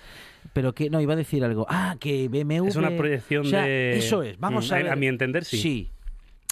Pero 0.54 0.72
que 0.72 0.88
no, 0.88 1.00
iba 1.02 1.12
a 1.12 1.16
decir 1.16 1.44
algo. 1.44 1.66
Ah, 1.68 1.96
que 2.00 2.28
BMW. 2.28 2.66
Es 2.68 2.76
una 2.76 2.90
proyección 2.96 3.46
o 3.46 3.50
sea, 3.50 3.62
de- 3.62 3.98
Eso 3.98 4.22
es. 4.22 4.38
Vamos 4.40 4.70
Mm, 4.70 4.72
a 4.72 4.76
a- 4.76 4.82
ver. 4.82 4.92
a 4.92 4.96
mi 4.96 5.06
entender, 5.06 5.44
sí. 5.44 5.58
Sí. 5.58 5.90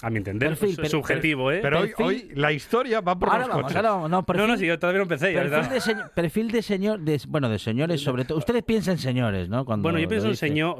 A 0.01 0.09
mi 0.09 0.17
entender, 0.17 0.49
Perfil, 0.49 0.79
es 0.81 0.91
subjetivo, 0.91 1.51
¿eh? 1.51 1.59
Pero 1.61 1.79
hoy, 1.81 1.89
Perfil- 1.89 2.05
hoy 2.05 2.31
la 2.35 2.51
historia 2.53 3.01
va 3.01 3.19
por 3.19 3.27
Ahora 3.29 3.39
los 3.41 3.49
vamos, 3.49 3.63
coches. 3.63 3.75
ahora 3.75 3.89
vamos. 3.91 4.09
No, 4.09 4.25
perfil, 4.25 4.47
no, 4.47 4.53
no, 4.53 4.57
sí, 4.57 4.65
yo 4.65 4.79
todavía 4.79 4.99
no 4.99 5.03
empecé. 5.03 5.33
perfil, 5.33 5.49
¿verdad? 5.51 5.69
de, 5.69 5.81
señor- 5.81 6.11
perfil 6.11 6.51
de 6.51 6.61
señor. 6.61 6.99
de- 7.01 7.21
bueno, 7.27 7.49
de 7.49 7.59
señores 7.59 8.01
sobre 8.01 8.23
todo. 8.23 8.37
Ustedes 8.37 8.63
piensan 8.63 8.93
en 8.93 8.99
señores, 8.99 9.49
¿no? 9.49 9.65
Cuando 9.65 9.83
Bueno, 9.83 9.99
yo 9.99 10.07
pienso 10.07 10.27
en 10.29 10.37
señor. 10.37 10.77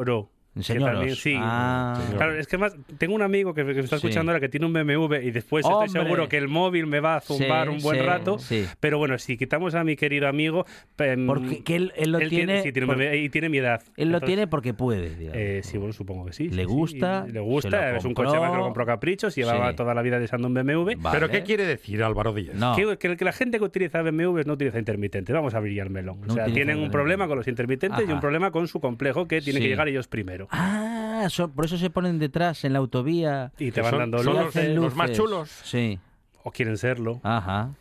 También, 0.63 1.15
sí. 1.15 1.33
Ah. 1.37 1.99
Claro, 2.15 2.37
es 2.37 2.47
que 2.47 2.57
más 2.57 2.75
tengo 2.97 3.15
un 3.15 3.21
amigo 3.21 3.53
que, 3.53 3.65
que 3.65 3.73
me 3.73 3.79
está 3.81 3.97
Sí. 3.97 4.07
escuchando 4.07 4.31
ahora 4.31 4.39
que 4.39 4.49
tiene 4.49 4.65
un 4.65 4.73
BMW 4.73 5.15
y 5.23 5.31
después 5.31 5.65
estoy 5.65 5.89
seguro 5.89 6.27
que 6.29 6.37
el 6.37 6.47
móvil 6.47 6.87
me 6.87 6.99
va 6.99 7.15
a 7.17 7.21
zumbar 7.21 7.67
Sí, 7.67 7.73
un 7.75 7.81
buen 7.81 7.99
sí, 7.99 8.05
rato. 8.05 8.39
sí. 8.39 8.65
Pero 8.79 8.97
bueno, 8.97 9.17
si 9.17 9.37
quitamos 9.37 9.75
a 9.75 9.83
mi 9.83 9.95
querido 9.95 10.27
amigo, 10.27 10.65
em, 10.97 11.25
Porque 11.27 11.63
que 11.63 11.75
él, 11.75 11.93
él 11.95 12.11
lo 12.11 12.19
tiene. 12.19 12.61
sí, 12.61 12.71
por- 12.71 13.01
y 13.01 13.29
tiene 13.29 13.49
mi 13.49 13.57
edad. 13.59 13.81
él 13.97 14.09
lo 14.09 14.17
Entonces, 14.17 14.27
tiene 14.27 14.47
porque 14.47 14.73
puede. 14.73 15.09
digamos. 15.15 15.37
eh, 15.37 15.61
sí, 15.63 15.77
bueno, 15.77 15.93
supongo 15.93 16.25
que 16.25 16.33
sí. 16.33 16.49
Le 16.49 16.63
sí, 16.63 16.69
sí. 16.69 16.75
gusta, 16.75 17.25
Le 17.25 17.33
se 17.33 17.39
gusta, 17.39 17.91
lo 17.91 17.97
es 17.97 18.05
un 18.05 18.13
coche 18.13 18.39
más 18.39 18.51
que 18.51 18.57
lo 18.57 18.63
compró 18.63 18.83
a 18.83 18.87
caprichos, 18.87 19.35
llevaba 19.35 19.69
Sí. 19.71 19.75
toda 19.75 19.93
la 19.93 20.01
vida 20.01 20.19
deseando 20.19 20.47
un 20.47 20.53
BMW. 20.53 20.95
Vale. 20.97 21.17
¿Pero 21.17 21.29
qué 21.29 21.43
quiere 21.43 21.65
decir 21.65 22.03
Álvaro 22.03 22.33
Díaz? 22.33 22.55
No. 22.55 22.75
Que, 22.75 22.97
que- 22.97 23.17
que 23.17 23.25
la 23.25 23.31
gente 23.31 23.57
que 23.59 23.63
utiliza 23.63 24.01
BMW 24.01 24.43
no 24.45 24.53
utiliza 24.53 24.79
intermitentes. 24.79 25.33
Vamos 25.33 25.53
a 25.53 25.57
abrir 25.57 25.79
el 25.79 25.89
melón. 25.89 26.21
No 26.21 26.33
o 26.33 26.35
sea, 26.35 26.45
tienen 26.45 26.79
un 26.79 26.91
problema 26.91 27.27
con 27.27 27.37
los 27.37 27.47
intermitentes 27.47 28.07
y 28.07 28.11
un 28.11 28.19
problema 28.19 28.51
con 28.51 28.67
su 28.67 28.79
complejo 28.79 29.27
que 29.27 29.41
tienen 29.41 29.61
Sí. 29.61 29.67
que 29.67 29.69
llegar 29.71 29.87
ellos 29.87 30.07
primero. 30.07 30.47
Ah, 30.51 31.27
por 31.53 31.65
eso 31.65 31.77
se 31.77 31.89
ponen 31.89 32.19
detrás 32.19 32.63
en 32.65 32.73
la 32.73 32.79
autovía. 32.79 33.51
Y 33.59 33.71
te 33.71 33.81
van 33.81 33.91
son- 33.91 33.99
dando 33.99 34.23
son 34.23 34.33
los- 34.35 34.45
luces, 34.45 34.75
los 34.75 34.95
más 34.95 35.11
chulos. 35.11 35.49
Sí. 35.63 35.99
o 36.43 36.51
quieren 36.51 36.77
serlo. 36.77 37.19
Ajá. 37.23 37.71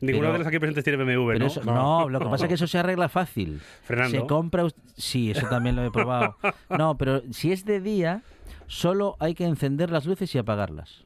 Ninguno 0.00 0.22
pero- 0.28 0.32
de 0.32 0.38
los 0.38 0.46
aquí 0.46 0.58
presentes 0.58 0.82
tiene 0.84 0.96
BMW, 1.04 1.38
¿no? 1.38 1.46
eso- 1.46 1.62
no, 1.62 2.08
lo 2.08 2.18
que 2.18 2.24
pasa 2.26 2.46
es 2.46 2.48
que 2.48 2.54
eso 2.54 2.66
se 2.66 2.78
arregla 2.78 3.08
fácil. 3.10 3.60
Frenando. 3.82 4.20
Se 4.20 4.26
compra. 4.26 4.64
Sí, 4.96 5.30
eso 5.30 5.46
también 5.48 5.76
lo 5.76 5.84
he 5.84 5.90
probado. 5.90 6.36
No, 6.70 6.96
pero 6.96 7.22
si 7.30 7.52
es 7.52 7.64
de 7.66 7.80
día, 7.80 8.22
solo 8.66 9.16
hay 9.20 9.34
que 9.34 9.44
encender 9.44 9.90
las 9.90 10.06
luces 10.06 10.34
y 10.34 10.38
apagarlas. 10.38 11.04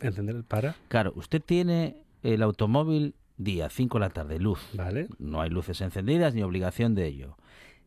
¿Entender 0.00 0.36
el 0.36 0.44
para? 0.44 0.74
Claro, 0.88 1.12
usted 1.16 1.40
tiene 1.40 1.96
el 2.22 2.42
automóvil 2.42 3.14
día, 3.38 3.70
5 3.70 3.98
de 3.98 4.04
la 4.04 4.10
tarde, 4.10 4.38
luz. 4.38 4.60
Vale. 4.74 5.08
No 5.18 5.40
hay 5.40 5.48
luces 5.48 5.80
encendidas 5.80 6.34
ni 6.34 6.42
obligación 6.42 6.94
de 6.94 7.06
ello. 7.06 7.36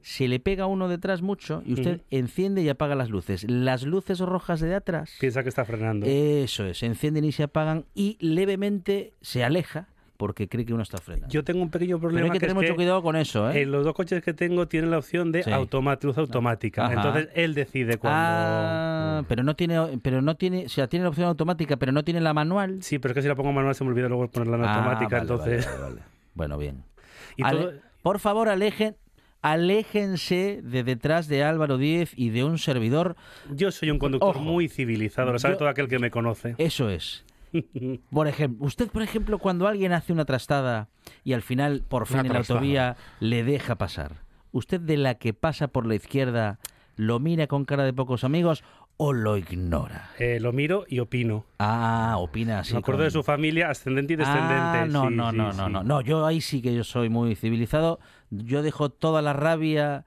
Se 0.01 0.27
le 0.27 0.39
pega 0.39 0.67
uno 0.67 0.87
detrás 0.87 1.21
mucho 1.21 1.61
y 1.65 1.73
usted 1.73 2.01
enciende 2.11 2.61
y 2.61 2.69
apaga 2.69 2.95
las 2.95 3.09
luces. 3.09 3.45
Las 3.49 3.83
luces 3.83 4.19
rojas 4.19 4.59
de 4.61 4.73
atrás, 4.73 5.15
Piensa 5.19 5.43
que 5.43 5.49
está 5.49 5.65
frenando. 5.65 6.05
eso 6.07 6.65
es, 6.65 6.77
se 6.79 6.85
encienden 6.85 7.25
y 7.25 7.31
se 7.33 7.43
apagan 7.43 7.85
y 7.93 8.17
levemente 8.21 9.13
se 9.21 9.43
aleja 9.43 9.87
porque 10.15 10.47
cree 10.47 10.65
que 10.65 10.73
uno 10.73 10.81
está 10.81 10.97
frenando. 10.97 11.27
Yo 11.31 11.43
tengo 11.43 11.61
un 11.61 11.69
pequeño 11.69 11.97
Pero 11.97 12.09
problema 12.09 12.25
hay 12.25 12.31
que 12.31 12.39
que 12.39 12.47
tener 12.47 12.55
mucho 12.55 12.69
que 12.69 12.75
cuidado 12.75 13.03
con 13.03 13.15
eso, 13.15 13.51
¿eh? 13.51 13.61
en 13.61 13.71
los 13.71 13.83
dos 13.85 13.93
coches 13.93 14.23
que 14.23 14.33
tengo 14.33 14.67
tienen 14.67 14.89
la 14.89 14.97
opción 14.97 15.31
de 15.31 15.43
Sí. 15.43 15.51
automa- 15.51 15.99
luz 16.01 16.17
automática. 16.17 16.85
Ajá. 16.85 16.93
Entonces 16.95 17.29
él 17.35 17.53
decide 17.53 17.97
cuando... 17.97 18.17
Ah, 18.19 19.23
pero 19.27 19.43
no 19.43 19.55
tiene, 19.55 19.99
pero 20.01 20.21
no 20.23 20.35
tiene, 20.35 20.65
o 20.65 20.69
sea, 20.69 20.87
tiene 20.87 21.03
la 21.03 21.09
opción 21.09 21.27
automática, 21.27 21.77
pero 21.77 21.91
no 21.91 22.03
tiene 22.03 22.21
la 22.21 22.33
manual. 22.33 22.81
Sí, 22.81 22.97
pero 22.97 23.11
es 23.11 23.15
que 23.15 23.21
si 23.21 23.27
la 23.27 23.35
pongo 23.35 23.51
manual 23.53 23.75
se 23.75 23.83
me 23.83 23.91
olvida 23.91 24.07
luego 24.07 24.27
ponerla 24.29 24.57
en 24.57 24.63
Ah, 24.65 24.73
automática. 24.75 25.17
vale, 25.17 25.21
entonces... 25.21 25.65
vale, 25.67 25.77
vale, 25.81 25.93
vale. 25.95 26.05
Bueno, 26.33 26.57
bien. 26.57 26.83
Y 27.37 27.43
Ale- 27.43 27.59
todo- 27.59 27.73
Por 28.01 28.19
favor, 28.19 28.49
alejen, 28.49 28.95
aléjense 29.41 30.61
de 30.63 30.83
detrás 30.83 31.27
de 31.27 31.43
Álvaro 31.43 31.77
Díez 31.77 32.11
y 32.15 32.29
de 32.29 32.43
un 32.43 32.57
servidor. 32.57 33.15
Yo 33.53 33.71
soy 33.71 33.89
un 33.91 33.99
conductor 33.99 34.35
Ojo. 34.35 34.43
muy 34.43 34.67
civilizado, 34.69 35.31
lo 35.33 35.39
sabe 35.39 35.55
Yo- 35.55 35.59
todo 35.59 35.69
aquel 35.69 35.87
que 35.87 35.99
me 35.99 36.11
conoce. 36.11 36.55
Eso 36.57 36.89
es. 36.89 37.23
Por 38.11 38.27
ejemplo, 38.27 38.65
usted, 38.65 38.89
por 38.89 39.01
ejemplo, 39.01 39.39
cuando 39.39 39.67
alguien 39.67 39.93
hace 39.93 40.11
una 40.11 40.25
trastada 40.25 40.89
y 41.23 41.33
al 41.33 41.41
final, 41.41 41.83
por 41.87 42.05
fin, 42.05 42.19
en 42.25 42.33
la 42.33 42.39
autovía 42.39 42.97
le 43.21 43.43
deja 43.43 43.75
pasar, 43.75 44.23
¿usted 44.51 44.81
de 44.81 44.97
la 44.97 45.15
que 45.15 45.33
pasa 45.33 45.69
por 45.69 45.85
la 45.85 45.95
izquierda 45.95 46.59
lo 46.97 47.19
mira 47.19 47.47
con 47.47 47.63
cara 47.63 47.83
de 47.83 47.93
pocos 47.93 48.23
amigos 48.25 48.63
o 48.97 49.13
lo 49.13 49.37
ignora? 49.37 50.09
Eh, 50.19 50.39
lo 50.39 50.51
miro 50.53 50.85
y 50.87 50.99
opino. 50.99 51.45
Ah, 51.59 52.15
opina 52.17 52.59
así. 52.59 52.73
me 52.73 52.79
acuerdo 52.79 52.99
con- 52.99 53.05
de 53.05 53.11
su 53.11 53.23
familia 53.23 53.69
ascendente 53.69 54.13
y 54.13 54.15
descendente. 54.15 54.53
Ah, 54.55 54.85
no, 54.89 55.07
Sí, 55.09 55.15
no, 55.15 55.31
sí, 55.31 55.37
no, 55.37 55.51
sí. 55.51 55.57
no, 55.57 55.69
no, 55.69 55.83
no. 55.83 56.01
Yo 56.01 56.25
ahí 56.25 56.41
sí 56.41 56.61
que 56.61 56.73
yo 56.73 56.83
soy 56.83 57.09
muy 57.09 57.35
civilizado. 57.35 57.99
Yo 58.31 58.61
dejo 58.63 58.89
toda 58.89 59.21
la 59.21 59.33
rabia 59.33 60.03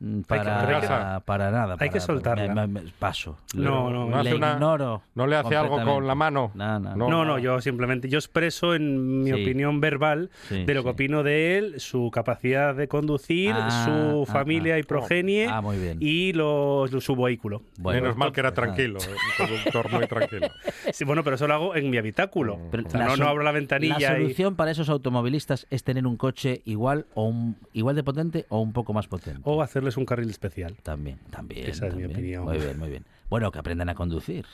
mm, 0.00 0.16
Hay 0.16 0.20
que- 0.22 0.44
para, 0.44 0.80
Casa. 0.80 1.20
para 1.24 1.50
nada. 1.50 1.76
Hay 1.78 1.88
que 1.88 1.92
para- 1.94 2.00
soltarla. 2.00 2.54
me- 2.54 2.66
me- 2.66 2.82
me- 2.82 2.90
paso. 2.98 3.38
No, 3.54 3.90
no, 3.90 4.22
le 4.22 4.30
no 4.30 4.36
una- 4.36 4.52
ignoro. 4.54 5.02
¿No 5.14 5.26
le 5.26 5.36
hace 5.36 5.56
algo 5.56 5.82
con 5.82 6.06
la 6.06 6.14
mano? 6.14 6.50
No, 6.54 6.78
no, 6.80 6.96
No. 6.96 7.08
No, 7.08 7.24
no, 7.24 7.38
yo 7.38 7.60
simplemente 7.60 8.08
yo 8.08 8.18
expreso 8.18 8.74
en 8.74 9.22
mi 9.22 9.30
Sí. 9.30 9.42
opinión 9.42 9.80
verbal 9.80 10.30
Sí, 10.48 10.64
de 10.64 10.74
lo 10.74 10.82
que 10.82 10.88
sí. 10.88 10.92
opino 10.94 11.22
de 11.22 11.58
él, 11.58 11.80
su 11.80 12.10
capacidad 12.12 12.74
de 12.74 12.88
conducir, 12.88 13.52
Ah, 13.54 13.84
su 13.84 14.22
ah, 14.28 14.32
familia 14.32 14.74
ah. 14.74 14.78
y 14.78 14.82
progenie 14.82 15.46
Ah, 15.48 15.60
muy 15.60 15.78
bien. 15.78 15.98
y 16.00 16.32
lo- 16.32 16.86
su 17.00 17.16
vehículo. 17.16 17.62
Bueno, 17.78 18.00
Menos 18.02 18.16
mal 18.16 18.32
que 18.32 18.40
era 18.40 18.52
tranquilo, 18.52 18.98
¿eh? 19.00 19.14
un 19.40 19.46
conductor 19.46 19.90
muy 19.92 20.06
tranquilo. 20.06 20.48
Sí, 20.92 21.04
bueno, 21.04 21.24
pero 21.24 21.36
eso 21.36 21.46
lo 21.48 21.54
hago 21.54 21.74
en 21.76 21.90
mi 21.90 21.96
habitáculo. 21.98 22.58
Pero 22.70 22.84
O 22.86 22.90
sea, 22.90 23.00
la 23.00 23.06
no, 23.06 23.16
no 23.16 23.28
abro 23.28 23.42
la 23.42 23.52
ventanilla 23.52 23.98
La 23.98 24.18
y... 24.18 24.22
solución 24.22 24.54
para 24.54 24.70
esos 24.70 24.88
automovilistas 24.88 25.66
es 25.70 25.82
tener 25.82 26.06
un 26.06 26.16
coche 26.16 26.62
igual 26.66 27.06
o 27.14 27.24
un, 27.24 27.56
igual 27.72 27.96
de 27.96 28.04
potente 28.04 28.46
o 28.48 28.60
un 28.60 28.72
poco 28.72 28.92
más 28.92 29.08
potente. 29.08 29.40
o 29.44 29.62
hacerles 29.62 29.93
un 29.96 30.04
carril 30.04 30.30
especial. 30.30 30.76
También, 30.82 31.18
también. 31.30 31.68
Esa 31.68 31.86
es 31.86 31.94
mi 31.94 32.04
opinión. 32.04 32.44
Muy 32.44 32.58
bien, 32.58 32.78
muy 32.78 32.90
bien. 32.90 33.04
Bueno, 33.28 33.50
que 33.50 33.58
aprendan 33.58 33.88
a 33.88 33.94
conducir. 33.94 34.46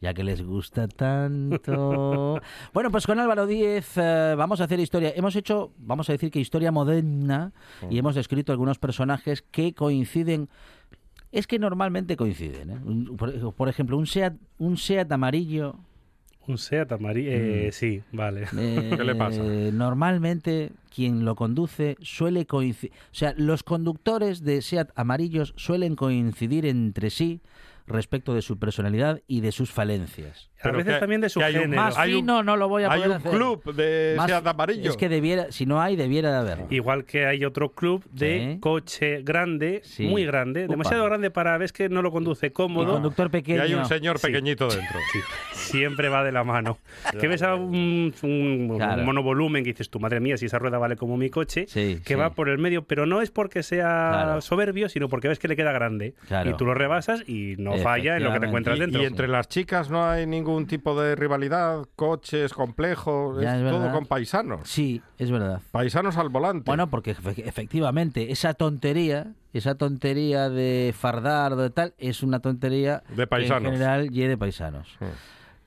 Ya 0.00 0.12
que 0.12 0.24
les 0.24 0.42
gusta 0.42 0.86
tanto. 0.86 2.40
bueno, 2.74 2.90
pues 2.90 3.06
con 3.06 3.18
Álvaro 3.18 3.46
Díez 3.46 3.96
eh, 3.96 4.34
vamos 4.36 4.60
a 4.60 4.64
hacer 4.64 4.78
historia. 4.80 5.12
Hemos 5.16 5.34
hecho, 5.36 5.72
vamos 5.78 6.08
a 6.10 6.12
decir 6.12 6.30
que 6.30 6.40
historia 6.40 6.70
moderna 6.72 7.52
y 7.88 7.98
hemos 7.98 8.14
descrito 8.14 8.52
algunos 8.52 8.78
personajes 8.78 9.42
que 9.42 9.72
coinciden. 9.72 10.48
Es 11.32 11.46
que 11.46 11.58
normalmente 11.58 12.16
coinciden. 12.16 12.70
¿eh? 12.70 13.16
Por, 13.16 13.54
por 13.54 13.68
ejemplo, 13.68 13.96
un 13.96 14.06
Seat, 14.06 14.34
un 14.58 14.76
Seat 14.76 15.10
amarillo. 15.10 15.76
Un 16.46 16.58
Seat 16.58 16.92
amarillo. 16.92 17.30
Eh, 17.32 17.70
Sí, 17.72 18.02
vale. 18.12 18.46
eh, 18.56 18.94
¿Qué 18.96 19.04
le 19.04 19.14
pasa? 19.14 19.42
Normalmente 19.42 20.72
quien 20.94 21.24
lo 21.24 21.34
conduce 21.34 21.96
suele 22.02 22.46
coincidir. 22.46 22.92
O 23.12 23.14
sea, 23.14 23.34
los 23.36 23.62
conductores 23.62 24.42
de 24.42 24.62
Seat 24.62 24.90
amarillos 24.94 25.54
suelen 25.56 25.96
coincidir 25.96 26.66
entre 26.66 27.10
sí 27.10 27.40
respecto 27.86 28.34
de 28.34 28.42
su 28.42 28.58
personalidad 28.58 29.20
y 29.26 29.40
de 29.40 29.52
sus 29.52 29.70
falencias. 29.70 30.50
A 30.60 30.64
Pero 30.68 30.78
veces 30.78 30.94
que- 30.94 31.00
también 31.00 31.20
de 31.20 31.28
su 31.28 31.40
hay 31.42 31.54
un 31.56 31.60
género. 31.62 31.82
Más 31.82 31.98
Hay 31.98 32.14
un- 32.14 32.20
fino 32.20 32.42
no 32.42 32.56
lo 32.56 32.68
voy 32.68 32.84
a 32.84 32.90
Hay 32.90 33.00
poder 33.00 33.10
un 33.10 33.16
hacer. 33.18 33.30
club 33.32 33.74
de 33.74 34.14
Más- 34.16 34.30
Seat 34.30 34.46
amarillo. 34.46 34.90
Es 34.90 34.96
que 34.96 35.10
debiera, 35.10 35.52
si 35.52 35.66
no 35.66 35.82
hay, 35.82 35.94
debiera 35.94 36.30
de 36.32 36.38
haber. 36.52 36.66
Igual 36.72 37.04
que 37.04 37.26
hay 37.26 37.44
otro 37.44 37.72
club 37.72 38.02
de 38.10 38.52
Sí. 38.54 38.60
coche 38.60 39.20
grande, 39.22 39.82
Sí. 39.84 40.04
muy 40.06 40.24
grande, 40.24 40.64
Upa. 40.64 40.72
demasiado 40.72 41.04
grande 41.04 41.30
para 41.30 41.58
ves 41.58 41.72
que 41.74 41.90
no 41.90 42.00
lo 42.00 42.10
conduce 42.10 42.46
Y 42.46 42.50
cómodo. 42.50 42.94
conductor 42.94 43.26
Y 43.26 43.30
pequeño. 43.30 43.62
hay 43.62 43.74
un 43.74 43.84
señor 43.84 44.18
Sí. 44.18 44.28
pequeñito 44.28 44.68
dentro. 44.68 44.98
Siempre 45.52 46.08
va 46.08 46.24
de 46.24 46.32
la 46.32 46.44
mano. 46.44 46.78
que 47.20 47.28
ves 47.28 47.42
a 47.42 47.54
un, 47.54 48.14
un- 48.22 48.68
un 48.70 48.76
Claro. 48.78 49.02
monovolumen 49.04 49.62
que 49.64 49.70
dices, 49.70 49.90
tu 49.90 50.00
madre 50.00 50.20
mía, 50.20 50.36
si 50.36 50.46
esa 50.46 50.58
rueda 50.58 50.78
vale 50.78 50.96
como 50.96 51.16
mi 51.16 51.28
coche, 51.30 51.66
Sí, 51.68 52.00
que 52.04 52.14
sí. 52.14 52.18
va 52.18 52.30
por 52.34 52.48
el 52.48 52.58
medio, 52.58 52.84
pero 52.84 53.04
no 53.06 53.20
es 53.20 53.30
porque 53.30 53.62
sea 53.62 53.84
Claro. 54.12 54.40
soberbio, 54.40 54.88
sino 54.88 55.08
porque 55.08 55.28
ves 55.28 55.38
que 55.38 55.48
le 55.48 55.56
queda 55.56 55.72
grande. 55.72 56.14
Claro. 56.26 56.50
Y 56.50 56.54
tú 56.54 56.64
lo 56.64 56.74
rebasas 56.74 57.28
y 57.28 57.54
no 57.58 57.73
falla 57.82 58.16
en 58.16 58.24
lo 58.24 58.32
que 58.32 58.40
te 58.40 58.46
encuentras 58.46 58.76
Y, 58.76 58.80
dentro. 58.80 59.02
y 59.02 59.06
entre 59.06 59.28
las 59.28 59.48
chicas 59.48 59.90
no 59.90 60.04
hay 60.04 60.26
ningún 60.26 60.66
tipo 60.66 61.00
de 61.00 61.14
rivalidad, 61.16 61.84
coches, 61.96 62.52
complejos, 62.52 63.40
Ya, 63.42 63.56
es, 63.56 63.62
es 63.62 63.70
todo 63.70 63.90
con 63.92 64.06
paisanos. 64.06 64.60
Sí, 64.64 65.02
es 65.18 65.30
verdad. 65.30 65.60
Paisanos 65.72 66.16
al 66.16 66.28
volante. 66.28 66.64
Bueno, 66.70 66.88
porque 66.88 67.16
efe- 67.16 67.42
efectivamente 67.46 68.32
esa 68.32 68.54
tontería, 68.54 69.32
esa 69.52 69.74
tontería 69.76 70.48
de 70.50 70.94
fardar 70.98 71.52
o 71.52 71.56
de 71.56 71.70
tal, 71.70 71.94
es 71.98 72.22
una 72.22 72.40
tontería 72.40 73.02
De 73.10 73.16
que 73.16 73.26
paisanos. 73.26 73.68
en 73.68 73.72
general 73.74 74.08
y 74.12 74.20
de 74.20 74.36
paisanos. 74.38 74.88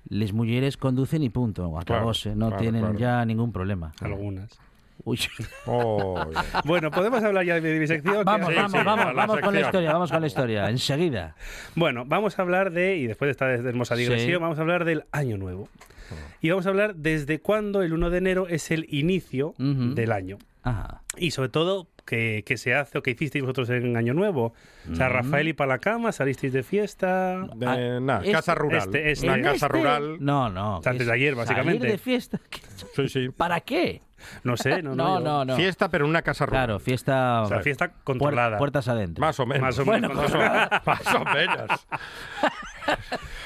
Les 0.09 0.31
mujeres 0.31 0.77
conducen 0.77 1.21
y 1.23 1.29
punto, 1.29 1.77
acabóse, 1.77 2.33
no 2.35 2.47
claro, 2.47 2.61
tienen 2.61 2.81
claro. 2.81 2.97
ya 2.97 3.25
ningún 3.25 3.51
problema. 3.51 3.91
Algunas. 4.01 4.57
Uy. 5.03 5.19
Oh, 5.65 6.25
Bueno, 6.65 6.91
podemos 6.91 7.23
hablar 7.23 7.45
ya 7.45 7.59
de 7.59 7.79
mi 7.79 7.87
sección. 7.87 8.23
vamos, 8.25 8.49
sí, 8.49 8.55
vamos, 8.55 8.71
sí, 8.71 8.77
vamos, 8.83 9.05
la 9.05 9.13
vamos 9.13 9.39
con 9.39 9.53
la 9.53 9.61
historia, 9.61 9.93
vamos 9.93 10.11
con 10.11 10.21
la 10.21 10.27
historia, 10.27 10.69
enseguida. 10.69 11.35
Bueno, 11.75 12.03
vamos 12.05 12.37
a 12.37 12.41
hablar 12.41 12.71
de, 12.71 12.97
y 12.97 13.07
después 13.07 13.27
de 13.27 13.31
esta 13.31 13.49
hermosa 13.51 13.95
digresión, 13.95 14.27
Sí. 14.29 14.35
vamos 14.35 14.57
a 14.57 14.61
hablar 14.61 14.85
del 14.85 15.05
año 15.11 15.37
nuevo. 15.37 15.69
Y 16.41 16.49
vamos 16.51 16.65
a 16.65 16.69
hablar 16.69 16.95
desde 16.95 17.39
cuándo 17.39 17.81
el 17.81 17.91
1 17.93 18.09
de 18.09 18.17
enero 18.17 18.47
es 18.47 18.71
el 18.71 18.85
inicio 18.89 19.53
del 19.57 20.11
año. 20.11 20.37
Ajá. 20.63 21.01
Y 21.17 21.31
sobre 21.31 21.49
todo, 21.49 21.87
que, 22.07 22.41
que 22.45 22.57
se 22.57 22.73
hace 22.73 22.97
o 22.97 23.03
que 23.03 23.11
hicisteis 23.11 23.43
vosotros 23.43 23.69
en 23.69 23.95
Año 23.95 24.15
Nuevo. 24.15 24.55
O 24.91 24.95
sea, 24.95 25.09
Mm. 25.09 25.11
Rafael 25.11 25.47
y 25.49 25.53
para 25.53 25.67
la 25.73 25.77
cama, 25.79 26.11
salisteis 26.11 26.51
de 26.53 26.63
fiesta. 26.63 27.37
De, 27.55 27.99
nada, 28.01 28.21
este- 28.21 28.31
casa 28.31 28.55
rural. 28.55 28.79
este- 28.79 29.11
este- 29.11 29.27
una 29.27 29.35
¿En 29.35 29.43
casa 29.43 29.67
este? 29.67 29.77
rural. 29.77 30.17
No, 30.19 30.49
no. 30.49 30.77
Antes 30.77 31.01
es 31.01 31.07
de 31.07 31.13
ayer, 31.13 31.35
básicamente. 31.35 31.79
Salir 31.81 31.91
de 31.91 31.97
fiesta. 31.99 32.39
Sí, 32.95 33.07
sí. 33.09 33.29
¿Para 33.29 33.59
qué? 33.61 34.01
No 34.43 34.57
sé, 34.57 34.81
no, 34.81 34.95
No, 34.95 35.19
no, 35.19 35.45
no. 35.45 35.55
Fiesta, 35.55 35.89
pero 35.89 36.05
en 36.05 36.09
una 36.09 36.23
casa 36.23 36.45
rural. 36.47 36.65
Claro, 36.65 36.79
fiesta. 36.79 37.43
O 37.43 37.47
sea, 37.47 37.59
fiesta 37.59 37.87
puer- 37.89 38.03
controlada. 38.03 38.57
puertas 38.57 38.87
adentro. 38.87 39.21
Más 39.21 39.39
o 39.39 39.45
menos. 39.45 39.61
Más 39.61 39.77
o 39.79 39.85
Bueno, 39.85 40.09
menos. 40.09 40.31
Más 40.85 41.13
o 41.15 41.23
menos. 41.25 41.87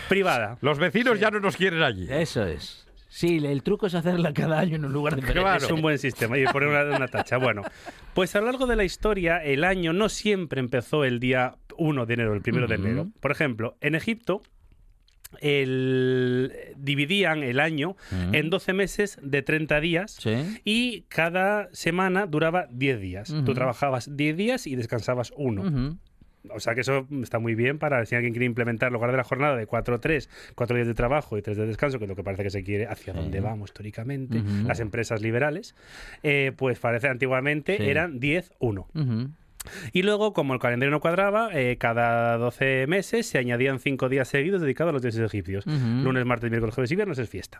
Privada. 0.07 0.57
Los 0.61 0.77
vecinos 0.79 1.19
ya 1.19 1.31
no 1.31 1.39
nos 1.39 1.57
quieren 1.57 1.81
allí. 1.83 2.07
Eso 2.09 2.45
es. 2.45 2.87
Sí, 3.13 3.41
el 3.45 3.61
truco 3.61 3.87
es 3.87 3.93
hacerla 3.93 4.31
cada 4.33 4.57
año 4.59 4.77
en 4.77 4.85
un 4.85 4.93
lugar 4.93 5.15
diferente. 5.15 5.41
Claro. 5.41 5.65
Es 5.65 5.69
un 5.69 5.81
buen 5.81 5.99
sistema 5.99 6.37
y 6.37 6.45
poner 6.45 6.69
una, 6.69 6.95
una 6.95 7.07
tacha. 7.09 7.35
Bueno, 7.35 7.61
pues 8.13 8.33
a 8.37 8.39
lo 8.39 8.45
largo 8.45 8.67
de 8.67 8.77
la 8.77 8.85
historia, 8.85 9.43
el 9.43 9.65
año 9.65 9.91
no 9.91 10.07
siempre 10.07 10.61
empezó 10.61 11.03
el 11.03 11.19
día 11.19 11.55
1 11.77 12.05
de 12.05 12.13
enero, 12.13 12.33
el 12.33 12.41
primero 12.41 12.67
de 12.67 12.75
enero. 12.75 13.09
Por 13.19 13.31
ejemplo, 13.31 13.75
en 13.81 13.95
Egipto 13.95 14.41
el, 15.41 16.51
dividían 16.77 17.43
el 17.43 17.59
año 17.59 17.95
en 18.31 18.49
12 18.49 18.73
meses 18.73 19.19
de 19.21 19.41
30 19.41 19.79
días 19.81 20.17
Sí. 20.19 20.59
y 20.63 21.01
cada 21.09 21.67
semana 21.73 22.25
duraba 22.27 22.67
10 22.71 22.99
días. 23.01 23.33
Tú 23.45 23.53
trabajabas 23.53 24.15
10 24.15 24.37
días 24.37 24.67
y 24.67 24.75
descansabas 24.75 25.33
uno. 25.35 25.63
Ujú. 25.63 25.97
O 26.49 26.59
sea 26.59 26.73
que 26.73 26.81
eso 26.81 27.07
está 27.21 27.37
muy 27.39 27.53
bien 27.55 27.77
para 27.77 28.03
si 28.05 28.15
alguien 28.15 28.33
quiere 28.33 28.45
implementar 28.45 28.87
en 28.87 28.93
lugar 28.93 29.11
de 29.11 29.17
la 29.17 29.23
jornada 29.23 29.55
de 29.55 29.67
4-3, 29.67 30.27
4 30.55 30.75
días 30.75 30.87
de 30.87 30.93
trabajo 30.95 31.37
y 31.37 31.41
3 31.41 31.55
de 31.57 31.67
descanso, 31.67 31.99
que 31.99 32.05
es 32.05 32.09
lo 32.09 32.15
que 32.15 32.23
parece 32.23 32.43
que 32.43 32.49
se 32.49 32.63
quiere, 32.63 32.87
hacia 32.87 33.13
Sí. 33.13 33.19
donde 33.19 33.39
vamos 33.41 33.69
históricamente, 33.69 34.39
Ujú. 34.39 34.67
las 34.67 34.79
empresas 34.79 35.21
liberales, 35.21 35.75
eh, 36.23 36.51
pues 36.57 36.79
parece 36.79 37.07
antiguamente 37.09 37.77
Sí. 37.77 37.83
eran 37.87 38.19
10-1. 38.19 38.87
Ujú. 38.95 39.29
Y 39.93 40.01
luego, 40.01 40.33
como 40.33 40.55
el 40.55 40.59
calendario 40.59 40.89
no 40.89 40.99
cuadraba, 40.99 41.49
eh, 41.53 41.77
cada 41.77 42.35
12 42.37 42.87
meses 42.87 43.27
se 43.27 43.37
añadían 43.37 43.77
5 43.79 44.09
días 44.09 44.27
seguidos 44.27 44.59
dedicados 44.61 44.89
a 44.89 44.93
los 44.93 45.03
dioses 45.03 45.21
egipcios. 45.21 45.65
Lunes, 45.67 46.25
martes, 46.25 46.49
miércoles, 46.49 46.73
jueves 46.73 46.91
y 46.91 46.95
viernes 46.95 47.19
es 47.19 47.29
fiesta. 47.29 47.59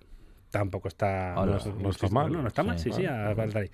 Tampoco 0.50 0.88
está... 0.88 1.36
Hola. 1.38 1.58
es- 1.58 1.68
No 1.68 1.92
está 1.92 2.08
es- 2.08 2.12
mal. 2.12 2.32
No, 2.32 2.42
no 2.42 2.48
está 2.48 2.64
mal, 2.64 2.80
sí, 2.80 2.90
Sí, 2.92 3.02
sí, 3.02 3.06
a- 3.06 3.28
a- 3.28 3.36
ahí. 3.54 3.70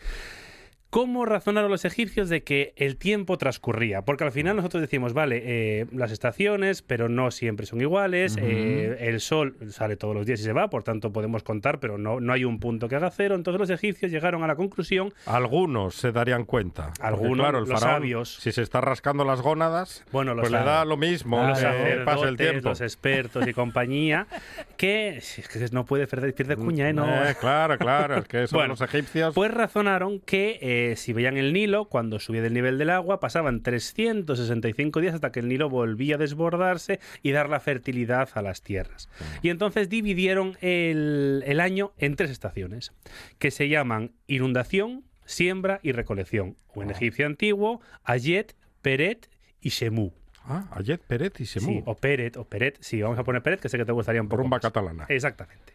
¿Cómo 0.98 1.26
razonaron 1.26 1.70
los 1.70 1.86
egipcios 1.86 2.28
de 2.28 2.42
que 2.42 2.74
el 2.76 2.98
tiempo 2.98 3.38
transcurría? 3.38 4.02
Porque 4.02 4.24
al 4.24 4.32
final 4.32 4.56
nosotros 4.56 4.82
decimos, 4.82 5.14
vale, 5.14 5.44
eh, 5.46 5.86
las 5.92 6.12
estaciones, 6.12 6.82
pero 6.82 7.08
no 7.08 7.30
siempre 7.30 7.68
son 7.68 7.82
iguales, 7.82 8.36
Ujú. 8.36 8.44
eh, 8.44 8.98
el 9.08 9.20
sol 9.20 9.56
sale 9.70 9.96
todos 9.96 10.16
los 10.16 10.26
días 10.26 10.40
y 10.40 10.44
se 10.44 10.54
va, 10.54 10.72
por 10.72 10.82
tanto 10.82 11.14
podemos 11.14 11.44
contar, 11.44 11.80
pero 11.80 12.00
no, 12.00 12.20
no 12.20 12.34
hay 12.34 12.46
un 12.46 12.60
punto 12.60 12.90
que 12.90 12.96
haga 12.96 13.12
cero. 13.12 13.36
Entonces 13.36 13.60
los 13.60 13.70
egipcios 13.70 14.12
llegaron 14.12 14.44
a 14.44 14.48
la 14.48 14.56
conclusión, 14.56 15.14
Algunos 15.28 15.94
se 15.94 16.12
darían 16.12 16.46
cuenta. 16.46 16.92
Algunos, 17.00 17.38
claro, 17.46 17.60
el 17.60 17.70
los 17.70 17.80
faraón, 17.80 18.02
sabios. 18.02 18.34
si 18.42 18.52
se 18.52 18.64
está 18.64 18.82
rascando 18.82 19.24
las 19.24 19.42
gónadas, 19.42 20.04
bueno, 20.12 20.34
los, 20.34 20.50
pues 20.50 20.52
le 20.52 20.66
da 20.66 20.84
lo 20.84 20.98
mismo. 20.98 21.40
Ah, 21.40 21.50
los 21.50 21.60
que 21.60 22.02
pasa 22.06 22.28
el 22.28 22.38
tiempo. 22.38 22.70
los 22.70 22.82
expertos 22.82 23.48
y 23.48 23.54
compañía, 23.54 24.26
que, 24.78 25.18
es 25.18 25.48
que 25.48 25.64
no 25.72 25.86
puede 25.86 26.08
perder, 26.08 26.34
pierde 26.34 26.56
cuña, 26.56 26.90
¿eh? 26.90 26.94
No, 26.94 27.06
Eh, 27.06 27.36
claro, 27.40 27.78
claro, 27.78 28.18
es 28.18 28.28
que 28.28 28.48
son 28.48 28.58
Bueno, 28.58 28.70
los 28.74 28.82
egipcios. 28.82 29.36
Pues 29.36 29.52
razonaron 29.54 30.20
que 30.22 30.87
eh, 30.92 30.96
si 30.96 31.14
veían 31.14 31.38
el 31.38 31.54
Nilo, 31.54 31.86
cuando 31.86 32.20
subía 32.20 32.42
del 32.42 32.54
nivel 32.54 32.78
del 32.78 32.90
agua, 32.90 33.20
pasaban 33.20 33.62
365 33.62 35.02
días 35.02 35.16
hasta 35.16 35.32
que 35.32 35.40
el 35.40 35.48
Nilo 35.48 35.70
volvía 35.70 36.16
a 36.16 36.18
desbordarse 36.18 37.00
y 37.24 37.32
dar 37.32 37.50
la 37.50 37.60
fertilidad 37.60 38.30
a 38.34 38.42
las 38.42 38.62
tierras. 38.62 39.10
Y 39.42 39.50
entonces 39.50 39.90
dividieron 39.90 40.58
el, 40.62 41.44
el 41.46 41.60
año 41.60 41.94
en 41.98 42.16
tres 42.16 42.32
estaciones, 42.32 42.94
que 43.40 43.52
se 43.52 43.70
llaman 43.70 44.12
inundación, 44.28 45.04
siembra 45.26 45.80
y 45.84 45.92
recolección. 45.92 46.56
O 46.74 46.84
en 46.84 46.92
egipcio 46.92 47.26
antiguo, 47.26 47.82
Ayet, 48.04 48.56
Peret 48.82 49.30
y 49.62 49.70
Shemu. 49.70 50.12
Ah, 50.48 50.66
Ayet 50.72 51.02
Peret 51.02 51.40
y 51.42 51.46
Semú. 51.46 51.68
Sí, 51.68 51.84
o 51.86 51.96
Peret, 51.96 52.38
o 52.38 52.46
Peret, 52.46 52.78
sí, 52.80 53.02
vamos 53.02 53.20
a 53.20 53.24
poner 53.24 53.44
Peret, 53.44 53.60
que 53.60 53.70
sé 53.70 53.78
que 53.78 53.86
te 53.86 53.92
gustaría 53.92 54.22
un 54.22 54.28
poco 54.30 54.44
Rumba 54.44 54.56
más. 54.58 54.62
catalana. 54.62 55.06
Exactamente. 55.10 55.74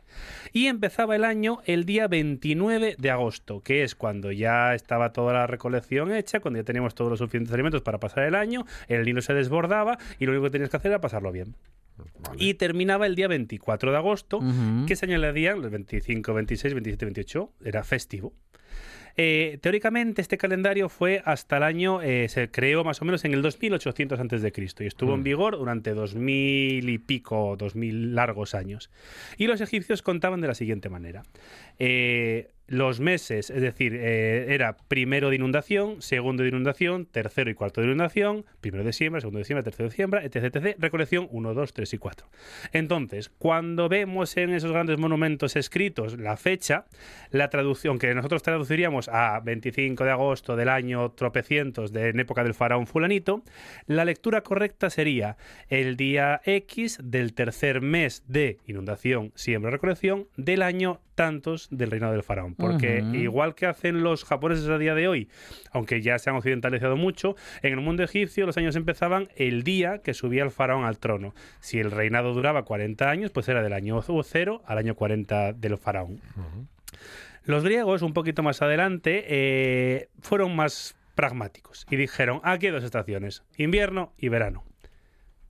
Y 0.52 0.66
empezaba 0.66 1.14
el 1.16 1.24
año 1.24 1.58
el 1.66 1.84
día 1.84 2.08
29 2.08 2.96
de 2.98 3.10
agosto, 3.10 3.60
que 3.60 3.82
es 3.82 3.94
cuando 3.94 4.32
ya 4.32 4.74
estaba 4.74 5.12
toda 5.12 5.32
la 5.32 5.46
recolección 5.46 6.12
hecha, 6.12 6.40
cuando 6.40 6.60
ya 6.60 6.64
teníamos 6.64 6.94
todos 6.94 7.10
los 7.10 7.18
suficientes 7.18 7.52
alimentos 7.52 7.82
para 7.82 7.98
pasar 7.98 8.24
el 8.24 8.34
año, 8.34 8.64
el 8.88 9.04
Nilo 9.04 9.20
se 9.22 9.34
desbordaba 9.34 9.98
y 10.18 10.26
lo 10.26 10.32
único 10.32 10.44
que 10.44 10.50
tenías 10.50 10.70
que 10.70 10.76
hacer 10.78 10.90
era 10.90 11.00
pasarlo 11.00 11.32
bien. 11.32 11.54
Vale. 12.20 12.36
Y 12.38 12.54
terminaba 12.54 13.06
el 13.06 13.14
día 13.14 13.28
24 13.28 13.90
de 13.92 13.96
agosto, 13.98 14.38
Ujú. 14.38 14.86
que 14.86 14.96
se 14.96 15.04
añadían 15.06 15.60
los 15.60 15.70
25, 15.70 16.32
26, 16.34 16.74
27, 16.74 17.04
28, 17.04 17.52
era 17.64 17.84
festivo. 17.84 18.32
Eh, 19.16 19.58
teóricamente 19.60 20.22
este 20.22 20.38
calendario 20.38 20.88
fue 20.88 21.22
hasta 21.24 21.58
el 21.58 21.62
año, 21.62 22.00
eh, 22.02 22.28
se 22.28 22.50
creó 22.50 22.84
más 22.84 23.02
o 23.02 23.04
menos 23.04 23.24
en 23.24 23.34
el 23.34 23.42
2800 23.42 24.18
antes 24.18 24.42
de 24.42 24.52
Cristo 24.52 24.84
y 24.84 24.86
estuvo 24.86 25.14
en 25.14 25.22
vigor 25.22 25.56
durante 25.56 25.94
2000 25.94 26.88
y 26.88 26.98
pico, 26.98 27.56
2000 27.56 28.14
largos 28.14 28.54
años. 28.54 28.90
Y 29.36 29.46
los 29.46 29.60
egipcios 29.60 30.02
contaban 30.02 30.40
de 30.40 30.48
la 30.48 30.54
siguiente 30.54 30.88
manera. 30.88 31.22
Eh, 31.78 32.50
los 32.66 33.00
meses, 33.00 33.50
es 33.50 33.60
decir, 33.60 33.94
eh, 33.94 34.54
era 34.54 34.76
primero 34.88 35.30
de 35.30 35.36
inundación, 35.36 36.00
segundo 36.00 36.42
de 36.42 36.48
inundación, 36.48 37.06
tercero 37.06 37.50
y 37.50 37.54
cuarto 37.54 37.80
de 37.80 37.88
inundación, 37.88 38.44
primero 38.60 38.84
de 38.84 38.92
siembra, 38.92 39.20
segundo 39.20 39.38
de 39.38 39.44
siembra, 39.44 39.62
tercero 39.62 39.88
de 39.88 39.94
siembra, 39.94 40.24
etc, 40.24 40.56
etc, 40.56 40.76
recolección 40.78 41.28
1, 41.30 41.54
2, 41.54 41.72
3 41.72 41.94
y 41.94 41.98
4. 41.98 42.26
Entonces, 42.72 43.30
cuando 43.38 43.88
vemos 43.88 44.36
en 44.36 44.54
esos 44.54 44.72
grandes 44.72 44.98
monumentos 44.98 45.56
escritos 45.56 46.18
la 46.18 46.36
fecha, 46.36 46.86
la 47.30 47.50
traducción 47.50 47.98
que 47.98 48.14
nosotros 48.14 48.42
traduciríamos 48.42 49.08
a 49.08 49.40
25 49.40 50.04
de 50.04 50.10
agosto 50.10 50.56
del 50.56 50.68
año 50.68 51.10
tropecientos 51.12 51.92
de 51.92 52.08
en 52.08 52.20
época 52.20 52.44
del 52.44 52.54
faraón 52.54 52.86
fulanito, 52.86 53.42
la 53.86 54.04
lectura 54.04 54.42
correcta 54.42 54.90
sería 54.90 55.36
el 55.68 55.96
día 55.96 56.40
X 56.44 56.98
del 57.02 57.34
tercer 57.34 57.80
mes 57.80 58.24
de 58.26 58.58
inundación, 58.66 59.32
siembra, 59.34 59.70
recolección 59.70 60.28
del 60.36 60.62
año 60.62 61.00
tantos 61.14 61.68
del 61.70 61.90
reinado 61.90 62.12
del 62.12 62.22
faraón. 62.22 62.51
Porque 62.55 63.05
igual 63.12 63.55
que 63.55 63.66
hacen 63.66 64.03
los 64.03 64.24
japoneses 64.24 64.68
a 64.68 64.78
día 64.78 64.94
de 64.94 65.09
hoy, 65.09 65.28
aunque 65.70 66.00
ya 66.03 66.18
se 66.18 66.30
han 66.30 66.36
occidentalizado 66.36 66.96
mucho, 66.96 67.36
en 67.62 67.72
el 67.72 67.80
mundo 67.80 68.03
egipcio 68.03 68.46
los 68.46 68.57
años 68.57 68.76
empezaban 68.76 69.28
el 69.36 69.62
día 69.62 69.98
que 69.98 70.14
subía 70.14 70.42
el 70.42 70.50
faraón 70.50 70.84
al 70.84 70.98
trono. 70.98 71.34
Si 71.61 71.78
el 71.78 71.90
reinado 71.90 72.34
duraba 72.34 72.64
40 72.64 73.09
años, 73.09 73.30
pues 73.30 73.48
era 73.48 73.62
del 73.62 73.72
año 73.72 74.00
0 74.03 74.62
al 74.66 74.78
año 74.78 74.94
40 74.94 75.53
del 75.53 75.78
faraón. 75.78 76.20
Los 77.44 77.64
griegos, 77.64 78.03
un 78.03 78.12
poquito 78.12 78.42
más 78.42 78.62
adelante, 78.62 79.24
eh, 79.26 80.09
fueron 80.20 80.55
más 80.55 80.96
pragmáticos 81.14 81.86
y 81.90 81.96
dijeron, 81.96 82.40
aquí 82.44 82.66
hay 82.66 82.72
dos 82.72 82.84
estaciones, 82.84 83.42
invierno 83.57 84.12
y 84.16 84.28
verano. 84.28 84.64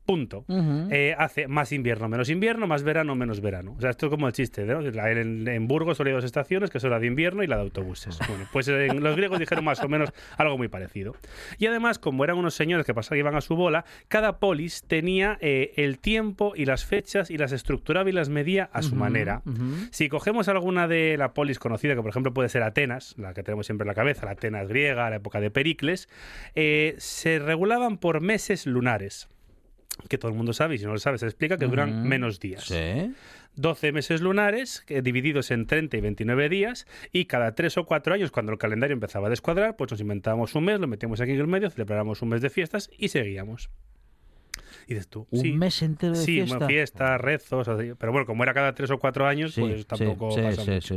Punto. 0.05 0.45
Eh, 0.91 1.15
hace 1.17 1.47
más 1.47 1.71
invierno, 1.73 2.09
menos 2.09 2.29
invierno, 2.29 2.67
más 2.67 2.83
verano, 2.83 3.15
menos 3.15 3.41
verano. 3.41 3.75
O 3.77 3.81
sea, 3.81 3.91
esto 3.91 4.07
es 4.07 4.11
como 4.11 4.27
el 4.27 4.33
chiste, 4.33 4.65
¿no? 4.65 4.81
En, 4.81 5.47
en 5.47 5.69
Burgos 5.69 5.97
solo 5.97 6.09
hay 6.11 6.15
dos 6.15 6.25
estaciones, 6.25 6.71
que 6.71 6.81
son 6.81 6.91
la 6.91 6.99
de 6.99 7.07
invierno 7.07 7.43
y 7.43 7.47
la 7.47 7.57
de 7.57 7.63
autobuses. 7.63 8.19
Bueno, 8.33 8.49
pues 8.51 8.67
en 8.67 9.03
los 9.03 9.15
griegos 9.15 9.39
dijeron 9.39 9.63
más 9.65 9.83
o 9.83 9.89
menos 9.89 10.11
algo 10.39 10.57
muy 10.57 10.69
parecido. 10.69 11.15
Y 11.59 11.67
además, 11.67 11.99
como 11.99 12.25
eran 12.25 12.39
unos 12.39 12.55
señores 12.55 12.87
que 12.87 12.95
pasaban 12.95 13.19
iban 13.19 13.35
a 13.35 13.41
su 13.41 13.57
bola, 13.57 13.85
cada 14.09 14.39
polis 14.39 14.85
tenía 14.87 15.39
eh, 15.41 15.73
el 15.77 15.99
tiempo 15.99 16.53
y 16.57 16.65
las 16.65 16.85
fechas 16.85 17.31
y 17.31 17.37
las 17.37 17.53
estructuraba 17.53 18.09
y 18.09 18.13
las 18.13 18.29
medía 18.29 18.71
a 18.73 18.83
su 18.83 18.95
manera. 18.95 19.43
Si 19.91 20.09
cogemos 20.09 20.49
alguna 20.49 20.89
de 20.89 21.17
la 21.19 21.35
polis 21.35 21.59
conocida, 21.59 21.95
que 21.95 22.01
por 22.01 22.11
ejemplo 22.11 22.33
puede 22.33 22.49
ser 22.49 22.63
Atenas, 22.63 23.15
la 23.19 23.35
que 23.35 23.43
tenemos 23.43 23.67
siempre 23.67 23.85
en 23.85 23.89
la 23.89 23.95
cabeza, 23.95 24.27
la 24.27 24.33
Atenas 24.33 24.69
griega, 24.69 25.11
la 25.11 25.17
época 25.17 25.41
de 25.41 25.51
Pericles, 25.51 26.09
eh, 26.55 26.95
se 26.99 27.39
regulaban 27.39 27.99
por 27.99 28.21
meses 28.21 28.67
lunares. 28.67 29.29
Que 30.09 30.19
todo 30.19 30.31
el 30.31 30.37
mundo 30.37 30.53
sabe, 30.53 30.75
y 30.75 30.79
si 30.79 30.85
no 30.85 30.93
lo 30.93 30.99
sabe, 30.99 31.19
se 31.19 31.27
explica 31.27 31.57
que 31.57 31.67
duran 31.67 31.91
Ujú. 32.01 32.09
menos 32.09 32.41
días. 32.41 32.65
Sí. 32.65 33.13
12 33.55 33.93
meses 33.93 34.21
lunares 34.23 34.83
que, 34.87 35.03
divididos 35.03 35.51
en 35.51 35.67
30 35.67 35.97
y 35.97 36.01
29 36.01 36.49
días 36.49 36.87
y 37.13 37.27
cada 37.27 37.55
3 37.55 37.77
o 37.79 37.85
4 37.87 38.15
años 38.15 38.31
cuando 38.31 38.51
el 38.53 38.59
calendario 38.59 38.95
empezaba 38.95 39.27
a 39.27 39.31
descuadrar 39.31 39.77
pues 39.77 39.91
nos 39.91 40.01
inventábamos 40.01 40.55
un 40.55 40.65
mes, 40.65 40.81
lo 40.81 40.87
metíamos 40.87 41.21
aquí 41.21 41.33
en 41.33 41.41
el 41.41 41.47
medio, 41.47 41.69
celebramos 41.71 42.23
un 42.23 42.31
mes 42.31 42.41
de 42.41 42.49
fiestas 42.49 42.89
y 42.97 43.09
seguíamos. 43.09 43.69
Y 44.87 44.95
dices 44.95 45.09
tú, 45.09 45.27
Un 45.31 45.41
sí, 45.41 45.53
mes 45.53 45.81
entero 45.83 46.13
de 46.15 46.19
sí, 46.19 46.33
fiesta. 46.37 46.57
bueno, 46.57 46.67
fiestas, 46.69 47.21
rezos, 47.21 47.69
así. 47.69 47.93
pero 47.99 48.11
bueno, 48.11 48.27
como 48.27 48.43
era 48.43 48.53
cada 48.55 48.75
3 48.75 48.91
o 48.91 48.99
4 48.99 49.27
años, 49.27 49.55
Sí, 49.55 49.61
pues 49.61 49.87
tampoco 49.87 50.35
pasa 50.35 50.65
mucho. 50.65 50.97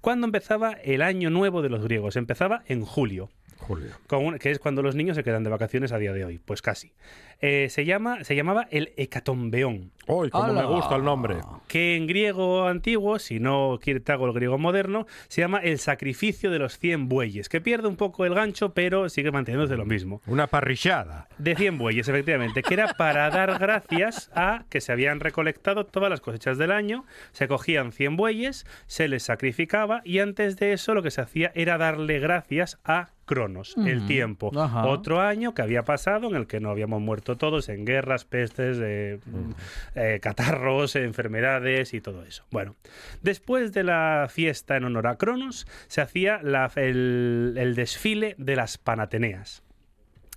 ¿Cuándo 0.00 0.26
empezaba 0.26 0.72
el 0.72 1.02
año 1.02 1.28
nuevo 1.28 1.60
de 1.60 1.68
los 1.68 1.82
griegos? 1.84 2.16
Empezaba 2.16 2.62
en 2.66 2.82
julio, 2.84 3.28
Julio. 3.58 3.90
con 4.06 4.24
un- 4.24 4.38
que 4.38 4.50
es 4.50 4.58
cuando 4.58 4.80
los 4.80 4.94
niños 4.94 5.16
se 5.16 5.24
quedan 5.24 5.42
de 5.44 5.50
vacaciones 5.50 5.92
a 5.92 5.98
día 5.98 6.12
de 6.14 6.24
hoy, 6.24 6.38
pues 6.38 6.62
casi. 6.62 6.92
Eh, 7.40 7.68
se, 7.70 7.84
llama, 7.84 8.24
se 8.24 8.36
llamaba 8.36 8.66
el 8.70 8.92
hecatombeón. 8.96 9.92
¡Uy, 10.06 10.30
cómo 10.30 10.52
me 10.52 10.64
gusta 10.64 10.96
el 10.96 11.04
nombre! 11.04 11.36
que 11.70 11.94
en 11.94 12.08
griego 12.08 12.66
antiguo, 12.66 13.20
si 13.20 13.38
no 13.38 13.78
te 13.78 14.12
hago 14.12 14.26
el 14.26 14.32
griego 14.32 14.58
moderno, 14.58 15.06
se 15.28 15.40
llama 15.40 15.58
el 15.58 15.78
sacrificio 15.78 16.50
de 16.50 16.58
los 16.58 16.80
100 16.80 17.08
bueyes, 17.08 17.48
que 17.48 17.60
pierde 17.60 17.86
un 17.86 17.94
poco 17.94 18.26
el 18.26 18.34
gancho, 18.34 18.74
pero 18.74 19.08
sigue 19.08 19.30
manteniéndose 19.30 19.76
lo 19.76 19.86
mismo. 19.86 20.20
Una 20.26 20.48
parrillada. 20.48 21.28
De 21.38 21.54
100 21.54 21.78
bueyes, 21.78 22.08
efectivamente, 22.08 22.62
que 22.62 22.74
era 22.74 22.94
para 22.94 23.30
dar 23.30 23.56
gracias 23.60 24.32
a 24.34 24.64
que 24.68 24.80
se 24.80 24.90
habían 24.90 25.20
recolectado 25.20 25.86
todas 25.86 26.10
las 26.10 26.20
cosechas 26.20 26.58
del 26.58 26.72
año, 26.72 27.04
se 27.30 27.46
cogían 27.46 27.92
100 27.92 28.16
bueyes, 28.16 28.66
se 28.88 29.06
les 29.06 29.22
sacrificaba 29.22 30.02
y 30.04 30.18
antes 30.18 30.56
de 30.56 30.72
eso 30.72 30.92
lo 30.94 31.04
que 31.04 31.12
se 31.12 31.20
hacía 31.20 31.52
era 31.54 31.78
darle 31.78 32.18
gracias 32.18 32.80
a 32.84 33.10
Cronos, 33.26 33.76
el 33.76 34.08
tiempo. 34.08 34.50
Ajá. 34.58 34.86
Otro 34.86 35.20
año 35.20 35.54
que 35.54 35.62
había 35.62 35.84
pasado 35.84 36.26
en 36.26 36.34
el 36.34 36.48
que 36.48 36.58
no 36.58 36.68
habíamos 36.68 37.00
muerto 37.00 37.29
todos 37.36 37.68
en 37.68 37.84
guerras, 37.84 38.24
pestes, 38.24 38.78
eh, 38.80 39.18
eh, 39.94 40.18
catarros, 40.22 40.96
enfermedades 40.96 41.94
y 41.94 42.00
todo 42.00 42.24
eso. 42.24 42.44
Bueno, 42.50 42.76
después 43.22 43.72
de 43.72 43.84
la 43.84 44.26
fiesta 44.30 44.76
en 44.76 44.84
honor 44.84 45.06
a 45.06 45.16
Cronos, 45.16 45.66
se 45.88 46.00
hacía 46.00 46.40
la- 46.42 46.70
el, 46.76 47.54
el 47.58 47.74
desfile 47.74 48.34
de 48.38 48.56
las 48.56 48.78
Panateneas 48.78 49.62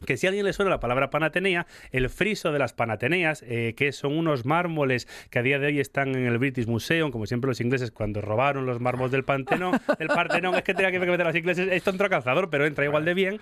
que 0.05 0.17
si 0.17 0.27
a 0.27 0.29
alguien 0.29 0.45
le 0.45 0.53
suena 0.53 0.69
la 0.69 0.79
palabra 0.79 1.09
Panatenea, 1.09 1.67
el 1.91 2.09
friso 2.09 2.51
de 2.51 2.59
las 2.59 2.73
Panateneas, 2.73 3.43
eh, 3.47 3.73
que 3.75 3.91
son 3.91 4.17
unos 4.17 4.45
mármoles 4.45 5.07
que 5.29 5.39
a 5.39 5.41
día 5.43 5.59
de 5.59 5.67
hoy 5.67 5.79
están 5.79 6.15
en 6.15 6.25
el 6.25 6.37
British 6.37 6.67
Museum, 6.67 7.11
como 7.11 7.25
siempre 7.25 7.47
los 7.47 7.61
ingleses 7.61 7.91
cuando 7.91 8.21
robaron 8.21 8.65
los 8.65 8.79
mármoles 8.79 9.11
del 9.11 9.23
Pantenón, 9.23 9.79
del 9.99 10.07
Partenón, 10.07 10.55
es 10.55 10.63
que 10.63 10.73
tenía 10.73 10.91
que 10.91 10.99
meter 10.99 11.21
a 11.21 11.25
los 11.25 11.35
ingleses, 11.35 11.69
esto 11.71 11.89
entra 11.89 12.09
calzador, 12.09 12.49
pero 12.49 12.65
entra 12.65 12.85
igual 12.85 13.05
de 13.05 13.13
bien. 13.13 13.39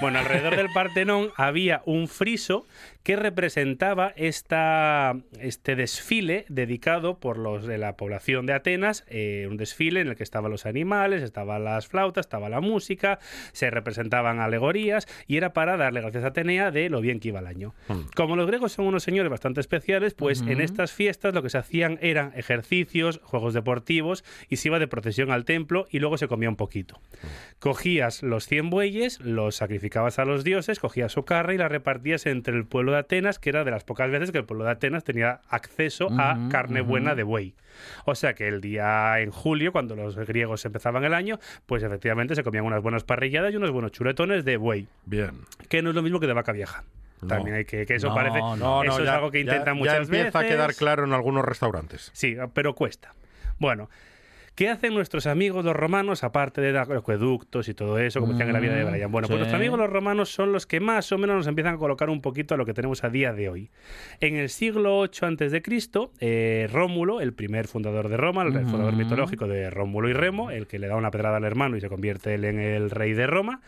Bueno, 0.00 0.18
alrededor 0.18 0.56
del 0.56 0.68
Partenón 0.74 1.30
había 1.36 1.82
un 1.84 2.08
friso 2.08 2.66
que 3.02 3.16
representaba 3.16 4.12
esta, 4.16 5.14
este 5.38 5.76
desfile 5.76 6.46
dedicado 6.48 7.18
por 7.18 7.38
los 7.38 7.66
de 7.66 7.78
la 7.78 7.96
población 7.96 8.46
de 8.46 8.54
Atenas, 8.54 9.04
eh, 9.08 9.46
un 9.48 9.58
desfile 9.58 10.00
en 10.00 10.08
el 10.08 10.16
que 10.16 10.22
estaban 10.22 10.50
los 10.50 10.64
animales, 10.64 11.22
estaban 11.22 11.64
las 11.64 11.86
flautas, 11.86 12.26
estaba 12.26 12.48
la 12.48 12.60
música, 12.60 13.18
se 13.52 13.70
representaban 13.70 14.40
alegorías 14.40 15.06
y 15.26 15.36
era 15.36 15.52
para 15.52 15.76
darle 15.76 16.00
gracias 16.04 16.24
a 16.24 16.28
Atenea 16.28 16.70
de 16.70 16.88
lo 16.90 17.00
bien 17.00 17.20
que 17.20 17.28
iba 17.28 17.40
el 17.40 17.46
año. 17.46 17.74
Como 18.14 18.36
los 18.36 18.46
griegos 18.46 18.72
son 18.72 18.86
unos 18.86 19.02
señores 19.02 19.30
bastante 19.30 19.60
especiales, 19.60 20.14
pues 20.14 20.42
en 20.42 20.60
estas 20.60 20.92
fiestas 20.92 21.34
lo 21.34 21.42
que 21.42 21.50
se 21.50 21.58
hacían 21.58 21.98
eran 22.02 22.32
ejercicios, 22.36 23.20
juegos 23.22 23.54
deportivos 23.54 24.24
y 24.48 24.56
se 24.56 24.68
iba 24.68 24.78
de 24.78 24.88
procesión 24.88 25.30
al 25.30 25.44
templo 25.44 25.86
y 25.90 25.98
luego 25.98 26.18
se 26.18 26.28
comía 26.28 26.48
un 26.48 26.56
poquito. 26.56 27.00
Cogías 27.58 28.22
los 28.22 28.46
100 28.46 28.70
bueyes, 28.70 29.20
los 29.20 29.56
sacrificabas 29.56 30.18
a 30.18 30.24
los 30.24 30.44
dioses, 30.44 30.78
cogías 30.78 31.12
su 31.12 31.24
carne 31.24 31.54
y 31.54 31.58
la 31.58 31.68
repartías 31.68 32.26
entre 32.26 32.56
el 32.56 32.66
pueblo 32.66 32.92
de 32.92 32.98
Atenas, 32.98 33.38
que 33.38 33.50
era 33.50 33.64
de 33.64 33.70
las 33.70 33.84
pocas 33.84 34.10
veces 34.10 34.30
que 34.30 34.38
el 34.38 34.44
pueblo 34.44 34.64
de 34.64 34.72
Atenas 34.72 35.04
tenía 35.04 35.40
acceso 35.48 36.08
a 36.18 36.48
carne 36.50 36.80
buena 36.80 37.14
de 37.14 37.22
buey. 37.22 37.54
O 38.04 38.14
sea 38.14 38.34
que 38.34 38.48
el 38.48 38.60
día 38.60 39.20
en 39.20 39.30
julio, 39.30 39.72
cuando 39.72 39.96
los 39.96 40.16
griegos 40.16 40.64
empezaban 40.64 41.04
el 41.04 41.14
año, 41.14 41.38
pues 41.66 41.82
efectivamente 41.82 42.34
se 42.34 42.42
comían 42.42 42.64
unas 42.64 42.82
buenas 42.82 43.04
parrilladas 43.04 43.52
y 43.52 43.56
unos 43.56 43.70
buenos 43.70 43.92
chuletones 43.92 44.44
de 44.44 44.56
buey, 44.56 44.86
Bien. 45.06 45.40
que 45.68 45.82
no 45.82 45.90
es 45.90 45.94
lo 45.96 46.02
mismo 46.02 46.20
que 46.20 46.26
de 46.26 46.32
vaca 46.32 46.52
vieja. 46.52 46.84
No. 47.20 47.28
También 47.28 47.56
hay 47.56 47.64
que, 47.64 47.86
que 47.86 47.94
eso 47.94 48.08
No, 48.08 48.14
parece, 48.14 48.38
no, 48.38 48.56
No, 48.56 48.82
eso 48.82 48.98
es 48.98 49.04
ya- 49.06 49.14
algo 49.14 49.30
que 49.30 49.38
ya- 49.38 49.52
intentan 49.52 49.74
ya 49.74 49.78
muchas 49.78 49.96
empieza 50.08 50.24
veces. 50.24 50.34
a 50.36 50.44
quedar 50.54 50.74
claro 50.74 51.04
en 51.04 51.12
algunos 51.14 51.44
restaurantes. 51.44 52.10
Sí, 52.12 52.36
pero 52.52 52.74
cuesta. 52.74 53.14
Bueno, 53.58 53.88
¿qué 54.54 54.68
hacen 54.68 54.94
nuestros 54.94 55.26
amigos 55.26 55.64
los 55.64 55.74
romanos, 55.74 56.24
aparte 56.24 56.60
de 56.60 56.72
dar 56.72 56.90
acueductos 56.92 57.68
y 57.68 57.74
todo 57.74 57.98
eso, 57.98 58.20
como 58.20 58.32
decían 58.32 58.48
en 58.48 58.54
la 58.54 58.60
vida 58.60 58.74
de 58.74 58.84
Mm, 58.84 58.90
Brian? 58.90 59.10
Bueno, 59.12 59.28
pues 59.28 59.38
nuestros 59.38 59.58
amigos 59.58 59.78
los 59.78 59.90
romanos 59.90 60.30
son 60.30 60.52
los 60.52 60.66
que 60.66 60.80
más 60.80 61.10
o 61.12 61.18
menos 61.18 61.36
nos 61.36 61.46
empiezan 61.46 61.74
a 61.74 61.78
colocar 61.78 62.10
un 62.10 62.20
poquito 62.20 62.54
a 62.54 62.56
lo 62.56 62.64
que 62.64 62.74
tenemos 62.74 63.04
a 63.04 63.10
día 63.10 63.32
de 63.32 63.48
hoy. 63.48 63.70
En 64.20 64.36
el 64.36 64.48
siglo 64.48 64.98
8 64.98 65.26
antes 65.26 65.52
de 65.52 65.62
Cristo, 65.62 66.12
eh, 66.20 66.68
Rómulo, 66.72 67.20
el 67.20 67.32
primer 67.32 67.66
fundador 67.66 68.08
de 68.08 68.16
Roma, 68.16 68.42
el 68.42 68.56
Ujú. 68.56 68.68
fundador 68.68 68.94
mitológico 68.94 69.46
de 69.48 69.70
Rómulo 69.70 70.08
y 70.08 70.12
Remo, 70.12 70.50
el 70.50 70.66
que 70.66 70.78
le 70.78 70.86
da 70.86 70.96
una 70.96 71.10
pedrada 71.10 71.36
al 71.38 71.44
hermano 71.44 71.76
y 71.76 71.80
se 71.80 71.88
convierte 71.88 72.34
él 72.34 72.44
en 72.44 72.58
el 72.60 72.90
rey 72.90 73.12
de 73.12 73.26
Roma, 73.26 73.60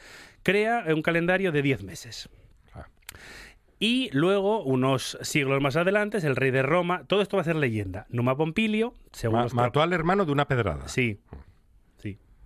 crea 0.42 0.84
un 0.94 1.02
calendario 1.02 1.50
de 1.52 1.62
10 1.62 1.82
meses. 1.82 2.28
Y 3.78 4.08
luego, 4.12 4.62
unos 4.62 5.18
siglos 5.20 5.60
más 5.60 5.76
adelante, 5.76 6.18
el 6.18 6.34
rey 6.36 6.50
de 6.50 6.62
Roma, 6.62 7.04
todo 7.06 7.20
esto 7.20 7.36
va 7.36 7.42
a 7.42 7.44
ser 7.44 7.56
leyenda. 7.56 8.06
Numa 8.08 8.36
Pompilio, 8.36 8.94
según 9.12 9.36
Ma- 9.38 9.42
los 9.44 9.54
mató 9.54 9.82
al 9.82 9.92
hermano 9.92 10.24
de 10.24 10.32
una 10.32 10.46
pedrada. 10.48 10.88
Sí. 10.88 11.20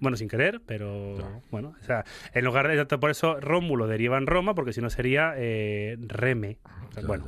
Bueno, 0.01 0.17
sin 0.17 0.29
querer, 0.29 0.61
pero 0.67 1.17
bueno, 1.51 1.75
o 1.81 1.85
sea, 1.85 2.05
en 2.33 2.45
lugar 2.45 2.67
de 2.69 2.99
por 2.99 3.11
eso 3.11 3.39
Rómulo 3.41 3.87
deriva 3.87 4.17
en 4.17 4.27
Roma, 4.27 4.55
porque 4.55 4.73
si 4.73 4.81
no 4.81 4.89
sería 4.91 5.35
eh, 5.37 5.97
Reme. 6.01 6.57
O 6.89 6.93
sea, 6.93 7.05
bueno, 7.07 7.25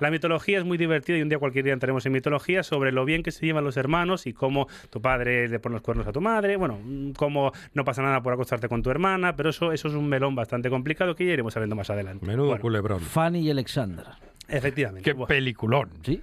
la 0.00 0.10
mitología 0.10 0.58
es 0.58 0.64
muy 0.64 0.76
divertida 0.76 1.16
y 1.18 1.22
un 1.22 1.28
día 1.28 1.38
cualquier 1.38 1.64
día 1.64 1.72
entraremos 1.74 2.04
en 2.06 2.12
mitología 2.12 2.62
sobre 2.64 2.90
lo 2.92 3.04
bien 3.04 3.22
que 3.22 3.30
se 3.30 3.46
llevan 3.46 3.62
los 3.62 3.76
hermanos 3.76 4.26
y 4.26 4.32
cómo 4.32 4.66
tu 4.90 5.00
padre 5.00 5.48
le 5.48 5.58
pone 5.60 5.74
los 5.74 5.82
cuernos 5.82 6.06
a 6.06 6.12
tu 6.12 6.20
madre, 6.20 6.56
bueno, 6.56 6.80
mm, 6.82 7.12
cómo 7.12 7.52
no 7.74 7.84
pasa 7.84 8.02
nada 8.02 8.22
por 8.22 8.32
acostarte 8.32 8.68
con 8.68 8.82
tu 8.82 8.90
hermana, 8.90 9.36
pero 9.36 9.50
eso, 9.50 9.70
eso 9.72 9.88
es 9.88 9.94
un 9.94 10.08
melón 10.08 10.34
bastante 10.34 10.68
complicado 10.70 11.14
que 11.14 11.26
ya 11.26 11.32
iremos 11.34 11.52
sabiendo 11.54 11.76
más 11.76 11.90
adelante. 11.90 12.26
Menudo 12.26 12.46
Bueno, 12.48 12.62
culebrón. 12.62 13.00
Fanny 13.00 13.40
y 13.40 13.50
Alexander. 13.50 14.04
efectivamente. 14.48 15.04
Qué 15.04 15.12
Bueno. 15.12 15.26
peliculón. 15.28 15.90
¿Sí? 16.02 16.20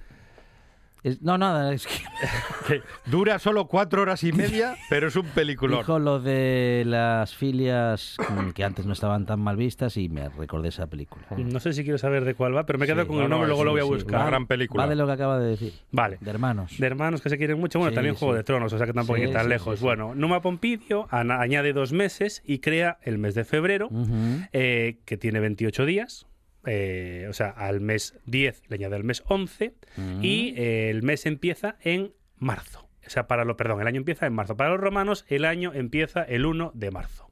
Es- 1.04 1.20
no, 1.22 1.36
nada, 1.38 1.72
es 1.74 1.86
que 1.86 1.94
Que 2.68 2.82
dura 3.10 3.38
solo 3.40 3.66
cuatro 3.66 4.02
horas 4.02 4.22
y 4.22 4.32
media, 4.32 4.76
pero 4.88 5.08
es 5.08 5.16
un 5.16 5.26
peliculón. 5.26 5.80
dijo 5.80 5.98
lo 5.98 6.20
de 6.20 6.84
las 6.86 7.34
filias 7.34 8.16
mm, 8.30 8.50
que 8.50 8.62
antes 8.62 8.86
no 8.86 8.92
estaban 8.92 9.26
tan 9.26 9.40
mal 9.40 9.56
vistas 9.56 9.96
y 9.96 10.08
me 10.08 10.28
recordé 10.28 10.68
esa 10.68 10.86
película. 10.86 11.26
No 11.36 11.58
sé 11.58 11.72
si 11.72 11.82
quiero 11.82 11.98
saber 11.98 12.24
de 12.24 12.34
cuál 12.34 12.56
va, 12.56 12.64
pero 12.66 12.78
me 12.78 12.86
quedo 12.86 13.02
Sí, 13.02 13.08
con 13.08 13.16
no, 13.18 13.24
el 13.24 13.30
nombre, 13.30 13.48
no, 13.48 13.54
luego 13.54 13.62
sí, 13.62 13.64
lo 13.66 13.70
voy 13.72 13.80
a 13.80 13.84
sí, 13.84 13.88
buscar. 14.04 14.20
una 14.20 14.26
gran 14.30 14.46
película. 14.46 14.84
Va 14.84 14.88
de 14.88 14.94
lo 14.96 15.06
que 15.06 15.12
acaba 15.12 15.38
de 15.40 15.48
decir. 15.50 15.72
Vale. 15.90 16.18
De 16.20 16.30
hermanos. 16.30 16.76
De 16.78 16.86
hermanos 16.86 17.20
que 17.20 17.30
se 17.30 17.36
quieren 17.38 17.58
mucho. 17.58 17.78
Bueno, 17.80 17.90
Sí, 17.90 17.94
también 17.96 18.14
Juego 18.14 18.34
de 18.34 18.44
Tronos, 18.44 18.72
o 18.72 18.78
sea 18.78 18.86
que 18.86 18.92
tampoco 18.92 19.16
hay 19.18 19.26
que 19.26 19.32
tan 19.32 19.42
sí, 19.44 19.48
lejos. 19.48 19.74
sí, 19.74 19.78
sí. 19.80 19.84
Bueno, 19.84 20.14
Numa 20.14 20.40
Pompidio 20.40 21.08
añade 21.10 21.72
dos 21.72 21.92
meses 21.92 22.42
y 22.46 22.60
crea 22.60 22.98
el 23.02 23.18
mes 23.18 23.34
de 23.34 23.44
febrero, 23.44 23.88
Ujú. 23.90 24.46
eh, 24.52 25.00
que 25.04 25.16
tiene 25.16 25.40
28 25.40 25.84
días. 25.84 26.26
Eh, 26.66 27.26
o 27.28 27.32
sea, 27.32 27.50
al 27.50 27.80
mes 27.80 28.14
10 28.26 28.62
le 28.68 28.76
añade 28.76 28.96
el 28.96 29.04
mes 29.04 29.22
11 29.26 29.74
y 30.20 30.54
eh, 30.56 30.90
el 30.90 31.02
mes 31.02 31.26
empieza 31.26 31.76
en 31.82 32.12
marzo. 32.36 32.88
O 33.06 33.10
sea, 33.10 33.26
para 33.26 33.44
lo, 33.44 33.56
perdón, 33.56 33.80
el 33.80 33.86
año 33.86 33.98
empieza 33.98 34.26
en 34.26 34.32
marzo. 34.32 34.56
Para 34.56 34.70
los 34.70 34.80
romanos, 34.80 35.24
el 35.28 35.44
año 35.44 35.72
empieza 35.74 36.22
el 36.22 36.46
1 36.46 36.72
de 36.74 36.90
marzo. 36.90 37.28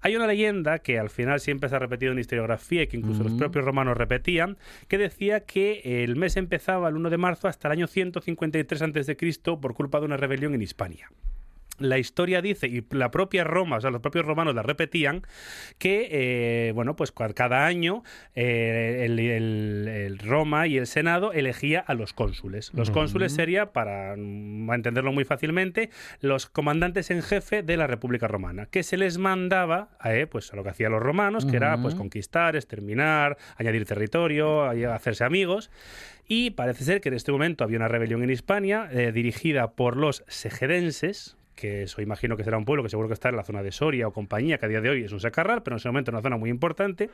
Hay 0.00 0.16
una 0.16 0.26
leyenda 0.26 0.80
que 0.80 0.98
al 0.98 1.08
final 1.08 1.40
siempre 1.40 1.70
se 1.70 1.76
ha 1.76 1.78
repetido 1.78 2.12
en 2.12 2.18
historiografía 2.18 2.82
y 2.82 2.86
que 2.88 2.98
incluso 2.98 3.22
los 3.22 3.32
propios 3.32 3.64
romanos 3.64 3.96
repetían, 3.96 4.58
que 4.86 4.98
decía 4.98 5.40
que 5.40 6.04
el 6.04 6.16
mes 6.16 6.36
empezaba 6.36 6.90
el 6.90 6.96
1 6.96 7.08
de 7.08 7.16
marzo 7.16 7.48
hasta 7.48 7.68
el 7.68 7.72
año 7.72 7.86
153 7.86 8.82
a.C. 8.82 9.16
por 9.58 9.72
culpa 9.72 10.00
de 10.00 10.04
una 10.04 10.18
rebelión 10.18 10.54
en 10.54 10.60
Hispania. 10.60 11.10
La 11.78 11.98
historia 11.98 12.40
dice, 12.40 12.68
y 12.68 12.84
la 12.90 13.10
propia 13.10 13.42
Roma, 13.44 13.78
o 13.78 13.80
sea, 13.80 13.90
los 13.90 14.00
propios 14.00 14.24
romanos 14.24 14.54
la 14.54 14.62
repetían, 14.62 15.22
que, 15.78 16.08
eh, 16.68 16.72
bueno, 16.72 16.94
pues 16.96 17.10
cada 17.12 17.66
año 17.66 18.02
eh, 18.34 19.02
el, 19.06 19.18
el- 19.18 19.88
el 19.88 20.18
Roma 20.18 20.66
y 20.66 20.78
el 20.78 20.86
Senado 20.86 21.32
elegía 21.32 21.80
a 21.80 21.94
los 21.94 22.12
cónsules. 22.12 22.70
Los 22.74 22.90
cónsules 22.90 23.32
sería, 23.32 23.72
para 23.72 24.14
mm, 24.16 24.72
entenderlo 24.72 25.12
muy 25.12 25.24
fácilmente, 25.24 25.90
los 26.20 26.46
comandantes 26.46 27.10
en 27.10 27.22
jefe 27.22 27.62
de 27.62 27.76
la 27.76 27.86
República 27.86 28.28
Romana, 28.28 28.66
que 28.66 28.82
se 28.82 28.96
les 28.96 29.18
mandaba 29.18 29.88
eh, 30.04 30.26
pues, 30.30 30.52
a 30.52 30.56
lo 30.56 30.62
que 30.62 30.70
hacían 30.70 30.92
los 30.92 31.02
romanos, 31.02 31.44
que 31.44 31.56
era 31.56 31.76
pues, 31.82 31.94
conquistar, 31.96 32.54
exterminar, 32.56 33.36
añadir 33.56 33.84
territorio, 33.84 34.62
a- 34.64 34.94
hacerse 34.94 35.24
amigos. 35.24 35.70
Y 36.26 36.50
parece 36.50 36.84
ser 36.84 37.00
que 37.00 37.08
en 37.10 37.14
este 37.16 37.32
momento 37.32 37.64
había 37.64 37.76
una 37.78 37.88
rebelión 37.88 38.22
en 38.22 38.30
Hispania 38.30 38.86
dirigida 39.12 39.72
por 39.72 39.96
los 39.96 40.24
segedenses, 40.26 41.36
que 41.54 41.84
eso 41.84 42.02
imagino 42.02 42.36
que 42.36 42.44
será 42.44 42.58
un 42.58 42.64
pueblo 42.64 42.82
que 42.82 42.88
seguro 42.88 43.08
que 43.08 43.14
está 43.14 43.28
en 43.28 43.36
la 43.36 43.44
zona 43.44 43.62
de 43.62 43.72
Soria 43.72 44.08
o 44.08 44.12
compañía, 44.12 44.58
que 44.58 44.66
a 44.66 44.68
día 44.68 44.80
de 44.80 44.90
hoy 44.90 45.04
es 45.04 45.12
un 45.12 45.20
secarral, 45.20 45.62
pero 45.62 45.74
en 45.74 45.78
ese 45.78 45.88
momento 45.88 46.10
es 46.10 46.14
una 46.14 46.22
zona 46.22 46.36
muy 46.36 46.50
importante. 46.50 47.10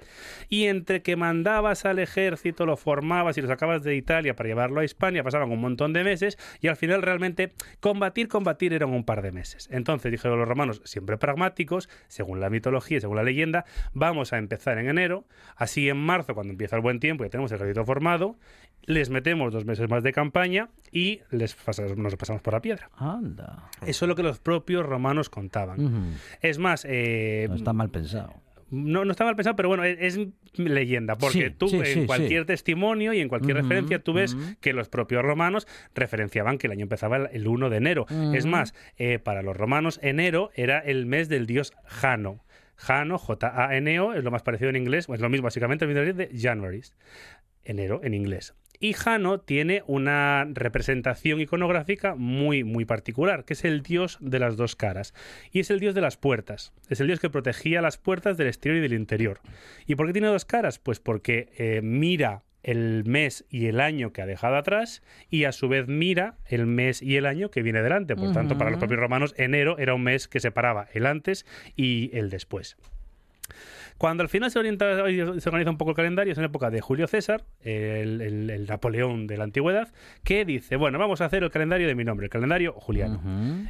Y 0.49 0.67
entre 0.67 1.03
que 1.03 1.17
mandabas 1.17 1.85
al 1.85 1.99
ejército, 1.99 2.67
lo 2.67 2.77
formabas 2.77 3.37
y 3.39 3.43
lo 3.43 3.49
sacabas 3.49 3.83
de 3.83 3.97
Italia 3.97 4.35
para 4.35 4.49
llevarlo 4.49 4.81
a 4.81 4.85
Hispania, 4.85 5.23
pasaban 5.23 5.51
un 5.51 5.61
montón 5.61 5.93
de 5.93 6.05
meses 6.05 6.39
y 6.61 6.69
al 6.69 6.77
final 6.77 7.03
realmente 7.03 7.53
combatir, 7.81 8.29
combatir 8.29 8.73
eran 8.73 8.91
un 8.91 9.05
par 9.05 9.23
de 9.23 9.33
meses. 9.33 9.69
Entonces 9.71 10.11
dijeron 10.11 10.39
los 10.39 10.49
romanos, 10.49 10.83
siempre 10.85 11.17
pragmáticos, 11.19 11.89
según 12.09 12.41
la 12.41 12.51
mitología 12.51 12.81
según 13.01 13.17
la 13.17 13.23
leyenda, 13.23 13.65
vamos 13.93 14.33
a 14.33 14.39
empezar 14.39 14.79
en 14.79 14.89
enero, 14.89 15.25
así 15.57 15.89
en 15.89 15.97
marzo, 15.97 16.35
cuando 16.35 16.53
empieza 16.53 16.77
el 16.77 16.83
buen 16.83 17.01
tiempo, 17.01 17.25
ya 17.25 17.31
tenemos 17.31 17.53
el 17.53 17.57
ejército 17.57 17.85
formado, 17.85 18.37
les 18.85 19.11
metemos 19.11 19.53
dos 19.53 19.65
meses 19.65 19.89
más 19.89 20.03
de 20.03 20.13
campaña 20.13 20.69
y 20.91 21.21
les 21.31 21.57
pas- 21.57 21.97
nos 21.97 22.17
pasamos 22.17 22.43
por 22.43 22.55
la 22.55 22.61
piedra. 22.61 22.91
Anda. 22.97 23.71
Eso 23.87 24.05
es 24.05 24.09
lo 24.09 24.15
que 24.17 24.23
los 24.23 24.39
propios 24.41 24.85
romanos 24.87 25.31
contaban. 25.31 26.15
Es 26.41 26.59
más, 26.59 26.85
eh, 26.89 27.47
No 27.49 27.55
está 27.57 27.73
mal 27.73 27.91
pensado. 27.91 28.35
no, 28.71 29.05
no 29.05 29.11
está 29.11 29.25
mal 29.25 29.37
pensado, 29.37 29.57
pero 29.57 29.69
bueno, 29.69 29.85
es, 29.85 29.99
es 30.17 30.19
leyenda, 30.55 31.17
porque 31.19 31.49
Sí, 31.49 31.55
tú 31.57 31.69
sí, 31.69 31.77
en 31.79 31.85
sí, 31.87 32.07
cualquier 32.07 32.45
testimonio 32.47 33.13
y 33.13 33.21
en 33.21 33.29
cualquier 33.29 33.57
referencia 33.57 33.99
tú 34.03 34.13
ves 34.13 34.37
que 34.61 34.73
los 34.73 34.89
propios 34.89 35.23
romanos 35.25 35.67
referenciaban 35.95 36.57
que 36.59 36.67
el 36.69 36.73
año 36.73 36.83
empezaba 36.85 37.17
el, 37.17 37.29
el 37.33 37.47
1 37.49 37.69
de 37.71 37.77
enero. 37.77 38.07
Es 38.35 38.47
más, 38.47 38.75
eh, 38.97 39.19
para 39.19 39.43
los 39.43 39.57
romanos 39.57 39.99
enero 40.03 40.51
era 40.55 40.79
el 40.79 41.07
mes 41.07 41.29
del 41.29 41.47
dios 41.47 41.73
Jano. 41.85 42.45
Jano, 42.77 43.19
J-A-N-O, 43.19 44.15
es 44.15 44.25
lo 44.25 44.31
más 44.31 44.43
parecido 44.43 44.71
en 44.71 44.77
inglés, 44.77 45.07
es 45.13 45.21
lo 45.21 45.29
mismo 45.29 45.45
básicamente, 45.45 45.85
el 45.85 45.95
mismo 45.95 46.15
de 46.17 46.31
January. 46.35 46.81
Enero 47.63 48.01
en 48.03 48.15
inglés. 48.15 48.55
Y 48.83 48.95
Jano 48.95 49.41
tiene 49.41 49.83
una 49.87 50.47
representación 50.51 51.39
iconográfica 51.43 52.15
muy, 52.15 52.65
muy 52.65 52.87
particular, 52.87 53.45
que 53.45 53.53
es 53.53 53.67
el 53.67 53.83
dios 53.83 54.17
de 54.23 54.39
las 54.39 54.57
dos 54.57 54.75
caras. 54.75 55.13
Y 55.53 55.61
es 55.61 55.71
el 55.71 55.81
dios 55.81 55.95
de 55.95 56.01
las 56.01 56.17
puertas. 56.17 56.73
Es 56.89 56.99
el 57.01 57.07
dios 57.07 57.21
que 57.21 57.29
protegía 57.29 57.83
las 57.83 57.99
puertas 57.99 58.39
del 58.39 58.47
exterior 58.47 58.79
y 58.79 58.81
del 58.81 58.95
interior. 58.95 59.41
¿Y 59.87 59.97
por 59.97 60.07
qué 60.07 60.15
tiene 60.15 60.29
dos 60.29 60.47
caras? 60.47 60.79
Pues 60.79 60.99
porque 60.99 61.51
eh, 61.59 61.83
mira 61.83 62.43
el 62.63 63.05
mes 63.05 63.45
y 63.51 63.67
el 63.67 63.81
año 63.81 64.15
que 64.15 64.23
ha 64.23 64.27
dejado 64.27 64.57
atrás 64.57 65.03
y 65.29 65.45
a 65.45 65.53
su 65.53 65.69
vez 65.69 65.87
mira 65.87 66.39
el 66.47 66.67
mes 66.67 67.03
y 67.03 67.17
el 67.17 67.27
año 67.27 67.51
que 67.51 67.63
viene 67.63 67.83
delante. 67.83 68.17
Por 68.17 68.33
tanto, 68.33 68.57
para 68.57 68.71
los 68.71 68.79
propios 68.79 69.01
romanos, 69.01 69.35
enero 69.37 69.77
era 69.79 69.93
un 69.95 70.05
mes 70.05 70.27
que 70.27 70.41
separaba 70.41 70.89
el 70.95 71.05
antes 71.05 71.45
y 71.77 72.11
el 72.15 72.31
después. 72.31 72.79
Cuando 73.99 74.23
al 74.23 74.29
final 74.29 74.51
se, 74.51 74.59
orienta, 74.59 74.97
se 75.41 75.49
organiza 75.49 75.71
un 75.71 75.77
poco 75.77 75.91
el 75.91 75.97
calendario, 75.97 76.33
es 76.33 76.39
en 76.39 76.45
época 76.45 76.71
de 76.71 76.81
Julio 76.81 77.07
César, 77.07 77.45
el, 77.63 78.21
el- 78.23 78.51
el 78.51 78.67
Napoleón 78.67 79.27
de 79.27 79.37
la 79.37 79.45
antigüedad, 79.45 79.93
que 80.25 80.45
dice, 80.45 80.77
bueno, 80.77 80.99
vamos 80.99 81.21
a 81.21 81.27
hacer 81.27 81.43
el 81.43 81.51
calendario 81.51 81.87
de 81.87 81.95
mi 81.95 82.05
nombre, 82.05 82.25
el 82.27 82.31
calendario 82.31 82.73
juliano. 82.73 83.21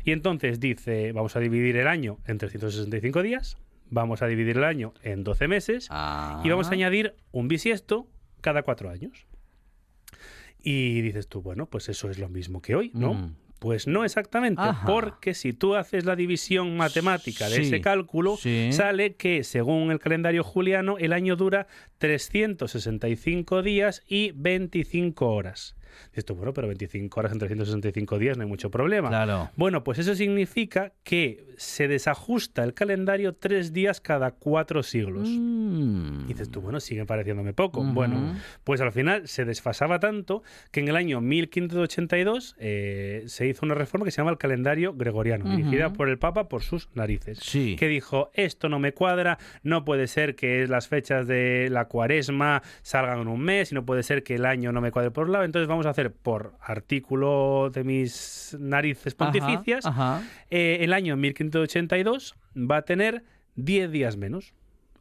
Y 0.05 0.13
entonces 0.13 0.61
dice, 0.61 1.13
vamos 1.13 1.35
a 1.37 1.41
dividir 1.41 1.77
el 1.77 1.89
año 1.89 2.19
en 2.27 2.39
365 2.39 3.23
días, 3.23 3.57
vamos 3.91 4.23
a 4.23 4.27
dividir 4.29 4.57
el 4.59 4.65
año 4.65 4.95
en 5.03 5.25
12 5.25 5.49
meses 5.49 5.89
Ah. 5.91 6.41
y 6.45 6.49
vamos 6.51 6.69
a 6.69 6.73
añadir 6.75 7.15
un 7.33 7.49
bisiesto 7.49 8.07
cada 8.41 8.63
cuatro 8.63 8.89
años. 8.91 9.27
Y 10.63 11.01
dices 11.01 11.27
tú, 11.29 11.41
bueno, 11.43 11.67
pues 11.67 11.89
eso 11.89 12.11
es 12.11 12.19
lo 12.19 12.29
mismo 12.29 12.61
que 12.61 12.75
hoy, 12.77 12.91
¿no? 12.95 13.15
Mm. 13.15 13.35
Pues 13.61 13.87
no 13.87 14.05
exactamente, 14.07 14.61
Ajá. 14.63 14.87
porque 14.87 15.35
si 15.35 15.53
tú 15.53 15.75
haces 15.77 16.07
la 16.07 16.17
división 16.17 16.77
matemática 16.79 17.49
de 17.51 17.57
Sí, 17.57 17.63
ese 17.63 17.81
cálculo, 17.83 18.37
sí. 18.39 18.71
sale 18.73 19.15
que 19.17 19.45
según 19.45 19.91
el 19.91 19.99
calendario 20.01 20.43
juliano 20.43 20.97
el 20.99 21.13
año 21.13 21.37
dura 21.37 21.67
365 22.01 23.63
días 23.63 24.03
y 24.09 24.33
25 24.33 25.27
horas. 25.27 25.77
Dices 26.11 26.25
tú, 26.25 26.35
bueno, 26.35 26.53
pero 26.53 26.67
25 26.69 27.21
horas 27.21 27.33
en 27.33 27.39
365 27.39 28.19
días 28.19 28.37
no 28.37 28.43
hay 28.43 28.49
mucho 28.49 28.71
problema. 28.71 29.09
Claro. 29.09 29.51
Bueno, 29.57 29.85
pues 29.85 29.99
eso 29.99 30.15
significa 30.15 30.93
que 31.05 31.51
se 31.57 31.89
desajusta 31.89 32.65
el 32.65 32.75
calendario 32.75 33.35
tres 33.35 33.73
días 33.73 34.01
cada 34.01 34.31
cuatro 34.33 34.83
siglos. 34.83 35.29
Mm. 35.29 36.27
Dices 36.27 36.51
tú, 36.51 36.61
bueno, 36.61 36.81
sigue 36.81 37.05
pareciéndome 37.05 37.53
poco. 37.53 37.85
Bueno, 37.85 38.35
pues 38.65 38.81
al 38.81 38.93
final 38.93 39.29
se 39.29 39.45
desfasaba 39.45 40.01
tanto 40.01 40.43
que 40.71 40.81
en 40.81 40.89
el 40.89 40.97
año 40.97 41.21
1582 41.21 42.57
eh, 42.59 43.25
se 43.27 43.47
hizo 43.47 43.67
una 43.67 43.75
reforma 43.75 44.05
que 44.05 44.11
se 44.11 44.19
llama 44.19 44.31
el 44.31 44.39
calendario 44.39 44.95
gregoriano, 44.95 45.55
dirigida 45.55 45.93
por 45.93 46.09
el 46.09 46.19
Papa 46.19 46.49
por 46.49 46.63
sus 46.63 46.89
narices. 46.95 47.39
Sí. 47.43 47.77
Que 47.79 47.89
dijo, 47.89 48.31
esto 48.33 48.69
no 48.69 48.79
me 48.79 48.93
cuadra, 48.93 49.39
no 49.63 49.85
puede 49.85 50.07
ser 50.07 50.37
que 50.37 50.67
las 50.67 50.89
fechas 50.89 51.27
de 51.27 51.69
la 51.71 51.87
cuaresma 51.91 52.63
salgan 52.83 53.19
en 53.19 53.29
un 53.29 53.41
mes 53.43 53.73
y 53.73 53.75
no 53.75 53.85
puede 53.85 54.03
ser 54.05 54.23
que 54.23 54.37
el 54.37 54.47
año 54.47 54.71
no 54.71 54.81
me 54.81 54.93
cuadre 54.93 55.11
por 55.11 55.27
un 55.27 55.33
lado. 55.33 55.45
Entonces 55.45 55.67
vamos 55.69 55.85
a 55.87 55.91
hacer 55.91 56.13
por 56.13 56.55
artículo 56.61 57.71
de 57.75 57.83
mis 57.85 58.57
narices 58.61 59.15
pontificias, 59.15 59.85
Ajá. 59.85 60.23
eh, 60.51 60.79
el 60.81 60.93
año 60.93 61.17
1582 61.17 62.37
va 62.57 62.77
a 62.79 62.83
tener 62.83 63.25
10 63.57 63.91
días 63.91 64.17
menos 64.17 64.55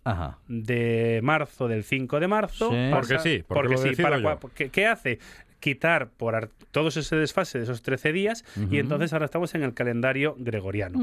Ajá. 0.03 0.39
de 0.47 1.19
marzo, 1.23 1.67
del 1.67 1.83
5 1.83 2.19
de 2.19 2.27
marzo. 2.27 2.71
Sí. 2.71 2.89
Porque 2.91 3.19
sí, 3.19 3.43
porque 3.47 3.69
lo 3.69 3.79
decido 3.79 4.03
para 4.09 4.17
yo. 4.17 4.39
¿qué, 4.55 4.69
qué 4.69 4.87
hace? 4.87 5.19
Quitar 5.59 6.09
por 6.09 6.35
ar- 6.35 6.49
todos 6.71 6.95
ese 6.97 7.15
desfase 7.17 7.57
de 7.59 7.65
esos 7.65 7.81
13 7.81 8.13
días 8.13 8.45
y 8.71 8.79
entonces 8.79 9.11
ahora 9.13 9.25
estamos 9.25 9.53
en 9.55 9.63
el 9.63 9.73
calendario 9.73 10.35
gregoriano. 10.39 10.97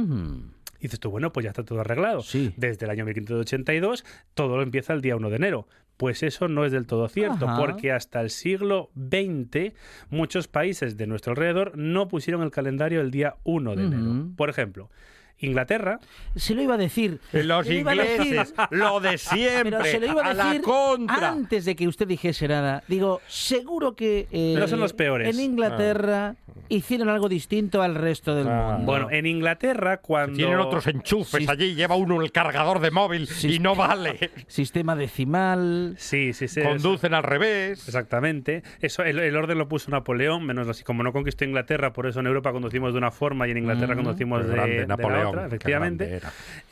Y 0.86 0.88
dices 0.88 1.00
tú, 1.00 1.10
bueno, 1.10 1.32
pues 1.32 1.42
ya 1.42 1.50
está 1.50 1.64
todo 1.64 1.80
arreglado. 1.80 2.22
Sí. 2.22 2.54
Desde 2.56 2.84
el 2.86 2.90
año 2.92 3.04
1582 3.04 4.04
todo 4.34 4.56
lo 4.56 4.62
empieza 4.62 4.92
el 4.92 5.00
día 5.00 5.16
1 5.16 5.30
de 5.30 5.36
enero. 5.36 5.66
Pues 5.96 6.22
eso 6.22 6.46
no 6.46 6.64
es 6.64 6.70
del 6.70 6.86
todo 6.86 7.08
cierto, 7.08 7.48
Ajá. 7.48 7.56
porque 7.58 7.90
hasta 7.90 8.20
el 8.20 8.30
siglo 8.30 8.90
XX 8.94 9.72
muchos 10.10 10.46
países 10.46 10.96
de 10.96 11.08
nuestro 11.08 11.32
alrededor 11.32 11.76
no 11.76 12.06
pusieron 12.06 12.42
el 12.42 12.52
calendario 12.52 13.00
el 13.00 13.10
día 13.10 13.34
1 13.42 13.74
de 13.74 13.82
enero. 13.82 14.28
Por 14.36 14.48
ejemplo, 14.48 14.90
Inglaterra 15.38 15.98
Se 16.34 16.54
lo 16.54 16.62
iba 16.62 16.74
a 16.74 16.78
decir. 16.78 17.20
Los 17.32 17.66
Se 17.66 17.72
lo 17.74 17.78
iba 17.80 17.92
a 17.92 17.94
decir, 17.94 18.26
ingleses, 18.26 18.54
lo 18.70 19.00
de 19.00 19.18
siempre, 19.18 19.62
Pero 19.70 19.84
se 19.84 20.00
lo 20.00 20.06
iba 20.06 20.22
a, 20.22 20.30
a 20.30 20.34
la 20.34 20.44
decir 20.46 20.62
contra. 20.62 21.28
antes 21.30 21.64
de 21.64 21.76
que 21.76 21.86
usted 21.88 22.06
dijese 22.06 22.48
nada. 22.48 22.82
Digo, 22.88 23.20
seguro 23.26 23.94
que 23.96 24.26
eh, 24.32 24.52
Pero 24.54 24.68
son 24.68 24.80
los 24.80 24.92
peores. 24.92 25.34
en 25.34 25.42
Inglaterra 25.42 26.36
hicieron 26.68 27.08
algo 27.10 27.28
distinto 27.28 27.82
al 27.82 27.94
resto 27.94 28.34
del 28.34 28.48
Ah. 28.48 28.72
mundo. 28.78 28.86
Bueno, 28.92 29.10
en 29.10 29.26
Inglaterra 29.26 29.98
cuando... 29.98 30.36
Tienen 30.36 30.58
otros 30.58 30.86
enchufes 30.86 31.44
Sí. 31.44 31.50
allí, 31.50 31.74
lleva 31.74 31.94
uno 31.96 32.20
el 32.22 32.32
cargador 32.32 32.80
de 32.80 32.90
móvil 32.90 33.26
Sí. 33.26 33.54
y 33.54 33.58
no 33.58 33.74
vale. 33.74 34.30
Sistema 34.48 34.96
decimal. 34.96 35.94
Sí, 35.98 36.32
sí, 36.32 36.48
sí. 36.48 36.62
Conducen 36.62 37.14
al 37.14 37.22
revés. 37.22 37.86
Exactamente. 37.86 38.62
Eso, 38.80 39.02
el, 39.04 39.18
el 39.18 39.36
orden 39.36 39.58
lo 39.58 39.68
puso 39.68 39.90
Napoleón, 39.90 40.44
menos 40.46 40.68
así 40.68 40.82
como 40.82 41.02
no 41.02 41.12
conquistó 41.12 41.44
Inglaterra, 41.44 41.92
por 41.92 42.06
eso 42.06 42.20
en 42.20 42.26
Europa 42.26 42.52
conducimos 42.52 42.92
de 42.92 42.98
una 42.98 43.10
forma 43.10 43.46
y 43.46 43.50
en 43.52 43.58
Inglaterra 43.58 43.94
Mm. 43.94 43.98
conducimos 43.98 44.46
de, 44.46 44.52
grande, 44.54 44.74
de 44.74 44.80
la 44.82 44.86
Napoleón, 44.86 45.25
otra, 45.30 45.46
efectivamente. 45.46 46.20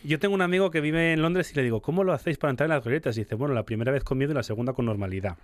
Yo 0.02 0.18
tengo 0.18 0.34
un 0.34 0.42
amigo 0.42 0.70
que 0.70 0.80
vive 0.80 1.12
en 1.12 1.22
Londres 1.22 1.50
y 1.52 1.54
le 1.56 1.62
digo, 1.62 1.80
¿cómo 1.82 2.04
lo 2.04 2.12
hacéis 2.12 2.38
para 2.38 2.50
entrar 2.50 2.66
en 2.68 2.74
las 2.76 2.82
glorietas? 2.84 3.16
Y 3.16 3.20
dice, 3.20 3.34
bueno, 3.34 3.54
la 3.54 3.62
primera 3.64 3.92
vez 3.92 4.04
con 4.04 4.18
miedo 4.18 4.32
y 4.32 4.34
la 4.34 4.42
segunda 4.42 4.72
con 4.72 4.86
normalidad. 4.86 5.36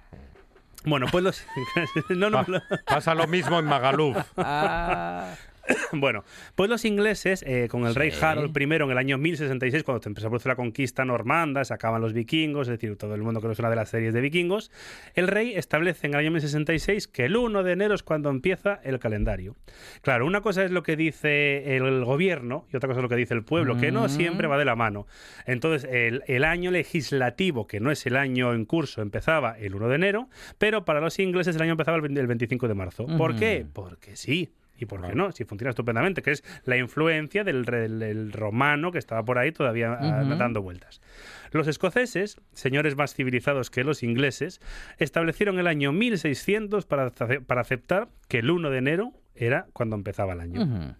Bueno, 0.85 1.07
pues 1.11 1.23
los... 1.25 1.45
no, 2.11 2.31
no, 2.31 2.45
Pa- 2.45 2.63
pasa 2.87 3.15
lo 3.15 3.27
mismo 3.27 3.59
en 3.59 3.67
Magaluf. 3.67 4.17
Ah, 4.37 5.35
Bueno, 5.93 6.25
pues 6.55 6.71
los 6.71 6.85
ingleses, 6.85 7.43
eh, 7.47 7.69
con 7.71 7.85
el 7.87 7.95
rey. 7.95 8.13
Harold 8.21 8.57
I 8.57 8.63
en 8.65 8.91
el 8.91 8.99
año 8.99 9.19
1066, 9.19 9.83
cuando 9.83 10.03
se 10.03 10.09
empezó 10.09 10.29
a 10.29 10.31
producir 10.31 10.49
la 10.49 10.57
conquista 10.57 11.05
normanda, 11.05 11.65
se 11.65 11.75
acaban 11.75 12.01
los 12.01 12.13
vikingos, 12.13 12.69
es 12.69 12.73
decir, 12.79 12.97
todo 12.97 13.15
el 13.15 13.23
mundo 13.23 13.41
conoce 13.41 13.61
una 13.63 13.71
de 13.71 13.77
las 13.77 13.89
series 13.91 14.15
de 14.15 14.21
vikingos, 14.21 14.71
el 15.15 15.27
rey 15.29 15.55
establece 15.55 16.07
en 16.07 16.15
el 16.15 16.21
año 16.21 16.31
1066 16.31 17.09
que 17.09 17.25
el 17.25 17.37
1 17.37 17.63
de 17.63 17.73
enero 17.73 17.95
es 17.95 18.03
cuando 18.03 18.31
empieza 18.31 18.81
el 18.85 18.99
calendario. 18.99 19.57
Claro, 20.03 20.27
una 20.27 20.41
cosa 20.41 20.65
es 20.65 20.71
lo 20.71 20.83
que 20.83 20.97
dice 20.97 21.77
el 21.77 22.05
gobierno 22.05 22.67
y 22.73 22.77
otra 22.77 22.89
cosa 22.89 23.01
es 23.01 23.03
lo 23.03 23.09
que 23.09 23.17
dice 23.17 23.35
el 23.35 23.45
pueblo, 23.45 23.77
que 23.77 23.91
no 23.93 24.05
Mm. 24.07 24.09
siempre 24.09 24.47
va 24.47 24.59
de 24.59 24.65
la 24.65 24.77
mano. 24.77 25.07
Entonces, 25.47 25.89
el, 25.91 26.23
el 26.27 26.45
año 26.45 26.71
legislativo, 26.71 27.67
que 27.67 27.81
no 27.81 27.91
es 27.91 28.07
el 28.07 28.17
año 28.17 28.53
en 28.55 28.65
curso, 28.65 29.03
empezaba 29.03 29.59
el 29.59 29.75
1 29.75 29.89
de 29.89 29.95
enero, 29.97 30.29
pero 30.59 30.85
para 30.85 31.01
los 31.01 31.19
ingleses 31.19 31.57
el 31.57 31.63
año 31.63 31.73
empezaba 31.73 31.97
el 31.97 32.03
20 32.03 32.21
el 32.21 32.27
25 32.27 32.69
de 32.69 32.75
marzo. 32.75 33.07
¿Por 33.07 33.37
qué? 33.37 33.67
Porque 33.73 34.17
sí. 34.17 34.51
¿Y 34.81 34.87
por 34.87 35.07
qué 35.07 35.15
no? 35.15 35.31
Si 35.31 35.45
funciona 35.45 35.71
estupendamente, 35.71 36.23
que 36.23 36.31
es 36.31 36.43
la 36.65 36.79
influencia 36.79 37.45
del, 37.45 38.33
romano 38.33 38.91
que 38.91 38.99
estaba 38.99 39.23
por 39.23 39.39
ahí 39.39 39.53
todavía 39.53 39.93
ah, 39.93 40.25
dando 40.39 40.63
vueltas. 40.63 41.03
Los 41.53 41.69
escoceses, 41.69 42.41
señores 42.53 42.97
más 42.97 43.15
civilizados 43.15 43.71
que 43.71 43.85
los 43.85 44.03
ingleses, 44.03 44.61
establecieron 44.99 45.59
el 45.59 45.67
año 45.67 45.93
1600 45.93 46.87
para, 46.87 47.11
para 47.11 47.61
aceptar 47.61 48.09
que 48.29 48.39
el 48.39 48.51
1 48.51 48.71
de 48.71 48.79
enero 48.79 49.13
era 49.35 49.67
cuando 49.75 49.97
empezaba 49.97 50.33
el 50.33 50.41
año. 50.41 50.97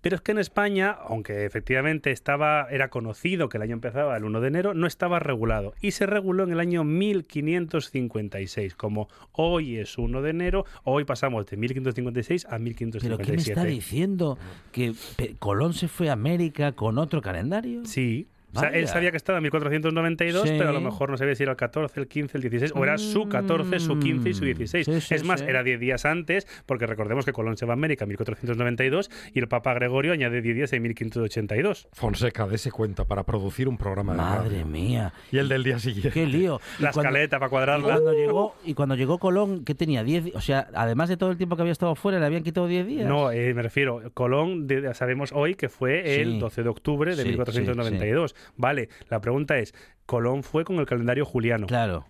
Pero 0.00 0.16
es 0.16 0.22
que 0.22 0.32
en 0.32 0.38
España, 0.38 0.90
aunque 0.90 1.44
efectivamente 1.46 2.12
estaba, 2.12 2.68
era 2.70 2.90
conocido 2.90 3.48
que 3.48 3.56
el 3.56 3.62
año 3.62 3.72
empezaba 3.72 4.16
el 4.16 4.24
1 4.24 4.40
de 4.40 4.48
enero, 4.48 4.74
no 4.74 4.86
estaba 4.86 5.18
regulado. 5.18 5.74
Y 5.80 5.90
se 5.92 6.06
reguló 6.06 6.44
en 6.44 6.52
el 6.52 6.60
año 6.60 6.84
1556. 6.84 8.74
Como 8.74 9.08
hoy 9.32 9.78
es 9.78 9.98
1 9.98 10.22
de 10.22 10.30
enero, 10.30 10.64
hoy 10.84 11.04
pasamos 11.04 11.46
de 11.46 11.56
1556 11.56 12.44
a 12.46 12.50
¿Pero 12.50 12.60
1557. 12.60 13.24
qué 13.24 13.32
me 13.32 13.42
está 13.42 13.64
diciendo? 13.64 14.38
¿Que 14.72 14.94
Colón 15.38 15.72
se 15.74 15.88
fue 15.88 16.08
a 16.08 16.12
América 16.12 16.72
con 16.72 16.98
otro 16.98 17.20
calendario? 17.20 17.84
Sí. 17.84 18.28
O 18.54 18.60
sea, 18.60 18.70
él 18.70 18.88
sabía 18.88 19.10
que 19.10 19.16
estaba 19.18 19.38
en 19.38 19.42
1492, 19.42 20.48
Sí. 20.48 20.54
pero 20.56 20.70
a 20.70 20.72
lo 20.72 20.80
mejor 20.80 21.10
no 21.10 21.16
sabía 21.18 21.34
si 21.34 21.42
era 21.42 21.52
el 21.52 21.56
14, 21.58 22.00
el 22.00 22.08
15, 22.08 22.38
el 22.38 22.42
16, 22.42 22.72
o 22.74 22.82
era 22.84 22.96
su 22.96 23.28
14, 23.28 23.78
su 23.80 23.98
15 23.98 24.30
y 24.30 24.34
su 24.34 24.44
16. 24.44 24.88
Mm. 24.88 24.92
Sí, 24.94 25.00
sí, 25.02 25.14
es 25.14 25.24
más, 25.24 25.40
sí. 25.40 25.46
era 25.48 25.62
10 25.62 25.78
días 25.78 26.04
antes, 26.06 26.46
porque 26.64 26.86
recordemos 26.86 27.24
que 27.26 27.32
Colón 27.32 27.56
se 27.56 27.66
va 27.66 27.72
a 27.72 27.76
América 27.76 28.04
en 28.04 28.08
1492 28.10 29.10
y 29.34 29.40
el 29.40 29.48
Papa 29.48 29.74
Gregorio 29.74 30.12
añade 30.12 30.40
10 30.40 30.56
días 30.56 30.72
en 30.72 30.82
1582. 30.82 31.88
Fonseca, 31.92 32.46
dése 32.46 32.70
cuenta 32.70 33.04
para 33.04 33.24
producir 33.24 33.68
un 33.68 33.76
programa 33.76 34.12
de 34.12 34.18
Madre 34.18 34.48
radio. 34.50 34.66
mía. 34.66 35.12
Y 35.32 35.38
el 35.38 35.48
del 35.48 35.64
día 35.64 35.78
siguiente. 35.78 36.10
Qué 36.12 36.26
lío. 36.26 36.60
La 36.78 36.92
cuando- 36.92 37.00
escaleta 37.10 37.38
para 37.38 37.48
Y 37.48 37.50
cuadrarla. 37.50 37.92
cuando 37.94 38.12
llegó 38.14 38.54
y 38.64 38.74
cuando 38.74 38.94
llegó 38.94 39.18
Colón, 39.18 39.64
¿qué 39.64 39.74
tenía? 39.74 40.04
10, 40.04 40.34
o 40.34 40.40
sea, 40.40 40.68
además 40.74 41.08
de 41.08 41.16
todo 41.16 41.30
el 41.30 41.36
tiempo 41.36 41.56
que 41.56 41.62
había 41.62 41.72
estado 41.72 41.94
fuera, 41.94 42.18
le 42.20 42.26
habían 42.26 42.42
quitado 42.42 42.66
10 42.68 42.86
días. 42.86 43.06
No, 43.08 43.30
eh, 43.32 43.52
me 43.54 43.62
refiero, 43.62 44.02
Colón, 44.14 44.66
de- 44.66 44.94
sabemos 44.94 45.32
hoy 45.34 45.54
que 45.56 45.68
fue 45.68 46.20
el 46.22 46.34
Sí. 46.34 46.38
12 46.38 46.62
de 46.62 46.68
octubre 46.68 47.16
de 47.16 47.22
Sí, 47.22 47.28
1492. 47.30 48.34
Vale, 48.56 48.88
la 49.08 49.20
pregunta 49.20 49.58
es, 49.58 49.74
Colón 50.06 50.42
fue 50.42 50.64
con 50.64 50.76
el 50.78 50.86
calendario 50.86 51.24
juliano, 51.24 51.66
Claro. 51.66 52.06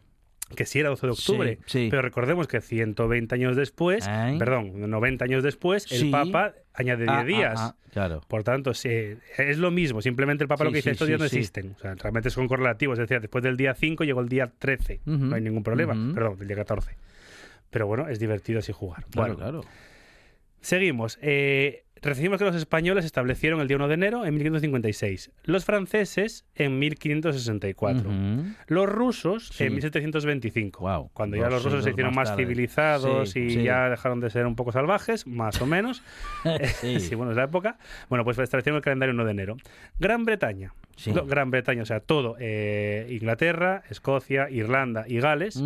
que 0.55 0.65
sí 0.67 0.79
era 0.81 0.91
12 0.91 1.07
de 1.07 1.13
octubre, 1.13 1.59
Sí, 1.67 1.85
sí. 1.85 1.89
pero 1.91 2.03
recordemos 2.03 2.47
que 2.47 2.61
120 2.61 3.35
años 3.35 3.57
después, 3.57 4.07
Ay. 4.07 4.39
perdón, 4.39 4.89
90 4.91 5.25
años 5.25 5.43
después, 5.43 5.91
el 5.91 5.99
Sí. 6.01 6.11
Papa 6.11 6.53
añade 6.75 7.05
10 7.05 7.11
Ah, 7.11 7.19
ah, 7.21 7.25
días. 7.25 7.55
ah, 7.61 7.77
claro. 7.93 8.21
Por 8.29 8.45
tanto, 8.45 8.71
es 8.73 9.59
lo 9.59 9.71
mismo, 9.71 10.03
simplemente 10.03 10.45
el 10.45 10.49
Papa 10.49 10.65
lo 10.65 10.71
que 10.71 10.77
dice, 10.77 10.91
estos 10.91 11.09
días 11.09 11.19
no 11.19 11.25
existen. 11.27 11.73
O 11.77 11.79
sea, 11.81 11.95
realmente 11.95 12.31
son 12.31 12.47
correlativos, 12.49 12.99
es 12.99 13.09
decir, 13.09 13.21
después 13.23 13.43
del 13.43 13.57
día 13.57 13.75
5 13.75 14.05
llegó 14.05 14.21
el 14.21 14.29
día 14.29 14.53
13, 14.59 15.01
Ujú, 15.07 15.17
no 15.17 15.35
hay 15.37 15.41
ningún 15.43 15.63
problema, 15.63 15.95
perdón, 16.15 16.39
del 16.39 16.47
día 16.49 16.57
14. 16.57 16.97
Pero 17.71 17.87
bueno, 17.89 18.09
es 18.09 18.19
divertido 18.21 18.59
así 18.61 18.73
jugar. 18.73 19.05
Claro, 19.11 19.35
bueno, 19.35 19.37
claro. 19.37 19.65
Seguimos. 20.61 21.19
Eh, 21.23 21.85
Recibimos 22.03 22.39
que 22.39 22.45
los 22.45 22.55
españoles 22.55 23.05
establecieron 23.05 23.61
el 23.61 23.69
día 23.69 23.77
1 23.79 23.89
de 23.89 23.95
enero 23.95 24.25
en 24.27 24.35
1556, 24.35 25.31
los 25.45 25.65
franceses 25.65 26.45
en 26.55 26.79
1564, 26.79 28.11
Ujú. 28.11 28.45
los 28.69 28.87
rusos 28.89 29.49
Sí. 29.49 29.65
en 29.65 29.73
1725, 29.75 30.81
Guau, 30.81 31.11
cuando 31.15 31.37
ya 31.37 31.49
los 31.49 31.65
rusos 31.65 31.85
se 31.85 31.91
hicieron 31.91 32.15
más 32.15 32.37
civilizados 32.37 33.31
Sí, 33.31 33.41
y 33.41 33.51
sí. 33.51 33.63
ya 33.63 33.89
dejaron 33.89 34.21
de 34.21 34.29
ser 34.31 34.47
un 34.47 34.57
poco 34.57 34.73
salvajes, 34.73 35.27
más 35.27 35.61
o 35.63 35.67
menos. 35.67 36.03
Sí. 37.01 37.15
bueno, 37.15 37.31
es 37.33 37.37
la 37.37 37.45
época. 37.45 37.79
Bueno, 38.09 38.25
pues 38.25 38.39
establecieron 38.39 38.77
el 38.77 38.83
calendario 38.83 39.15
1 39.15 39.25
de 39.25 39.31
enero. 39.31 39.57
Gran 39.99 40.25
Bretaña. 40.25 40.75
Gran 41.27 41.51
Bretaña, 41.51 41.83
o 41.83 41.87
sea, 41.87 42.01
todo, 42.01 42.37
eh, 42.41 43.07
Inglaterra, 43.11 43.83
Escocia, 43.91 44.49
Irlanda 44.51 45.05
y 45.07 45.19
Gales. 45.21 45.57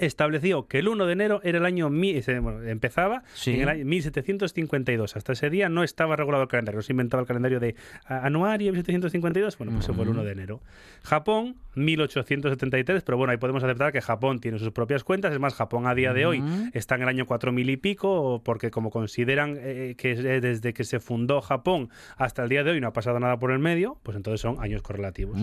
Estableció 0.00 0.66
que 0.66 0.78
el 0.80 0.88
1 0.88 1.06
de 1.06 1.12
enero 1.12 1.40
era 1.44 1.58
el 1.58 1.64
año, 1.66 1.88
bueno, 1.90 2.62
empezaba 2.62 3.22
Sí. 3.34 3.54
en 3.54 3.60
el 3.62 3.68
año 3.68 3.84
1752. 3.84 5.16
Hasta 5.16 5.32
ese 5.32 5.50
día 5.50 5.68
no 5.68 5.82
estaba 5.84 6.16
regulado 6.16 6.42
el 6.42 6.48
calendario, 6.48 6.78
no 6.78 6.82
se 6.82 6.92
inventaba 6.92 7.20
el 7.22 7.26
calendario 7.26 7.60
de 7.60 7.74
anuario 8.06 8.72
1752, 8.72 9.58
bueno, 9.58 9.72
pues 9.72 9.84
se 9.84 9.92
fue 9.92 10.04
el 10.04 10.10
1 10.10 10.24
de 10.24 10.32
enero. 10.32 10.60
Japón, 11.02 11.56
1873, 11.74 13.02
pero 13.02 13.18
bueno, 13.18 13.30
ahí 13.32 13.36
podemos 13.38 13.62
aceptar 13.62 13.92
que 13.92 14.00
Japón 14.00 14.40
tiene 14.40 14.58
sus 14.58 14.70
propias 14.72 15.04
cuentas, 15.04 15.32
es 15.32 15.38
más, 15.38 15.54
Japón 15.54 15.86
a 15.86 15.94
día 15.94 16.12
de 16.12 16.26
hoy 16.26 16.42
está 16.72 16.94
en 16.96 17.02
el 17.02 17.08
año 17.08 17.26
4000 17.26 17.70
y 17.70 17.76
pico, 17.76 18.42
porque 18.44 18.70
como 18.70 18.90
consideran 18.90 19.56
eh, 19.58 19.94
que 19.96 20.12
eh, 20.12 20.40
desde 20.40 20.72
que 20.72 20.84
se 20.84 21.00
fundó 21.00 21.40
Japón 21.40 21.90
hasta 22.16 22.42
el 22.42 22.48
día 22.48 22.64
de 22.64 22.72
hoy 22.72 22.80
no 22.80 22.88
ha 22.88 22.92
pasado 22.92 23.18
nada 23.20 23.38
por 23.38 23.50
el 23.50 23.58
medio, 23.58 23.98
pues 24.02 24.16
entonces 24.16 24.40
son 24.40 24.56
años 24.62 24.82
correlativos. 24.82 25.38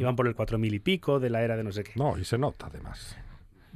Van 0.00 0.16
por 0.16 0.26
el 0.26 0.34
4000 0.34 0.74
y 0.74 0.78
pico 0.80 1.20
de 1.20 1.30
la 1.30 1.42
era 1.42 1.56
de 1.56 1.64
no 1.64 1.72
sé 1.72 1.84
qué. 1.84 1.92
No, 1.96 2.18
y 2.18 2.24
se 2.24 2.38
nota 2.38 2.66
además. 2.66 3.16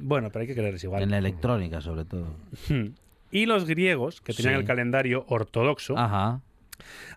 Bueno, 0.01 0.29
pero 0.31 0.41
hay 0.41 0.47
que 0.47 0.55
creerles 0.55 0.83
igual. 0.83 1.03
En 1.03 1.11
la 1.11 1.17
electrónica, 1.17 1.81
sobre 1.81 2.05
todo. 2.05 2.27
Y 3.33 3.45
los 3.45 3.65
griegos, 3.65 4.19
que 4.19 4.33
tenían 4.33 4.55
Sí. 4.55 4.59
el 4.59 4.65
calendario 4.65 5.23
ortodoxo, 5.29 5.97
Ajá. 5.97 6.41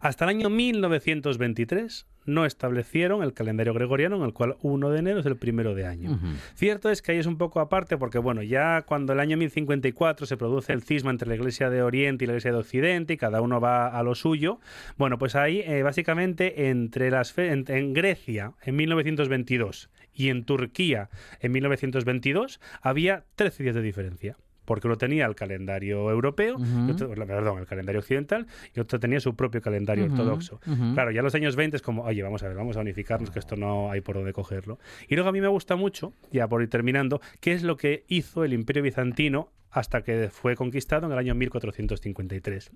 hasta 0.01 0.25
el 0.27 0.29
año 0.29 0.49
1923 0.49 2.07
no 2.27 2.47
establecieron 2.47 3.23
el 3.23 3.35
calendario 3.35 3.75
gregoriano, 3.75 4.17
en 4.17 4.23
el 4.23 4.33
cual 4.33 4.57
1 4.63 4.91
de 4.91 4.99
enero 5.01 5.21
es 5.21 5.27
el 5.27 5.37
primero 5.37 5.75
de 5.75 5.87
año. 5.87 6.19
Cierto 6.55 6.89
es 6.89 7.03
que 7.03 7.13
ahí 7.13 7.19
es 7.19 7.27
un 7.27 7.37
poco 7.37 7.61
aparte, 7.61 7.99
porque 7.99 8.19
bueno, 8.19 8.43
ya 8.43 8.83
cuando 8.83 9.13
el 9.13 9.21
año 9.21 9.37
1054 9.37 10.25
se 10.25 10.37
produce 10.39 10.73
el 10.73 10.83
cisma 10.83 11.11
entre 11.11 11.29
la 11.29 11.35
Iglesia 11.35 11.69
de 11.69 11.83
Oriente 11.83 12.25
y 12.25 12.27
la 12.29 12.33
Iglesia 12.35 12.53
de 12.53 12.59
Occidente, 12.59 13.13
y 13.15 13.17
cada 13.19 13.41
uno 13.43 13.61
va 13.61 13.89
a 13.89 14.03
lo 14.03 14.15
suyo, 14.15 14.59
bueno, 14.97 15.19
pues 15.19 15.35
ahí 15.35 15.61
eh, 15.67 15.83
básicamente 15.83 16.69
entre 16.71 17.11
las 17.11 17.33
fe- 17.33 17.51
en, 17.53 17.65
en 17.69 17.93
Grecia 17.93 18.53
en 18.63 18.77
1922 18.77 19.91
y 20.15 20.29
en 20.31 20.45
Turquía 20.45 21.11
en 21.41 21.53
1922 21.53 22.61
había 22.83 23.25
13 23.37 23.63
días 23.63 23.75
de 23.75 23.83
diferencia. 23.83 24.37
Porque 24.65 24.87
uno 24.87 24.97
tenía 24.97 25.27
el 25.27 25.35
calendario 25.35 26.11
europeo, 26.11 26.57
otro- 26.91 27.11
perdón, 27.11 27.59
el 27.59 27.67
calendario 27.67 27.99
occidental, 28.01 28.47
y 28.75 28.81
otro 28.81 28.99
tenía 28.99 29.21
su 29.21 29.37
propio 29.37 29.61
calendario 29.61 30.05
ortodoxo. 30.15 30.59
Claro, 30.95 31.11
ya 31.11 31.19
en 31.21 31.25
los 31.25 31.35
años 31.35 31.55
20 31.55 31.77
es 31.77 31.83
como, 31.83 32.05
oye, 32.05 32.23
vamos 32.23 32.43
a 32.43 32.49
ver, 32.49 32.57
vamos 32.57 32.79
a 32.79 32.81
unificarnos, 32.81 33.31
que 33.31 33.41
esto 33.41 33.57
no 33.57 33.91
hay 33.91 34.01
por 34.01 34.15
dónde 34.17 34.33
cogerlo. 34.33 34.79
Y 35.07 35.17
luego 35.17 35.29
a 35.29 35.33
mí 35.33 35.43
me 35.43 35.49
gusta 35.49 35.77
mucho, 35.77 36.15
ya 36.33 36.49
por 36.49 36.63
ir 36.63 36.71
terminando, 36.71 37.21
qué 37.41 37.53
es 37.53 37.63
lo 37.63 37.77
que 37.77 38.05
hizo 38.09 38.43
el 38.43 38.55
Imperio 38.55 38.83
Bizantino 38.83 39.51
hasta 39.75 40.03
que 40.03 40.31
fue 40.31 40.55
conquistado 40.55 41.07
en 41.07 41.13
el 41.13 41.19
año 41.19 41.35
1453, 41.35 42.71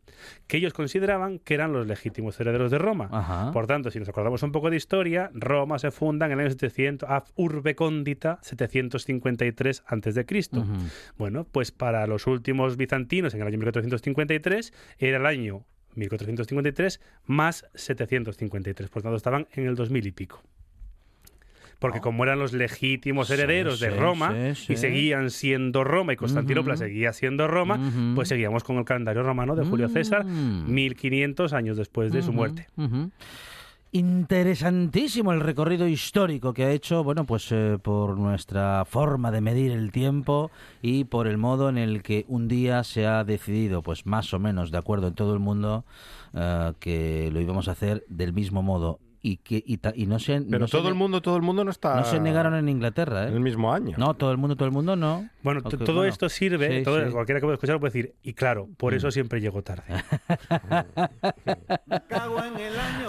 que 0.49 0.57
ellos 0.57 0.73
consideraban 0.73 1.39
que 1.39 1.55
eran 1.55 1.73
los 1.73 1.87
legítimos 1.87 2.39
herederos 2.41 2.73
de 2.73 2.79
Roma. 2.79 3.09
Ajá. 3.13 3.53
Por 3.53 3.69
tanto, 3.69 3.93
si 3.93 4.01
nos 4.01 4.09
acordamos 4.09 4.43
un 4.43 4.51
poco 4.51 4.69
de 4.69 4.77
historia, 4.77 5.31
Roma 5.33 5.79
se 5.79 5.93
funda 5.93 6.27
en 6.27 6.33
el 6.33 6.41
año 6.41 6.51
700, 6.51 7.09
ab 7.09 7.25
urbe 7.37 7.77
condita 7.77 8.41
753 8.43 9.85
a.C. 9.87 10.27
Ujú. 10.53 10.73
Bueno, 11.17 11.45
pues 11.45 11.71
para 11.71 12.05
los 12.09 12.27
últimos 12.27 12.77
bizantinos 12.77 13.33
en 13.33 13.43
el 13.43 13.47
año 13.47 13.59
1453 13.59 14.73
era 14.99 15.19
el 15.19 15.27
año 15.27 15.65
1453 15.95 17.01
más 17.27 17.65
753. 17.75 18.91
Por 18.91 19.03
tanto, 19.03 19.17
estaban 19.17 19.47
en 19.53 19.67
el 19.67 19.77
2000 19.77 20.05
y 20.05 20.13
pico. 20.13 20.43
Porque 21.79 22.01
como 22.01 22.25
eran 22.25 22.39
los 22.41 22.53
legítimos 22.53 23.29
Sí, 23.29 23.35
herederos 23.35 23.79
de 23.79 23.91
Roma 23.91 24.35
sí, 24.55 24.67
sí. 24.67 24.73
y 24.73 24.77
seguían 24.77 25.31
siendo 25.31 25.85
Roma 25.85 26.13
y 26.13 26.17
Constantinopla 26.17 26.77
seguía 26.77 27.13
siendo 27.13 27.47
Roma, 27.47 27.79
pues 28.17 28.29
seguíamos 28.29 28.65
con 28.65 28.79
el 28.79 28.85
calendario 28.85 29.23
romano 29.23 29.55
de 29.55 29.65
Julio 29.65 29.89
César 29.89 30.25
Mm. 30.25 30.73
1500 30.75 31.53
años 31.53 31.77
después 31.77 32.11
de 32.13 32.23
su 32.23 32.33
muerte. 32.33 32.67
Interesantísimo 33.91 35.33
el 35.33 35.41
recorrido 35.41 35.89
histórico 35.89 36.53
que 36.53 36.65
ha 36.65 36.71
hecho, 36.73 37.03
bueno, 37.03 37.25
pues 37.25 37.51
eh, 37.53 37.79
por 37.81 38.19
nuestra 38.19 38.85
forma 38.85 39.31
de 39.31 39.41
medir 39.41 39.71
el 39.73 39.93
tiempo 39.93 40.51
y 40.83 41.05
por 41.05 41.27
el 41.27 41.39
modo 41.39 41.71
en 41.71 41.79
el 41.79 42.03
que 42.03 42.27
un 42.29 42.49
día 42.49 42.85
se 42.85 43.07
ha 43.07 43.25
decidido, 43.25 43.83
pues 43.83 44.05
más 44.05 44.35
o 44.35 44.39
menos 44.39 44.71
de 44.71 44.79
acuerdo 44.79 45.09
en 45.09 45.15
todo 45.15 45.33
el 45.33 45.39
mundo, 45.41 45.85
eh, 46.35 46.73
que 46.81 47.31
lo 47.33 47.41
íbamos 47.41 47.69
a 47.69 47.73
hacer 47.73 48.05
del 48.09 48.35
mismo 48.35 48.63
modo 48.63 48.99
y 49.23 49.39
que 49.39 49.63
y, 49.67 49.79
ta- 49.79 49.93
y 49.95 50.07
no 50.07 50.19
se 50.19 50.41
Pero 50.43 50.61
no 50.61 50.69
todo 50.69 50.89
el 50.89 50.95
mundo, 50.95 51.21
todo 51.21 51.37
el 51.37 51.43
mundo 51.43 51.65
no 51.65 51.71
está 51.71 51.97
no 51.97 52.05
se 52.05 52.21
negaron 52.21 52.55
en 52.55 52.69
Inglaterra, 52.69 53.25
en 53.25 53.31
¿eh? 53.33 53.37
el 53.37 53.41
mismo 53.41 53.73
año. 53.73 53.97
No, 53.99 54.15
todo 54.15 54.31
el 54.31 54.39
mundo, 54.39 54.57
todo 54.57 54.67
el 54.67 54.73
mundo 54.73 54.97
no. 54.97 55.29
Bueno, 55.43 55.63
todo 55.63 55.77
bueno. 55.87 56.05
esto 56.05 56.29
sirve, 56.29 56.79
Sí, 56.79 56.85
todo- 56.85 57.01
sí. 57.01 57.07
Mm. 57.09 57.13
cualquiera 57.13 57.41
que 57.41 57.47
pueda 57.47 57.55
escucharlo 57.55 57.81
puede 57.81 57.93
decir, 57.93 58.15
y 58.23 58.33
claro, 58.35 58.69
por 58.77 58.95
eso 58.95 59.11
siempre 59.11 59.41
llego 59.41 59.63
tarde. 59.63 59.83
En 59.89 60.85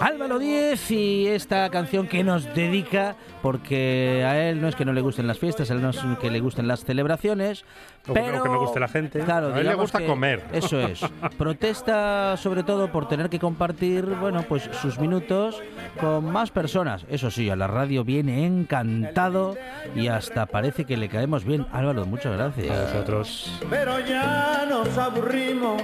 Álvaro 0.00 0.38
Díez 0.38 0.90
y 0.90 1.26
esta 1.26 1.68
canción 1.70 2.06
que 2.06 2.24
nos 2.24 2.52
dedica, 2.54 3.16
porque 3.42 4.24
a 4.26 4.48
él 4.48 4.60
no 4.60 4.68
es 4.68 4.76
que 4.76 4.84
no 4.84 4.92
le 4.92 5.00
gusten 5.00 5.26
las 5.26 5.38
fiestas, 5.38 5.70
a 5.70 5.74
él 5.74 5.82
no 5.82 5.90
es 5.90 5.98
que 6.20 6.30
le 6.30 6.40
gusten 6.40 6.68
las 6.68 6.84
celebraciones, 6.84 7.64
O 8.08 8.12
pero 8.12 8.42
que 8.42 8.48
me 8.48 8.56
guste 8.58 8.80
la 8.80 8.88
gente. 8.88 9.20
Claro, 9.20 9.54
A 9.54 9.60
él 9.60 9.66
le 9.66 9.74
gusta 9.74 10.04
comer. 10.04 10.44
Eso 10.52 10.80
es. 10.80 11.00
Protesta 11.38 12.36
sobre 12.36 12.62
todo 12.62 12.90
por 12.90 13.08
tener 13.08 13.28
que 13.30 13.38
compartir, 13.38 14.04
bueno, 14.04 14.44
pues 14.48 14.68
sus 14.80 14.98
minutos 14.98 15.62
con 16.00 16.30
más 16.30 16.50
personas. 16.50 17.04
Eso 17.08 17.30
sí, 17.30 17.50
a 17.50 17.56
la 17.56 17.66
radio 17.66 18.04
viene 18.04 18.46
encantado 18.46 19.56
y 19.94 20.08
hasta 20.08 20.46
parece 20.46 20.84
que 20.84 20.96
le 20.96 21.08
caemos 21.08 21.44
bien. 21.44 21.66
Álvaro, 21.72 22.06
muchas 22.06 22.36
gracias. 22.36 22.70
A 22.70 22.84
vosotros. 22.84 23.60
Pero 23.68 24.00
ya 24.00 24.66
nos 24.68 24.96
aburrimos, 24.98 25.82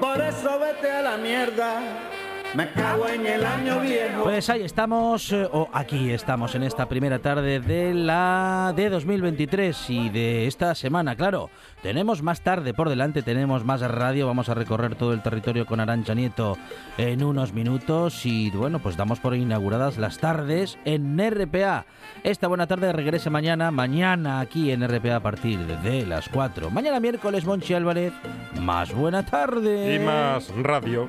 por 0.00 0.20
eso 0.20 0.58
vete 0.58 0.90
a 0.90 1.02
la 1.02 1.16
mierda. 1.16 1.80
Me 2.54 2.70
cago 2.70 3.08
en 3.08 3.26
el 3.26 3.46
año 3.46 3.80
viejo. 3.80 4.24
Pues 4.24 4.50
ahí 4.50 4.62
estamos, 4.62 5.32
eh, 5.32 5.48
o 5.50 5.70
aquí 5.72 6.10
estamos 6.10 6.54
en 6.54 6.62
esta 6.64 6.86
primera 6.86 7.18
tarde 7.18 7.60
de 7.60 7.94
la 7.94 8.74
de 8.76 8.90
2023 8.90 9.88
y 9.88 10.10
de 10.10 10.46
esta 10.46 10.74
semana, 10.74 11.16
claro. 11.16 11.48
Tenemos 11.82 12.22
más 12.22 12.42
tarde 12.42 12.74
por 12.74 12.90
delante, 12.90 13.22
tenemos 13.22 13.64
más 13.64 13.80
radio, 13.80 14.26
vamos 14.26 14.50
a 14.50 14.54
recorrer 14.54 14.96
todo 14.96 15.14
el 15.14 15.22
territorio 15.22 15.64
con 15.64 15.80
Arancha 15.80 16.14
Nieto 16.14 16.58
en 16.98 17.24
unos 17.24 17.54
minutos 17.54 18.26
y 18.26 18.50
bueno, 18.50 18.80
pues 18.80 18.98
damos 18.98 19.18
por 19.18 19.34
inauguradas 19.34 19.96
las 19.96 20.18
tardes 20.18 20.78
en 20.84 21.18
RPA. 21.18 21.86
Esta 22.22 22.48
buena 22.48 22.66
tarde 22.66 22.92
regrese 22.92 23.30
mañana, 23.30 23.70
mañana 23.70 24.40
aquí 24.40 24.72
en 24.72 24.86
RPA 24.86 25.16
a 25.16 25.20
partir 25.20 25.58
de 25.58 26.04
las 26.04 26.28
4. 26.28 26.70
Mañana 26.70 27.00
miércoles, 27.00 27.46
Monchi 27.46 27.72
Álvarez, 27.72 28.12
más 28.60 28.92
buena 28.92 29.24
tarde. 29.24 29.94
Y 29.94 29.98
más 30.00 30.50
radio. 30.62 31.08